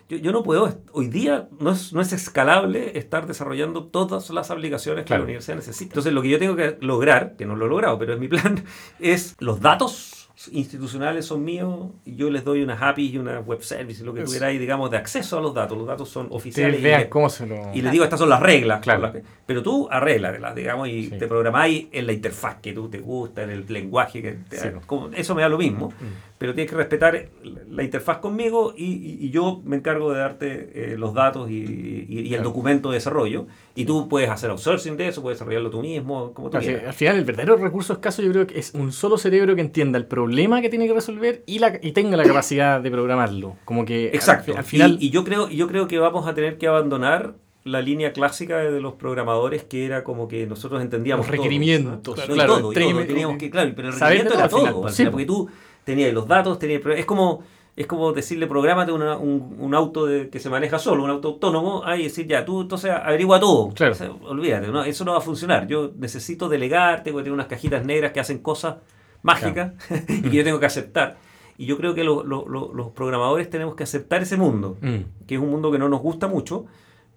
Yo, 0.09 0.17
yo 0.19 0.33
no 0.33 0.43
puedo, 0.43 0.75
hoy 0.93 1.09
día 1.09 1.49
no 1.61 1.71
es, 1.71 1.93
no 1.93 2.01
es 2.01 2.13
escalable 2.13 2.99
estar 2.99 3.27
desarrollando 3.27 3.85
todas 3.85 4.29
las 4.31 4.51
aplicaciones 4.51 5.05
que 5.05 5.09
Claro. 5.09 5.23
la 5.23 5.25
universidad 5.27 5.57
necesita. 5.57 5.91
Entonces, 5.93 6.13
lo 6.13 6.23
que 6.23 6.29
yo 6.31 6.39
tengo 6.39 6.57
que 6.57 6.77
lograr, 6.81 7.37
que 7.37 7.47
no 7.47 7.55
lo 7.57 7.67
he 7.67 7.69
logrado, 7.69 7.99
pero 7.99 8.15
es 8.15 8.19
mi 8.21 8.29
plan, 8.29 8.65
es 8.99 9.37
los 9.39 9.61
datos 9.61 10.22
institucionales 10.49 11.27
son 11.27 11.45
míos 11.45 11.91
y 12.05 12.17
yo 12.17 12.31
les 12.31 12.45
doy 12.45 12.63
unas 12.63 12.81
APIs 12.83 13.13
y 13.15 13.19
una 13.19 13.41
web 13.41 13.63
service, 13.63 14.03
lo 14.03 14.13
que 14.15 14.21
Eso. 14.21 14.27
tuviera 14.29 14.47
ahí, 14.49 14.59
digamos, 14.59 14.91
de 14.91 14.97
acceso 14.97 15.39
a 15.39 15.41
los 15.41 15.55
datos. 15.55 15.77
Los 15.79 15.87
datos 15.87 16.09
son 16.09 16.29
oficiales 16.31 16.81
y, 16.81 16.83
vean 16.83 17.01
le- 17.03 17.09
cómo 17.09 17.29
se 17.29 17.47
lo... 17.47 17.57
y 17.75 17.83
les 17.83 17.93
digo, 17.93 18.05
estas 18.05 18.19
son 18.19 18.29
las 18.29 18.41
reglas. 18.41 18.81
Claro. 18.81 19.01
con 19.03 19.13
las 19.15 19.23
que- 19.23 19.29
pero 19.47 19.63
tú 19.63 19.89
arréglalas, 19.91 20.55
digamos, 20.55 20.89
y 20.89 21.05
Sí. 21.11 21.19
te 21.19 21.27
programáis 21.29 21.87
en 21.93 22.07
la 22.07 22.13
interfaz 22.13 22.57
que 22.63 22.73
tú 22.73 22.89
te 22.89 22.99
gusta, 22.99 23.43
en 23.43 23.51
el 23.51 23.65
lenguaje 23.69 24.23
que 24.23 24.33
te 24.49 24.59
Sí. 24.59 24.69
como- 24.87 25.09
Eso 25.13 25.35
me 25.35 25.43
da 25.43 25.49
lo 25.49 25.59
mismo, 25.59 25.89
Mm. 25.89 26.05
Pero 26.43 26.55
tienes 26.55 26.73
que 26.73 26.77
respetar 26.77 27.29
la 27.71 27.85
interfaz 27.85 28.19
conmigo 28.19 28.75
y, 28.77 28.87
y- 28.87 29.19
y 29.27 29.31
yo 29.31 29.61
me 29.65 29.77
encargo 29.77 30.13
de 30.13 30.19
darte 30.19 30.71
eh, 30.75 30.97
los 30.99 31.15
datos 31.15 31.49
y, 31.49 31.55
y- 32.09 32.19
el 32.19 32.29
Claro. 32.31 32.43
documento 32.43 32.91
de 32.91 32.95
desarrollo. 32.97 33.47
Y 33.77 33.85
tú 33.85 34.09
puedes 34.09 34.29
hacer 34.29 34.51
outsourcing 34.51 34.97
de 34.97 35.07
eso, 35.07 35.23
puedes 35.23 35.39
desarrollarlo 35.39 35.71
tú 35.71 35.81
mismo, 35.83 36.33
como 36.35 36.49
tú 36.49 36.59
Claro, 36.59 36.67
quieras. 36.67 36.87
al 36.89 36.95
final, 36.95 37.17
el 37.19 37.25
verdadero 37.25 37.57
recurso 37.59 37.93
escaso 37.93 38.23
yo 38.23 38.33
creo 38.33 38.49
que 38.49 38.59
es 38.59 38.75
un 38.75 38.91
solo 38.91 39.19
cerebro 39.19 39.55
que 39.55 39.61
entienda 39.61 39.99
el 39.99 40.07
problema 40.07 40.61
que 40.61 40.69
tiene 40.69 40.89
que 40.89 40.95
resolver 40.95 41.45
y, 41.47 41.61
la, 41.61 41.79
y 41.81 41.93
tenga 41.93 42.17
la 42.17 42.25
capacidad 42.25 42.81
de 42.81 42.91
programarlo. 42.91 43.55
Como 43.65 43.85
que 43.85 44.09
al 44.09 44.15
Exacto. 44.17 44.51
fi- 44.53 44.59
al, 44.59 44.65
final... 44.65 44.97
y, 44.99 45.11
yo 45.11 45.23
creo, 45.23 45.49
yo 45.49 45.69
creo 45.69 45.87
que 45.87 46.01
vamos 46.01 46.27
a 46.27 46.35
tener 46.35 46.59
que 46.59 46.67
abandonar 46.67 47.35
la 47.63 47.81
línea 47.81 48.13
clásica 48.13 48.57
de 48.59 48.81
los 48.81 48.95
programadores 48.95 49.63
que 49.63 49.87
era 49.87 50.03
como 50.03 50.27
que 50.27 50.49
nosotros 50.49 50.83
entendíamos 50.83 51.25
Los 51.25 51.33
todo, 51.37 51.45
requerimientos, 51.45 51.93
¿no? 51.93 52.15
Claro, 52.15 52.35
todo, 52.35 52.61
todo, 52.73 52.73
teníamos 52.73 53.37
que, 53.39 53.49
claro, 53.49 53.71
pero 53.77 53.91
el 53.91 53.95
requerimiento 53.95 54.31
todo 54.31 54.39
era 54.39 54.45
al 54.45 54.51
todo, 54.51 54.61
final, 54.67 54.87
al 54.89 54.93
sí, 54.93 55.05
porque 55.07 55.27
tú 55.27 55.49
tenías 55.85 56.13
los 56.13 56.27
datos, 56.29 56.59
tenías, 56.59 56.81
pero 56.83 56.95
es 56.95 57.05
como 57.07 57.43
es 57.75 57.87
como 57.87 58.13
decirle 58.13 58.47
prográmate 58.47 58.93
una- 58.93 59.17
un, 59.17 59.57
un 59.59 59.75
auto 59.75 60.05
de- 60.05 60.29
que 60.29 60.39
se 60.39 60.51
maneja 60.51 60.79
solo, 60.79 61.05
un 61.05 61.11
auto 61.11 61.29
autónomo, 61.29 61.83
ahí 61.87 62.03
decir 62.03 62.27
ya, 62.27 62.45
tú 62.45 62.61
entonces 62.61 62.91
averigua 62.91 63.41
todo. 63.41 63.71
Claro. 63.71 63.93
O 63.93 63.95
sea, 63.95 64.11
olvídate, 64.11 64.69
¿no? 64.69 64.85
eso 64.85 65.07
no 65.07 65.13
va 65.13 65.19
a 65.19 65.21
funcionar. 65.23 65.67
Yo 65.67 65.91
necesito 65.97 66.51
delegarte, 66.51 67.09
a 67.11 67.15
tener 67.15 67.33
unas 67.33 67.47
cajitas 67.47 67.83
negras 67.87 68.13
que 68.13 68.21
hacen 68.21 68.41
cosas 68.41 68.77
mágicas 69.23 69.73
y 70.09 70.21
que 70.21 70.37
yo 70.37 70.45
tengo 70.45 70.61
que 70.61 70.67
aceptar. 70.67 71.17
Y 71.57 71.65
yo 71.65 71.79
creo 71.79 71.95
que 71.95 72.05
lo- 72.05 72.23
lo- 72.23 72.47
lo- 72.47 72.75
los 72.75 72.91
programadores 72.91 73.49
tenemos 73.49 73.75
que 73.75 73.85
aceptar 73.85 74.21
ese 74.21 74.37
mundo 74.37 74.77
Mm. 74.83 75.27
que 75.27 75.37
es 75.37 75.41
un 75.41 75.49
mundo 75.51 75.73
que 75.73 75.79
no 75.79 75.89
nos 75.89 76.03
gusta 76.03 76.29
mucho, 76.29 76.67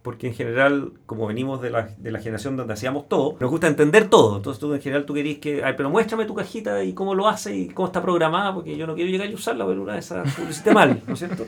porque 0.06 0.28
en 0.28 0.34
general, 0.36 0.94
como 1.08 1.26
venimos 1.28 1.62
de 1.62 1.72
la, 1.72 1.90
de 1.98 2.12
la 2.12 2.20
generación 2.20 2.56
donde 2.56 2.74
hacíamos 2.74 3.10
todo, 3.10 3.36
nos 3.40 3.50
gusta 3.50 3.66
entender 3.68 4.08
todo. 4.08 4.38
Entonces 4.38 4.60
tú 4.62 4.74
en 4.74 4.80
general 4.80 5.04
tú 5.06 5.16
querís 5.16 5.40
que, 5.40 5.64
ay, 5.64 5.74
pero 5.76 5.90
muéstrame 5.90 6.26
tu 6.26 6.36
cajita 6.36 6.84
y 6.84 6.94
cómo 6.94 7.16
lo 7.16 7.28
hace 7.28 7.56
y 7.56 7.68
cómo 7.70 7.88
está 7.88 8.02
programada, 8.04 8.54
porque 8.54 8.78
yo 8.78 8.86
no 8.86 8.94
quiero 8.96 9.10
llegar 9.10 9.28
y 9.30 9.34
usarla, 9.34 9.66
pero 9.66 9.82
una 9.82 9.94
de 9.94 10.00
esas 10.00 10.34
publicité 10.36 10.72
mal, 10.74 11.02
¿no 11.08 11.14
es 11.14 11.20
cierto? 11.20 11.46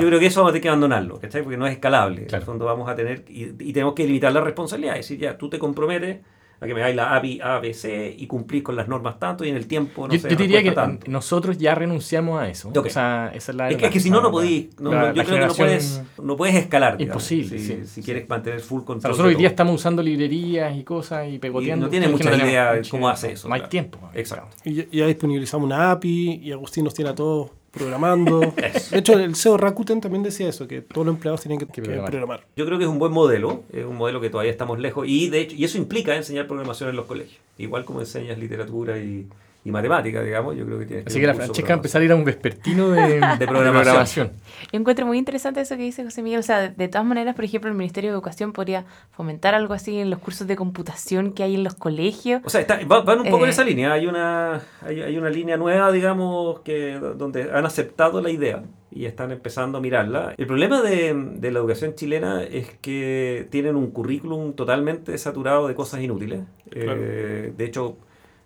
Yo 0.00 0.06
creo 0.06 0.20
que 0.20 0.26
eso 0.26 0.40
vamos 0.40 0.50
a 0.50 0.52
tener 0.52 0.62
que 0.62 0.68
abandonarlo, 0.68 1.18
¿cachai? 1.18 1.42
Porque 1.42 1.56
no 1.58 1.66
es 1.66 1.72
escalable. 1.74 2.22
En 2.22 2.28
Claro. 2.28 2.42
el 2.42 2.46
fondo 2.46 2.64
vamos 2.64 2.88
a 2.88 2.94
tener, 2.94 3.24
y, 3.28 3.46
y 3.58 3.72
tenemos 3.72 3.94
que 3.94 4.06
limitar 4.06 4.32
la 4.32 4.40
responsabilidad, 4.40 4.96
es 4.96 5.00
decir, 5.08 5.18
ya, 5.18 5.36
tú 5.36 5.50
te 5.50 5.58
comprometes 5.58 6.20
a 6.62 6.66
que 6.66 6.74
me 6.74 6.80
hagáis 6.80 6.94
la 6.96 7.16
API 7.16 7.40
ABC 7.42 8.14
y 8.16 8.26
cumplís 8.26 8.62
con 8.62 8.76
las 8.76 8.86
normas 8.86 9.18
tanto 9.18 9.44
y 9.44 9.48
en 9.48 9.56
el 9.56 9.66
tiempo, 9.66 10.06
no 10.06 10.14
yo, 10.14 10.20
sé, 10.20 10.30
yo 10.30 10.36
diría 10.36 10.62
que 10.62 10.70
tanto. 10.72 11.10
nosotros 11.10 11.58
ya 11.58 11.74
renunciamos 11.74 12.40
a 12.40 12.48
eso. 12.48 12.70
O 12.74 12.88
sea, 12.88 13.32
esa 13.34 13.52
es 13.52 13.56
la 13.56 13.68
Es 13.68 13.70
que, 13.70 13.74
verdad. 13.76 13.88
es 13.88 13.92
que 13.92 14.00
si 14.00 14.10
no, 14.10 14.20
no 14.22 14.30
podís. 14.30 14.68
no, 14.80 14.90
la- 14.92 15.00
no, 15.00 15.06
la 15.08 15.12
yo 15.12 15.24
creo 15.24 15.38
que 15.40 15.46
no 15.46 15.54
puedes, 15.54 16.02
no 16.22 16.36
puedes 16.36 16.54
escalar. 16.54 16.96
digamos, 16.96 17.30
Imposible, 17.30 17.58
si, 17.58 17.66
sí, 17.66 17.80
si 17.82 17.86
sí. 17.86 18.02
quieres 18.02 18.28
mantener 18.28 18.60
full 18.60 18.82
O 18.82 18.84
control. 18.84 19.00
sea, 19.02 19.08
nosotros 19.10 19.28
hoy 19.28 19.34
día 19.34 19.48
todo. 19.48 19.52
estamos 19.52 19.74
usando 19.74 20.02
librerías 20.02 20.76
y 20.76 20.84
cosas 20.84 21.28
y 21.28 21.38
pegoteando. 21.38 21.86
no 21.86 21.90
tiene 21.90 22.06
Es 22.06 22.12
que 22.12 22.24
mucha 22.30 22.36
idea 22.46 22.72
de 22.74 22.88
cómo 22.88 23.08
hace 23.08 23.32
eso, 23.32 23.48
No 23.48 23.54
hay 23.54 23.60
claro. 23.60 23.70
tiempo. 23.70 23.98
Exacto. 24.14 24.56
Y 24.64 24.96
ya 24.96 25.06
disponibilizamos 25.06 25.66
una 25.66 25.90
API 25.90 26.40
y 26.44 26.52
Agustín 26.52 26.84
nos 26.84 26.94
tiene 26.94 27.10
a 27.10 27.14
todos 27.14 27.50
programando. 27.72 28.40
De 28.90 28.98
hecho, 28.98 29.18
el 29.18 29.34
CEO 29.34 29.56
Rakuten 29.56 30.00
también 30.00 30.22
decía 30.22 30.48
eso, 30.48 30.68
que 30.68 30.82
todos 30.82 31.06
los 31.06 31.14
empleados 31.14 31.40
tienen 31.40 31.58
que, 31.58 31.66
Que 31.66 31.72
que 31.72 31.82
programar. 31.82 32.10
programar. 32.10 32.46
Yo 32.54 32.66
creo 32.66 32.78
que 32.78 32.84
es 32.84 32.90
un 32.90 32.98
buen 32.98 33.12
modelo, 33.12 33.64
es 33.72 33.84
un 33.84 33.96
modelo 33.96 34.20
que 34.20 34.30
todavía 34.30 34.52
estamos 34.52 34.78
lejos 34.78 35.08
y 35.08 35.28
de 35.28 35.40
hecho 35.40 35.56
y 35.56 35.64
eso 35.64 35.78
implica 35.78 36.14
enseñar 36.14 36.46
programación 36.46 36.90
en 36.90 36.96
los 36.96 37.06
colegios, 37.06 37.40
igual 37.58 37.84
como 37.84 38.00
enseñas 38.00 38.38
literatura 38.38 38.98
y, 38.98 39.26
y 39.64 39.70
matemática, 39.70 40.22
digamos, 40.22 40.56
yo 40.56 40.66
creo 40.66 40.78
que 40.80 40.86
tienes 40.86 41.06
Así 41.06 41.20
que 41.20 41.26
la 41.28 41.34
Francesca 41.34 41.62
va 41.62 41.66
a 41.66 41.76
de 41.76 41.78
empezar 41.78 42.02
a 42.02 42.04
ir 42.04 42.10
a 42.12 42.16
un 42.16 42.24
vespertino 42.24 42.90
de, 42.90 43.20
de 43.38 43.46
programación. 43.46 44.32
Yo 44.72 44.78
encuentro 44.80 45.06
muy 45.06 45.18
interesante 45.18 45.60
eso 45.60 45.76
que 45.76 45.82
dice 45.84 46.02
José 46.02 46.20
Miguel. 46.22 46.40
O 46.40 46.42
sea, 46.42 46.58
de, 46.60 46.68
de 46.70 46.88
todas 46.88 47.06
maneras, 47.06 47.36
por 47.36 47.44
ejemplo, 47.44 47.70
el 47.70 47.76
Ministerio 47.76 48.10
de 48.10 48.14
Educación 48.14 48.52
podría 48.52 48.84
fomentar 49.12 49.54
algo 49.54 49.72
así 49.74 49.98
en 50.00 50.10
los 50.10 50.18
cursos 50.18 50.48
de 50.48 50.56
computación 50.56 51.32
que 51.32 51.44
hay 51.44 51.54
en 51.54 51.62
los 51.62 51.74
colegios. 51.74 52.40
O 52.44 52.50
sea, 52.50 52.60
está- 52.60 52.80
va- 52.86 53.02
van 53.02 53.20
un 53.20 53.30
poco 53.30 53.44
en 53.44 53.50
Eh. 53.50 53.52
esa 53.52 53.62
línea. 53.62 53.92
Hay 53.92 54.06
una, 54.08 54.60
hay, 54.80 55.00
hay 55.00 55.16
una 55.16 55.30
línea 55.30 55.56
nueva, 55.56 55.92
digamos, 55.92 56.60
que 56.60 56.94
donde 57.16 57.50
han 57.52 57.64
aceptado 57.64 58.20
la 58.20 58.30
idea 58.30 58.64
y 58.90 59.04
están 59.06 59.30
empezando 59.30 59.78
a 59.78 59.80
mirarla. 59.80 60.34
El 60.36 60.46
problema 60.48 60.82
de, 60.82 61.14
de 61.14 61.50
la 61.52 61.60
educación 61.60 61.94
chilena 61.94 62.42
es 62.42 62.68
que 62.80 63.46
tienen 63.50 63.76
un 63.76 63.90
currículum 63.92 64.54
totalmente 64.54 65.16
saturado 65.18 65.68
de 65.68 65.74
cosas 65.76 66.00
inútiles. 66.02 66.40
Eh, 66.72 67.52
de 67.56 67.64
hecho, 67.64 67.96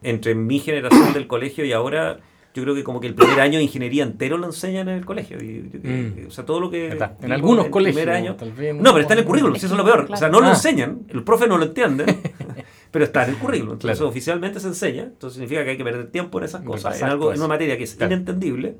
entre 0.06 0.34
mi 0.34 0.58
generación 0.60 1.12
del 1.12 1.26
colegio 1.26 1.64
y 1.64 1.72
ahora, 1.72 2.18
yo 2.54 2.62
creo 2.62 2.74
que 2.74 2.82
como 2.84 3.00
que 3.00 3.06
el 3.08 3.14
primer 3.14 3.40
año 3.40 3.58
de 3.58 3.64
ingeniería 3.64 4.02
entero 4.02 4.38
lo 4.38 4.46
enseñan 4.46 4.88
en 4.88 4.96
el 4.96 5.04
colegio. 5.04 5.36
Y, 5.42 5.46
y- 5.46 5.86
Mm. 5.86 6.26
O 6.28 6.30
sea, 6.30 6.44
todo 6.46 6.58
lo 6.60 6.70
que... 6.70 6.96
En 7.22 7.32
algunos 7.32 7.66
el 7.66 7.70
colegios, 7.70 7.96
primer 8.02 8.16
año- 8.16 8.36
tal 8.36 8.52
vez 8.52 8.74
no, 8.74 8.82
pero 8.92 9.00
está 9.00 9.12
en 9.14 9.20
el 9.20 9.24
currículum, 9.26 9.54
si 9.56 9.66
eso 9.66 9.74
es 9.74 9.78
lo 9.78 9.84
peor. 9.84 10.06
O 10.10 10.16
sea, 10.16 10.28
no 10.28 10.40
lo 10.40 10.46
Ah. 10.46 10.50
enseñan, 10.50 11.00
el 11.10 11.22
profe 11.22 11.46
no 11.46 11.58
lo 11.58 11.64
entiende, 11.66 12.04
pero 12.90 13.04
está 13.04 13.24
en 13.24 13.30
el 13.30 13.36
currículum. 13.36 13.74
Entonces, 13.74 13.98
Claro. 13.98 14.08
oficialmente 14.10 14.58
se 14.60 14.68
enseña. 14.68 15.02
Entonces, 15.02 15.34
significa 15.34 15.64
que 15.64 15.70
hay 15.70 15.76
que 15.76 15.84
perder 15.84 16.10
tiempo 16.10 16.38
en 16.38 16.44
esas 16.44 16.62
cosas, 16.62 16.98
en, 17.00 17.08
algo, 17.08 17.32
en 17.32 17.38
una 17.38 17.48
materia 17.48 17.76
que 17.76 17.84
es 17.84 17.94
Claro. 17.94 18.12
inentendible 18.14 18.76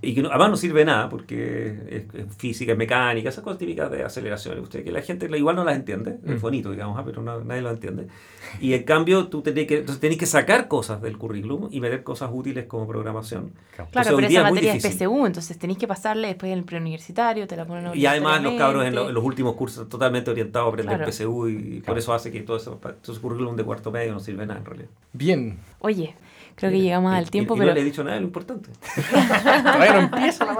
y 0.00 0.14
que 0.14 0.22
no- 0.22 0.28
además 0.28 0.50
no 0.50 0.56
sirve 0.56 0.80
de 0.80 0.84
nada 0.86 1.08
porque 1.08 1.76
es, 1.90 2.14
es 2.14 2.36
física, 2.36 2.72
es 2.72 2.78
mecánica, 2.78 3.28
esas 3.30 3.42
cosas 3.42 3.58
típicas 3.58 3.90
de 3.90 4.04
aceleración. 4.04 4.58
Usted, 4.60 4.84
que 4.84 4.92
la 4.92 5.02
gente 5.02 5.28
igual 5.36 5.56
no 5.56 5.64
las 5.64 5.74
entiende, 5.76 6.18
es 6.24 6.36
Mm. 6.38 6.40
bonito, 6.40 6.70
digamos, 6.70 6.98
ah, 6.98 7.02
pero 7.04 7.20
no- 7.22 7.40
nadie 7.42 7.62
lo 7.62 7.70
entiende. 7.70 8.06
Y 8.60 8.74
en 8.74 8.84
cambio, 8.84 9.26
tú 9.28 9.42
tenés 9.42 9.66
que, 9.66 9.78
entonces 9.78 10.00
tenés 10.00 10.16
que 10.18 10.26
sacar 10.26 10.68
cosas 10.68 11.02
del 11.02 11.18
currículum 11.18 11.68
y 11.72 11.80
meter 11.80 12.02
cosas 12.04 12.30
útiles 12.32 12.66
como 12.66 12.86
programación. 12.86 13.52
Claro, 13.74 13.88
Entonces, 13.88 14.14
pero 14.14 14.26
esa 14.28 14.38
es 14.38 14.44
materia 14.44 14.74
es. 14.74 14.82
PSU, 14.86 15.26
entonces 15.26 15.58
tenéis 15.58 15.78
que 15.78 15.88
pasarle 15.88 16.28
después 16.28 16.52
en 16.52 16.58
el 16.58 16.64
preuniversitario, 16.64 17.46
te 17.46 17.56
la 17.56 17.66
ponen 17.66 17.90
Y 17.94 18.06
además 18.06 18.42
los 18.42 18.54
cabros 18.54 18.84
en, 18.86 18.94
lo- 18.94 19.08
en 19.08 19.14
los 19.14 19.24
últimos 19.24 19.54
cursos 19.56 19.88
totalmente 19.88 20.30
orientados 20.30 20.66
a 20.66 20.68
aprender 20.70 20.96
Claro. 20.96 21.10
PSU 21.12 21.48
y 21.48 21.54
por 21.76 21.82
Claro. 21.84 21.98
eso 21.98 22.14
hace 22.14 22.30
que 22.30 22.40
todo 22.42 22.56
eso, 22.56 22.78
todo 22.80 23.12
ese 23.12 23.20
currículum 23.20 23.56
de 23.56 23.64
cuarto 23.64 23.90
medio 23.90 24.12
no 24.12 24.20
sirve 24.20 24.40
de 24.42 24.46
nada 24.46 24.60
en 24.60 24.64
realidad. 24.66 24.88
Bien. 25.12 25.58
Oye, 25.80 26.14
creo 26.58 26.70
que 26.72 26.80
llegamos 26.80 27.14
al 27.14 27.30
tiempo, 27.30 27.54
y, 27.54 27.56
y 27.56 27.60
pero, 27.60 27.70
no 27.70 27.74
le 27.76 27.80
he 27.80 27.84
dicho 27.84 28.02
nada 28.04 28.14
de 28.16 28.20
lo 28.20 28.26
importante. 28.26 28.70
Todavía 29.62 29.92
no 29.94 29.98
empieza 30.00 30.44
la 30.44 30.52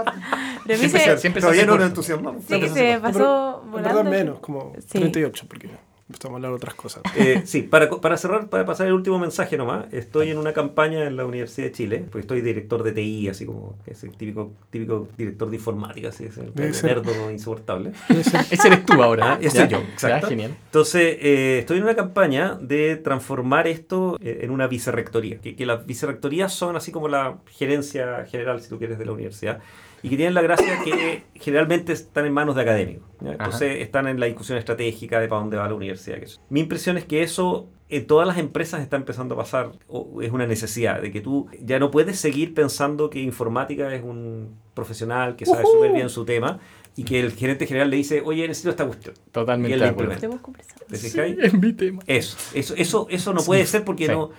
mí 0.76 0.78
Siempre 0.78 1.00
se- 1.00 1.04
se- 1.10 1.18
siempre 1.18 1.40
se 1.40 1.46
Todavía 1.46 1.62
hace 1.62 1.70
no 1.70 1.76
nos 1.78 1.86
entusiasmamos. 1.88 2.44
sí, 2.48 2.68
se 2.68 2.94
No, 2.96 3.02
pasó 3.02 3.18
pero 3.18 3.62
en 3.64 3.70
volando. 3.72 3.88
verdad 3.98 4.10
menos, 4.10 4.40
como 4.40 4.72
Sí. 4.78 4.98
38, 4.98 5.46
porque 5.48 5.70
estamos 6.12 6.36
hablando 6.36 6.56
de 6.56 6.56
otras 6.56 6.74
cosas. 6.74 7.02
Eh, 7.16 7.42
sí, 7.44 7.62
para, 7.62 7.90
para 7.90 8.16
cerrar, 8.16 8.48
para 8.48 8.64
pasar 8.64 8.86
el 8.86 8.92
último 8.92 9.18
mensaje 9.18 9.56
nomás, 9.56 9.92
estoy 9.92 10.30
en 10.30 10.38
una 10.38 10.52
campaña 10.52 11.04
en 11.04 11.16
la 11.16 11.24
Universidad 11.26 11.66
de 11.68 11.72
Chile, 11.72 12.04
pues 12.10 12.22
estoy 12.22 12.40
director 12.40 12.82
de 12.82 12.92
TI, 12.92 13.28
así 13.28 13.44
como 13.44 13.76
ese 13.86 14.08
típico, 14.08 14.52
típico 14.70 15.08
director 15.16 15.50
de 15.50 15.56
informática, 15.56 16.08
así, 16.08 16.24
ese 16.24 16.42
Debe 16.54 16.72
ser. 16.72 16.96
nerdo 16.96 17.30
insoportable. 17.30 17.92
Ese 18.08 18.68
eres 18.68 18.86
tú 18.86 19.02
ahora. 19.02 19.34
Ah, 19.34 19.38
ese 19.40 19.58
Ya, 19.58 19.64
soy 19.64 19.72
yo, 19.72 19.78
exacto. 19.78 20.26
Ya, 20.26 20.28
genial. 20.28 20.56
Entonces, 20.64 21.18
eh, 21.20 21.58
estoy 21.60 21.78
en 21.78 21.84
una 21.84 21.96
campaña 21.96 22.54
de 22.60 22.96
transformar 22.96 23.66
esto 23.66 24.18
eh, 24.22 24.40
en 24.42 24.50
una 24.50 24.66
vicerrectoría. 24.66 25.38
Que, 25.38 25.56
que 25.56 25.66
las 25.66 25.86
vicerrectorías 25.86 26.52
son 26.52 26.76
así 26.76 26.92
como 26.92 27.08
la 27.08 27.38
gerencia 27.46 28.24
general, 28.26 28.60
si 28.60 28.68
tú 28.68 28.78
quieres, 28.78 28.98
de 28.98 29.04
la 29.04 29.12
universidad. 29.12 29.60
Y 30.02 30.08
que 30.10 30.16
tienen 30.16 30.34
la 30.34 30.42
gracia 30.42 30.78
que 30.84 31.24
generalmente 31.34 31.92
están 31.92 32.26
en 32.26 32.32
manos 32.32 32.54
de 32.56 32.62
académicos. 32.62 33.08
¿ya? 33.20 33.32
Entonces, 33.32 33.80
están 33.80 34.06
en 34.06 34.20
la 34.20 34.26
discusión 34.26 34.58
estratégica 34.58 35.20
de 35.20 35.28
para 35.28 35.40
dónde 35.40 35.56
va 35.56 35.68
la 35.68 35.74
universidad. 35.74 36.18
que 36.18 36.24
eso. 36.24 36.40
Mi 36.50 36.60
impresión 36.60 36.96
es 36.98 37.04
que 37.04 37.22
eso 37.22 37.68
en 37.88 38.06
todas 38.06 38.28
las 38.28 38.38
empresas 38.38 38.80
está 38.80 38.96
empezando 38.96 39.34
a 39.34 39.38
pasar. 39.38 39.72
O 39.88 40.22
es 40.22 40.30
una 40.30 40.46
necesidad 40.46 41.00
de 41.00 41.10
que 41.10 41.20
tú 41.20 41.48
ya 41.60 41.78
no 41.78 41.90
puedes 41.90 42.18
seguir 42.18 42.54
pensando 42.54 43.10
que 43.10 43.20
informática 43.20 43.92
es 43.94 44.02
un 44.02 44.56
profesional 44.74 45.36
que 45.36 45.46
sabe 45.46 45.64
súper 45.64 45.92
bien 45.92 46.08
su 46.10 46.24
tema 46.24 46.60
y 46.94 47.04
que 47.04 47.20
el 47.20 47.32
gerente 47.32 47.66
general 47.66 47.90
le 47.90 47.96
dice, 47.96 48.22
oye, 48.24 48.46
necesito 48.46 48.70
esta 48.70 48.86
cuestión. 48.86 49.14
Totalmente 49.32 49.70
Y 49.70 49.72
él 49.74 49.80
de 49.80 49.86
la 49.86 49.92
acuerdo. 49.92 50.12
implementa. 50.12 50.42
Podemos 50.42 50.42
conversar. 50.42 50.78
¿Te 50.88 50.96
fijáis? 50.96 51.38
Es 51.38 51.54
mi 51.54 51.72
tema. 51.72 52.02
Eso, 52.06 52.36
eso, 52.54 52.74
eso, 52.76 53.06
eso 53.10 53.32
no 53.32 53.42
puede 53.42 53.64
ser 53.66 53.84
porque 53.84 54.06
sí. 54.06 54.12
no 54.12 54.30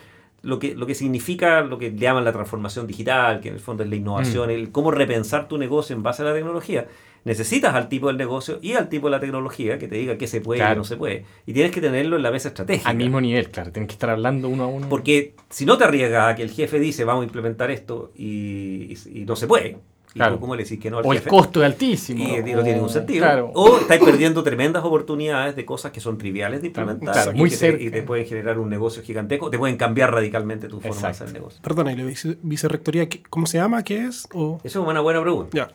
lo 0.42 0.60
que, 0.60 0.76
lo 0.76 0.86
que 0.86 0.96
significa 0.96 1.62
lo 1.62 1.78
que 1.78 1.96
llaman 1.96 2.24
la 2.26 2.32
transformación 2.32 2.88
digital, 2.88 3.40
que 3.42 3.50
en 3.50 3.56
el 3.56 3.60
fondo 3.60 3.84
es 3.84 3.90
la 3.90 3.96
Mm. 3.96 4.00
innovación, 4.00 4.50
el 4.50 4.72
cómo 4.72 4.92
repensar 4.92 5.48
tu 5.48 5.58
negocio 5.58 5.96
en 5.96 6.04
base 6.04 6.22
a 6.22 6.26
la 6.26 6.34
tecnología. 6.34 6.88
Necesitas 7.26 7.76
al 7.76 7.90
tipo 7.90 8.08
del 8.08 8.16
negocio 8.16 8.60
y 8.62 8.74
al 8.74 8.88
tipo 8.88 9.08
de 9.08 9.12
la 9.12 9.20
tecnología 9.20 9.78
que 9.78 9.90
te 9.90 9.96
diga 9.98 10.18
qué 10.18 10.26
se 10.26 10.40
puede 10.40 10.64
y 10.64 10.68
qué 10.68 10.76
no 10.76 10.86
se 10.86 10.96
puede. 10.96 11.26
Y 11.46 11.52
tienes 11.52 11.74
que 11.74 11.82
tenerlo 11.82 12.16
en 12.16 12.24
la 12.24 12.32
mesa 12.32 12.48
estratégica. 12.48 12.90
Al 12.90 12.96
mismo 12.96 13.20
nivel, 13.20 13.50
claro. 13.52 13.72
Tienes 13.74 13.88
que 13.90 13.94
estar 13.94 14.10
hablando 14.10 14.48
uno 14.48 14.64
a 14.64 14.68
uno. 14.68 14.88
Porque 14.88 15.36
si 15.50 15.66
no 15.66 15.78
te 15.78 15.84
arriesgas 15.84 16.32
a 16.32 16.36
que 16.36 16.44
el 16.44 16.50
jefe 16.50 16.80
dice 16.80 17.04
vamos 17.04 17.24
a 17.24 17.26
implementar 17.26 17.72
esto 17.72 18.12
y, 18.16 18.94
y- 19.06 19.20
y 19.22 19.26
no 19.26 19.36
se 19.36 19.48
puede, 19.48 19.78
Claro. 20.14 20.36
tú, 20.36 20.42
¿cómo 20.42 20.56
le 20.56 20.64
decís 20.64 20.80
que 20.80 20.90
no 20.90 20.98
al 20.98 21.06
o 21.06 21.14
el 21.14 21.22
costo 21.24 21.62
es 21.62 21.66
altísimo. 21.68 22.24
Y, 22.24 22.32
y 22.38 22.38
no 22.40 22.44
tiene 22.64 22.74
ningún 22.74 22.90
sentido. 22.90 23.26
Claro. 23.26 23.52
O 23.54 23.78
estáis 23.78 24.04
perdiendo 24.04 24.42
tremendas 24.44 24.84
oportunidades 24.84 25.56
de 25.56 25.66
cosas 25.66 25.92
que 25.92 26.00
son 26.00 26.18
triviales 26.18 26.62
de 26.62 26.68
implementar 26.68 27.14
Claro, 27.14 27.32
y, 27.34 27.36
muy 27.36 27.50
que 27.50 27.58
te, 27.58 27.84
y 27.84 27.92
te 27.92 28.02
pueden 28.02 28.26
generar 28.26 28.58
un 28.60 28.70
negocio 28.70 29.04
gigantesco, 29.04 29.50
te 29.50 29.58
pueden 29.60 29.78
cambiar 29.78 30.12
radicalmente 30.12 30.68
tu 30.68 30.80
forma 30.82 31.02
de 31.02 31.08
hacer 31.08 31.32
negocio. 31.32 31.62
Perdona, 31.62 31.92
¿y 31.92 31.96
la 31.96 32.04
vice- 32.06 32.38
vicerrectoría 32.42 33.08
cómo 33.30 33.46
se 33.46 33.58
llama? 33.60 33.84
¿Qué 33.84 34.06
es? 34.06 34.28
O... 34.34 34.60
Eso 34.64 34.82
es 34.82 34.88
una 34.88 35.00
buena 35.02 35.22
pregunta. 35.22 35.70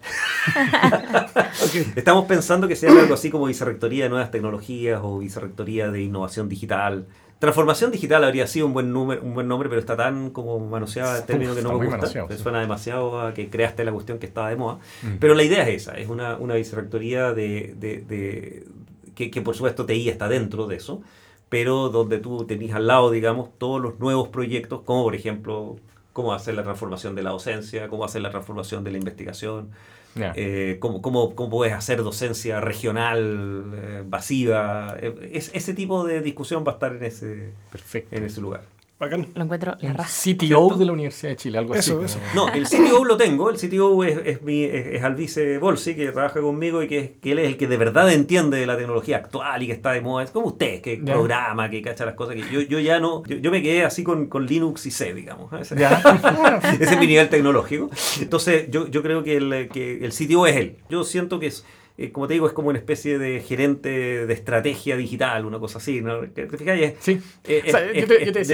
Estamos 1.97 2.24
pensando 2.26 2.68
que 2.68 2.76
sea 2.76 2.91
algo 2.91 3.14
así 3.14 3.30
como 3.30 3.47
Vicerrectoría 3.47 4.05
de 4.05 4.11
Nuevas 4.11 4.30
Tecnologías 4.30 5.01
o 5.03 5.18
Vicerrectoría 5.18 5.91
de 5.91 6.03
Innovación 6.03 6.49
Digital. 6.49 7.07
Transformación 7.45 7.91
digital 7.91 8.25
habría 8.25 8.47
sido 8.47 8.67
un 8.67 8.73
buen, 8.73 8.93
número, 8.93 9.23
un 9.23 9.35
buen 9.35 9.47
nombre, 9.49 9.69
pero 9.69 9.79
está 9.81 9.97
tan 9.97 10.31
como 10.31 10.59
manoseado 10.61 11.17
el 11.17 11.25
término 11.25 11.51
Uf, 11.53 11.57
que 11.59 11.63
no 11.63 11.79
me 11.79 11.87
gusta. 11.87 12.37
suena 12.39 12.61
demasiado 12.61 13.21
a 13.21 13.35
que 13.35 13.51
creaste 13.51 13.85
la 13.85 13.93
cuestión 13.93 14.19
que 14.19 14.27
estaba 14.27 14.49
de 14.51 14.57
moda. 14.57 14.79
Mm. 15.03 15.17
Pero 15.21 15.35
la 15.35 15.43
idea 15.43 15.69
es 15.69 15.83
esa, 15.83 15.95
es 15.99 16.09
una, 16.09 16.37
una 16.37 16.55
vicerrectoría 16.55 17.33
de, 17.33 17.75
de- 17.79 17.99
de- 18.01 18.65
que, 19.15 19.31
que 19.31 19.43
por 19.43 19.55
supuesto 19.55 19.85
TI 19.87 20.09
está 20.09 20.29
dentro 20.29 20.67
de 20.67 20.77
eso, 20.77 21.03
pero 21.49 21.89
donde 21.91 22.19
tú 22.19 22.45
tenés 22.47 22.73
al 22.75 22.87
lado, 22.87 23.11
digamos, 23.11 23.51
todos 23.59 23.81
los 23.81 23.99
nuevos 24.01 24.29
proyectos, 24.29 24.81
como 24.85 25.05
por 25.05 25.15
ejemplo, 25.15 25.77
cómo 26.13 26.33
hacer 26.33 26.55
la 26.55 26.63
transformación 26.65 27.15
de 27.15 27.23
la 27.23 27.31
docencia, 27.31 27.89
cómo 27.89 28.05
hacer 28.05 28.23
la 28.23 28.31
transformación 28.31 28.83
de 28.85 28.91
la 28.93 28.99
investigación, 28.99 29.71
Ya. 30.15 30.33
eh, 30.37 30.77
cómo, 30.81 31.03
cómo, 31.03 31.35
cómo 31.35 31.51
puedes 31.51 31.75
hacer 31.75 32.03
docencia 32.03 32.61
regional, 32.61 33.73
eh, 33.75 34.05
masiva. 34.09 34.97
Eh, 35.01 35.31
es, 35.33 35.51
ese 35.55 35.75
tipo 35.75 36.05
de 36.05 36.21
discusión 36.21 36.65
va 36.67 36.73
a 36.73 36.75
estar 36.75 36.95
en 36.95 37.05
ese, 37.05 37.51
Perfecto. 37.73 38.15
en 38.15 38.25
ese 38.25 38.41
lugar. 38.41 38.62
Bacán. 38.97 39.27
Lo 39.35 39.43
encuentro 39.43 39.75
la 39.81 39.93
raja. 39.93 40.09
CTO 40.09 40.77
de 40.77 40.85
la 40.85 40.93
Universidad 40.93 41.31
de 41.33 41.37
Chile, 41.37 41.59
algo 41.59 41.75
Eso, 41.75 41.97
así. 42.05 42.05
eso. 42.17 42.19
No, 42.35 42.49
el 42.49 42.65
CTO 42.65 43.05
lo 43.05 43.17
tengo, 43.17 43.51
el 43.51 43.57
CTO 43.57 44.05
es, 44.05 44.19
es, 44.25 44.43
mi, 44.43 44.63
es, 44.63 44.87
es 44.87 45.03
Alvice 45.03 45.59
Bolsi, 45.59 45.97
que 45.97 46.13
trabaja 46.13 46.41
conmigo 46.41 46.81
y 46.81 46.87
que, 46.87 46.99
es- 47.01 47.11
que 47.21 47.33
él 47.33 47.41
es 47.41 47.49
el 47.49 47.57
que 47.57 47.67
de 47.67 47.77
verdad 47.77 48.11
entiende 48.13 48.57
de 48.57 48.67
la 48.67 48.77
tecnología 48.77 49.17
actual 49.17 49.63
y 49.65 49.67
que 49.67 49.73
está 49.73 49.91
de 49.93 50.01
moda. 50.01 50.23
Es 50.23 50.31
como 50.31 50.47
usted, 50.47 50.81
que 50.81 50.97
programa, 50.99 51.69
que 51.69 51.83
cacha 51.83 52.05
las 52.07 52.15
cosas. 52.15 52.37
que 52.37 52.43
Yo, 52.53 52.61
yo 52.61 52.79
ya 52.79 53.01
no, 53.01 53.25
yo, 53.27 53.37
yo 53.39 53.51
me 53.51 53.63
quedé 53.63 53.85
así 53.85 54.05
con, 54.05 54.29
con 54.29 54.47
Linux 54.47 54.87
y 54.87 54.93
C, 54.93 55.13
digamos. 55.13 55.53
Ese, 55.61 55.75
ese 55.75 56.95
es 56.95 56.99
mi 56.99 57.07
nivel 57.09 57.29
tecnológico. 57.29 57.91
Entonces, 58.21 58.71
yo, 58.71 58.87
yo 58.89 59.03
creo 59.03 59.25
que 59.25 59.37
el, 59.39 59.69
que 59.73 60.05
el 60.05 60.13
CTO 60.13 60.47
es 60.47 60.57
él. 60.57 60.77
Yo 60.89 61.03
siento 61.05 61.41
que 61.41 61.49
es, 61.49 61.65
eh, 61.97 62.11
como 62.11 62.27
te 62.27 62.35
digo, 62.35 62.47
es 62.49 62.53
como 62.53 62.71
una 62.71 62.79
especie 62.79 63.19
de 63.19 63.41
gerente 63.41 64.27
de 64.27 64.35
estrategia 64.35 64.97
digital, 64.97 65.45
una 65.45 65.59
cosa 65.61 65.79
así. 65.79 66.01
¿no? 66.01 66.21
¿Te 66.29 66.49
fijas? 66.49 66.95
Sí. 67.01 67.21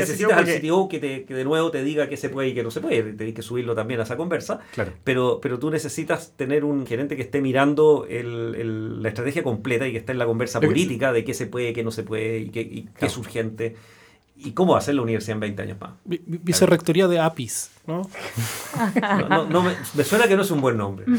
necesitas 0.00 0.32
al 0.38 0.44
CTO 0.60 0.88
que, 0.88 0.98
te- 0.98 1.24
que 1.24 1.34
de 1.34 1.44
nuevo 1.44 1.70
te 1.70 1.82
diga 1.82 2.08
qué 2.08 2.16
se 2.16 2.28
puede 2.28 2.48
y 2.48 2.54
qué 2.54 2.62
no 2.62 2.70
se 2.70 2.80
puede. 2.80 3.02
Tenés 3.14 3.34
que 3.34 3.42
subirlo 3.42 3.74
también 3.74 4.00
a 4.00 4.02
esa 4.02 4.16
conversa. 4.16 4.60
Claro. 4.72 4.92
Pero, 5.04 5.38
pero 5.40 5.58
tú 5.58 5.70
necesitas 5.70 6.34
tener 6.36 6.64
un 6.64 6.86
gerente 6.86 7.16
que 7.16 7.22
esté 7.22 7.40
mirando 7.40 8.06
el- 8.08 8.54
el- 8.56 9.02
la 9.02 9.08
estrategia 9.08 9.42
completa 9.42 9.86
y 9.88 9.92
que 9.92 9.98
esté 9.98 10.12
en 10.12 10.18
la 10.18 10.26
conversa 10.26 10.60
política 10.68 11.12
de 11.12 11.24
qué 11.24 11.34
se 11.34 11.46
puede, 11.46 11.72
qué 11.72 11.82
no 11.82 11.90
se 11.90 12.02
puede 12.02 12.38
y 12.40 12.50
qué, 12.50 12.60
y 12.60 12.88
qué 12.98 13.06
es 13.06 13.16
urgente. 13.16 13.74
Y 14.42 14.52
cómo 14.52 14.74
hacer 14.76 14.94
la 14.94 15.02
universidad 15.02 15.34
en 15.36 15.40
20 15.40 15.62
años 15.62 15.80
más. 15.80 15.90
Vi- 16.04 16.22
vi- 16.26 16.40
Vicerrectoría 16.42 17.06
de 17.08 17.18
APIs, 17.20 17.70
¿no? 17.86 18.02
No, 19.00 19.28
no- 19.28 19.44
no 19.44 19.62
me, 19.62 19.72
me 19.94 20.04
suena 20.04 20.26
que 20.26 20.36
no 20.36 20.42
es 20.42 20.50
un 20.50 20.60
buen 20.60 20.76
nombre. 20.76 21.04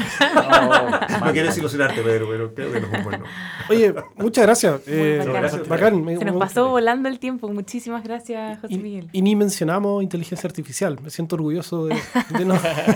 No 1.22 1.32
quiero 1.32 1.48
desilusionarte, 1.48 2.02
Pedro, 2.02 2.26
pero 2.28 2.54
creo 2.54 2.72
que 2.72 2.80
no 2.80 2.86
es 2.88 2.92
un 2.98 3.04
buen 3.04 3.20
nombre. 3.20 3.30
Oye, 3.68 3.94
muchas 4.16 4.44
gracias. 4.44 4.80
Eh, 4.86 5.16
bacán. 5.18 5.32
Gracias. 5.34 5.68
bacán. 5.68 6.04
Se 6.18 6.24
nos 6.24 6.36
pasó 6.36 6.68
volando 6.68 7.08
el 7.08 7.18
tiempo. 7.18 7.48
Muchísimas 7.48 8.02
gracias, 8.02 8.60
José 8.60 8.74
Y, 8.74 8.78
Miguel. 8.78 9.08
y 9.12 9.22
ni 9.22 9.36
mencionamos 9.36 10.02
inteligencia 10.02 10.46
artificial. 10.48 10.98
Me 11.02 11.10
siento 11.10 11.36
orgulloso 11.36 11.86
de, 11.86 11.96
de 12.36 12.44
no, 12.44 12.54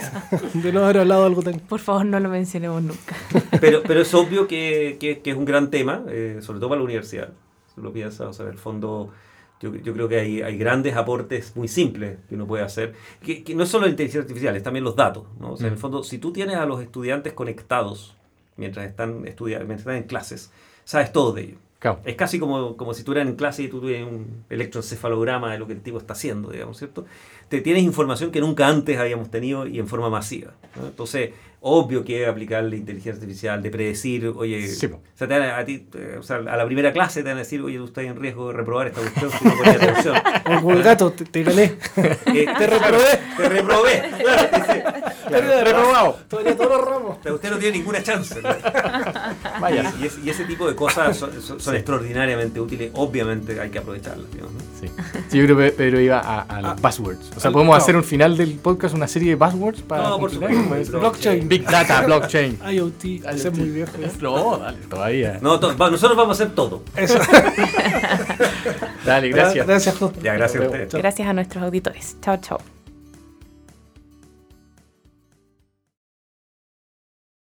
de 0.54 0.72
no 0.72 0.84
haber 0.84 0.98
hablado 0.98 1.20
de 1.22 1.26
algo 1.28 1.42
tan... 1.42 1.60
Por 1.60 1.80
favor, 1.80 2.04
no 2.04 2.18
lo 2.20 2.28
mencionemos 2.28 2.82
nunca. 2.82 3.14
Pero, 3.60 3.82
pero 3.86 4.00
es 4.00 4.12
obvio 4.14 4.46
que, 4.48 4.96
que- 4.98 5.20
que 5.20 5.30
es 5.30 5.36
un 5.36 5.44
gran 5.44 5.70
tema, 5.70 6.02
eh, 6.08 6.38
sobre 6.42 6.58
todo 6.58 6.70
para 6.70 6.80
la 6.80 6.84
universidad. 6.84 7.28
Si 7.74 7.80
lo 7.80 7.92
piensas, 7.92 8.26
o 8.26 8.32
sea, 8.32 8.46
en 8.46 8.52
el 8.52 8.58
fondo, 8.58 9.10
yo, 9.60 9.74
yo 9.74 9.92
creo 9.92 10.08
que 10.08 10.18
hay, 10.20 10.42
hay 10.42 10.58
grandes 10.58 10.94
aportes 10.96 11.54
muy 11.56 11.68
simples 11.68 12.18
que 12.28 12.34
uno 12.34 12.46
puede 12.46 12.62
hacer. 12.62 12.94
Que, 13.22 13.42
que 13.42 13.54
no 13.54 13.62
es 13.62 13.68
solo 13.68 13.84
la 13.86 13.90
inteligencia 13.90 14.20
artificial, 14.20 14.54
es 14.56 14.62
también 14.62 14.84
los 14.84 14.96
datos. 14.96 15.24
¿no? 15.40 15.52
O 15.52 15.56
sea, 15.56 15.66
en 15.68 15.72
el 15.72 15.78
Mm. 15.78 15.80
fondo, 15.82 16.02
si 16.04 16.18
tú 16.18 16.32
tienes 16.32 16.56
a 16.56 16.66
los 16.66 16.80
estudiantes 16.82 17.32
conectados 17.32 18.14
mientras 18.56 18.86
están, 18.86 19.22
mientras 19.22 19.78
están 19.78 19.96
en 19.96 20.02
clases, 20.04 20.50
sabes 20.84 21.12
todo 21.12 21.32
de 21.32 21.42
ellos. 21.42 21.58
Claro. 21.86 22.00
Es 22.04 22.16
casi 22.16 22.40
como, 22.40 22.76
como 22.76 22.94
si 22.94 23.04
tú 23.04 23.12
eras 23.12 23.28
en 23.28 23.36
clase 23.36 23.62
y 23.62 23.68
tú 23.68 23.80
tienes 23.80 24.08
un 24.08 24.44
electroencefalograma 24.50 25.52
de 25.52 25.58
lo 25.58 25.68
que 25.68 25.72
el 25.74 25.80
tipo 25.80 25.98
está 25.98 26.14
haciendo, 26.14 26.50
digamos, 26.50 26.78
¿cierto? 26.78 27.06
Te 27.48 27.60
tienes 27.60 27.84
información 27.84 28.32
que 28.32 28.40
nunca 28.40 28.66
antes 28.66 28.98
habíamos 28.98 29.30
tenido 29.30 29.68
y 29.68 29.78
en 29.78 29.86
forma 29.86 30.10
masiva. 30.10 30.54
¿no? 30.74 30.86
Entonces, 30.86 31.30
obvio 31.60 32.04
que 32.04 32.26
aplicar 32.26 32.64
la 32.64 32.76
inteligencia 32.76 33.12
artificial, 33.12 33.62
de 33.62 33.70
predecir, 33.70 34.32
oye, 34.36 34.66
Sí, 34.66 34.86
o 34.86 35.00
sea, 35.14 35.28
te 35.28 35.38
van 35.38 35.48
a, 35.48 35.58
a 35.58 35.64
ti, 35.64 35.86
eh, 35.94 36.16
o 36.18 36.22
sea, 36.22 36.36
a 36.36 36.56
la 36.56 36.66
primera 36.66 36.92
clase 36.92 37.22
te 37.22 37.28
van 37.28 37.36
a 37.36 37.40
decir, 37.40 37.60
oye, 37.62 37.76
tú 37.78 37.84
estás 37.84 38.04
en 38.04 38.16
riesgo 38.16 38.48
de 38.48 38.54
reprobar 38.54 38.88
esta 38.88 39.00
cuestión 39.00 39.30
si 39.30 39.44
no 39.44 39.56
pones 39.56 39.76
atención. 39.76 40.16
Como 40.44 40.72
el 40.72 40.82
gato, 40.82 41.12
te, 41.12 41.24
te 41.24 41.42
gané. 41.42 41.74
Eh, 42.34 42.46
te 42.58 42.66
reprobé, 42.66 43.20
te 43.36 43.48
reprobé. 43.48 44.02
Claro, 45.26 45.64
Reprobado. 45.64 46.18
Todavía 46.28 46.56
todos 46.56 46.70
los 46.78 46.88
ramos. 46.88 47.16
Usted 47.26 47.50
no 47.50 47.58
tiene 47.58 47.78
ninguna 47.78 48.00
chance. 48.00 48.40
¿no? 48.42 48.48
Vaya. 49.60 49.92
Y, 49.98 50.04
y 50.04 50.06
ese, 50.06 50.20
y 50.20 50.30
ese 50.30 50.44
tipo 50.44 50.68
de 50.68 50.76
cosas 50.76 51.16
son, 51.16 51.42
son- 51.42 51.58
son 51.58 51.74
extraordinariamente 51.74 52.60
útiles. 52.60 52.92
Obviamente 52.94 53.60
hay 53.60 53.70
que 53.70 53.80
aprovecharlas. 53.80 54.30
digamos, 54.30 54.52
¿no? 54.52 54.60
Sí. 54.80 54.88
Sí, 55.28 55.38
yo 55.38 55.44
creo 55.46 55.56
que 55.58 55.72
Pedro 55.72 55.98
iba 56.00 56.20
a, 56.20 56.42
a 56.42 56.60
los 56.62 56.70
Ah. 56.70 56.76
buzzwords. 56.80 57.32
O 57.36 57.40
sea, 57.40 57.48
Al- 57.48 57.52
podemos 57.54 57.76
no. 57.76 57.82
hacer 57.82 57.96
un 57.96 58.04
final 58.04 58.36
del 58.36 58.54
podcast, 58.54 58.94
una 58.94 59.08
serie 59.08 59.30
de 59.30 59.34
buzzwords 59.34 59.82
para. 59.82 60.04
No, 60.10 60.18
por 60.20 60.30
supuesto. 60.30 61.00
Blockchain. 61.00 61.48
Big 61.48 61.64
data, 61.66 62.02
blockchain. 62.06 62.60
IoT, 62.70 63.04
ese 63.04 63.48
es 63.48 63.58
muy 63.58 63.68
viejo. 63.70 63.90
¿eh? 64.00 64.08
No, 64.20 64.58
dale, 64.58 64.78
todavía. 64.88 65.38
No, 65.42 65.58
to- 65.58 65.76
va- 65.76 65.90
nosotros 65.90 66.16
vamos 66.16 66.38
a 66.38 66.44
hacer 66.44 66.54
todo. 66.54 66.82
Eso. 66.94 67.18
Dale, 69.04 69.28
gracias. 69.30 69.66
Gracias, 69.66 69.96
Jos. 69.96 70.12
Ya, 70.22 70.34
gracias 70.34 70.62
a 70.62 70.66
ustedes. 70.66 70.92
Gracias 70.94 71.28
a 71.28 71.32
nuestros 71.32 71.64
auditores. 71.64 72.16
Chao, 72.22 72.36
chao. 72.40 72.60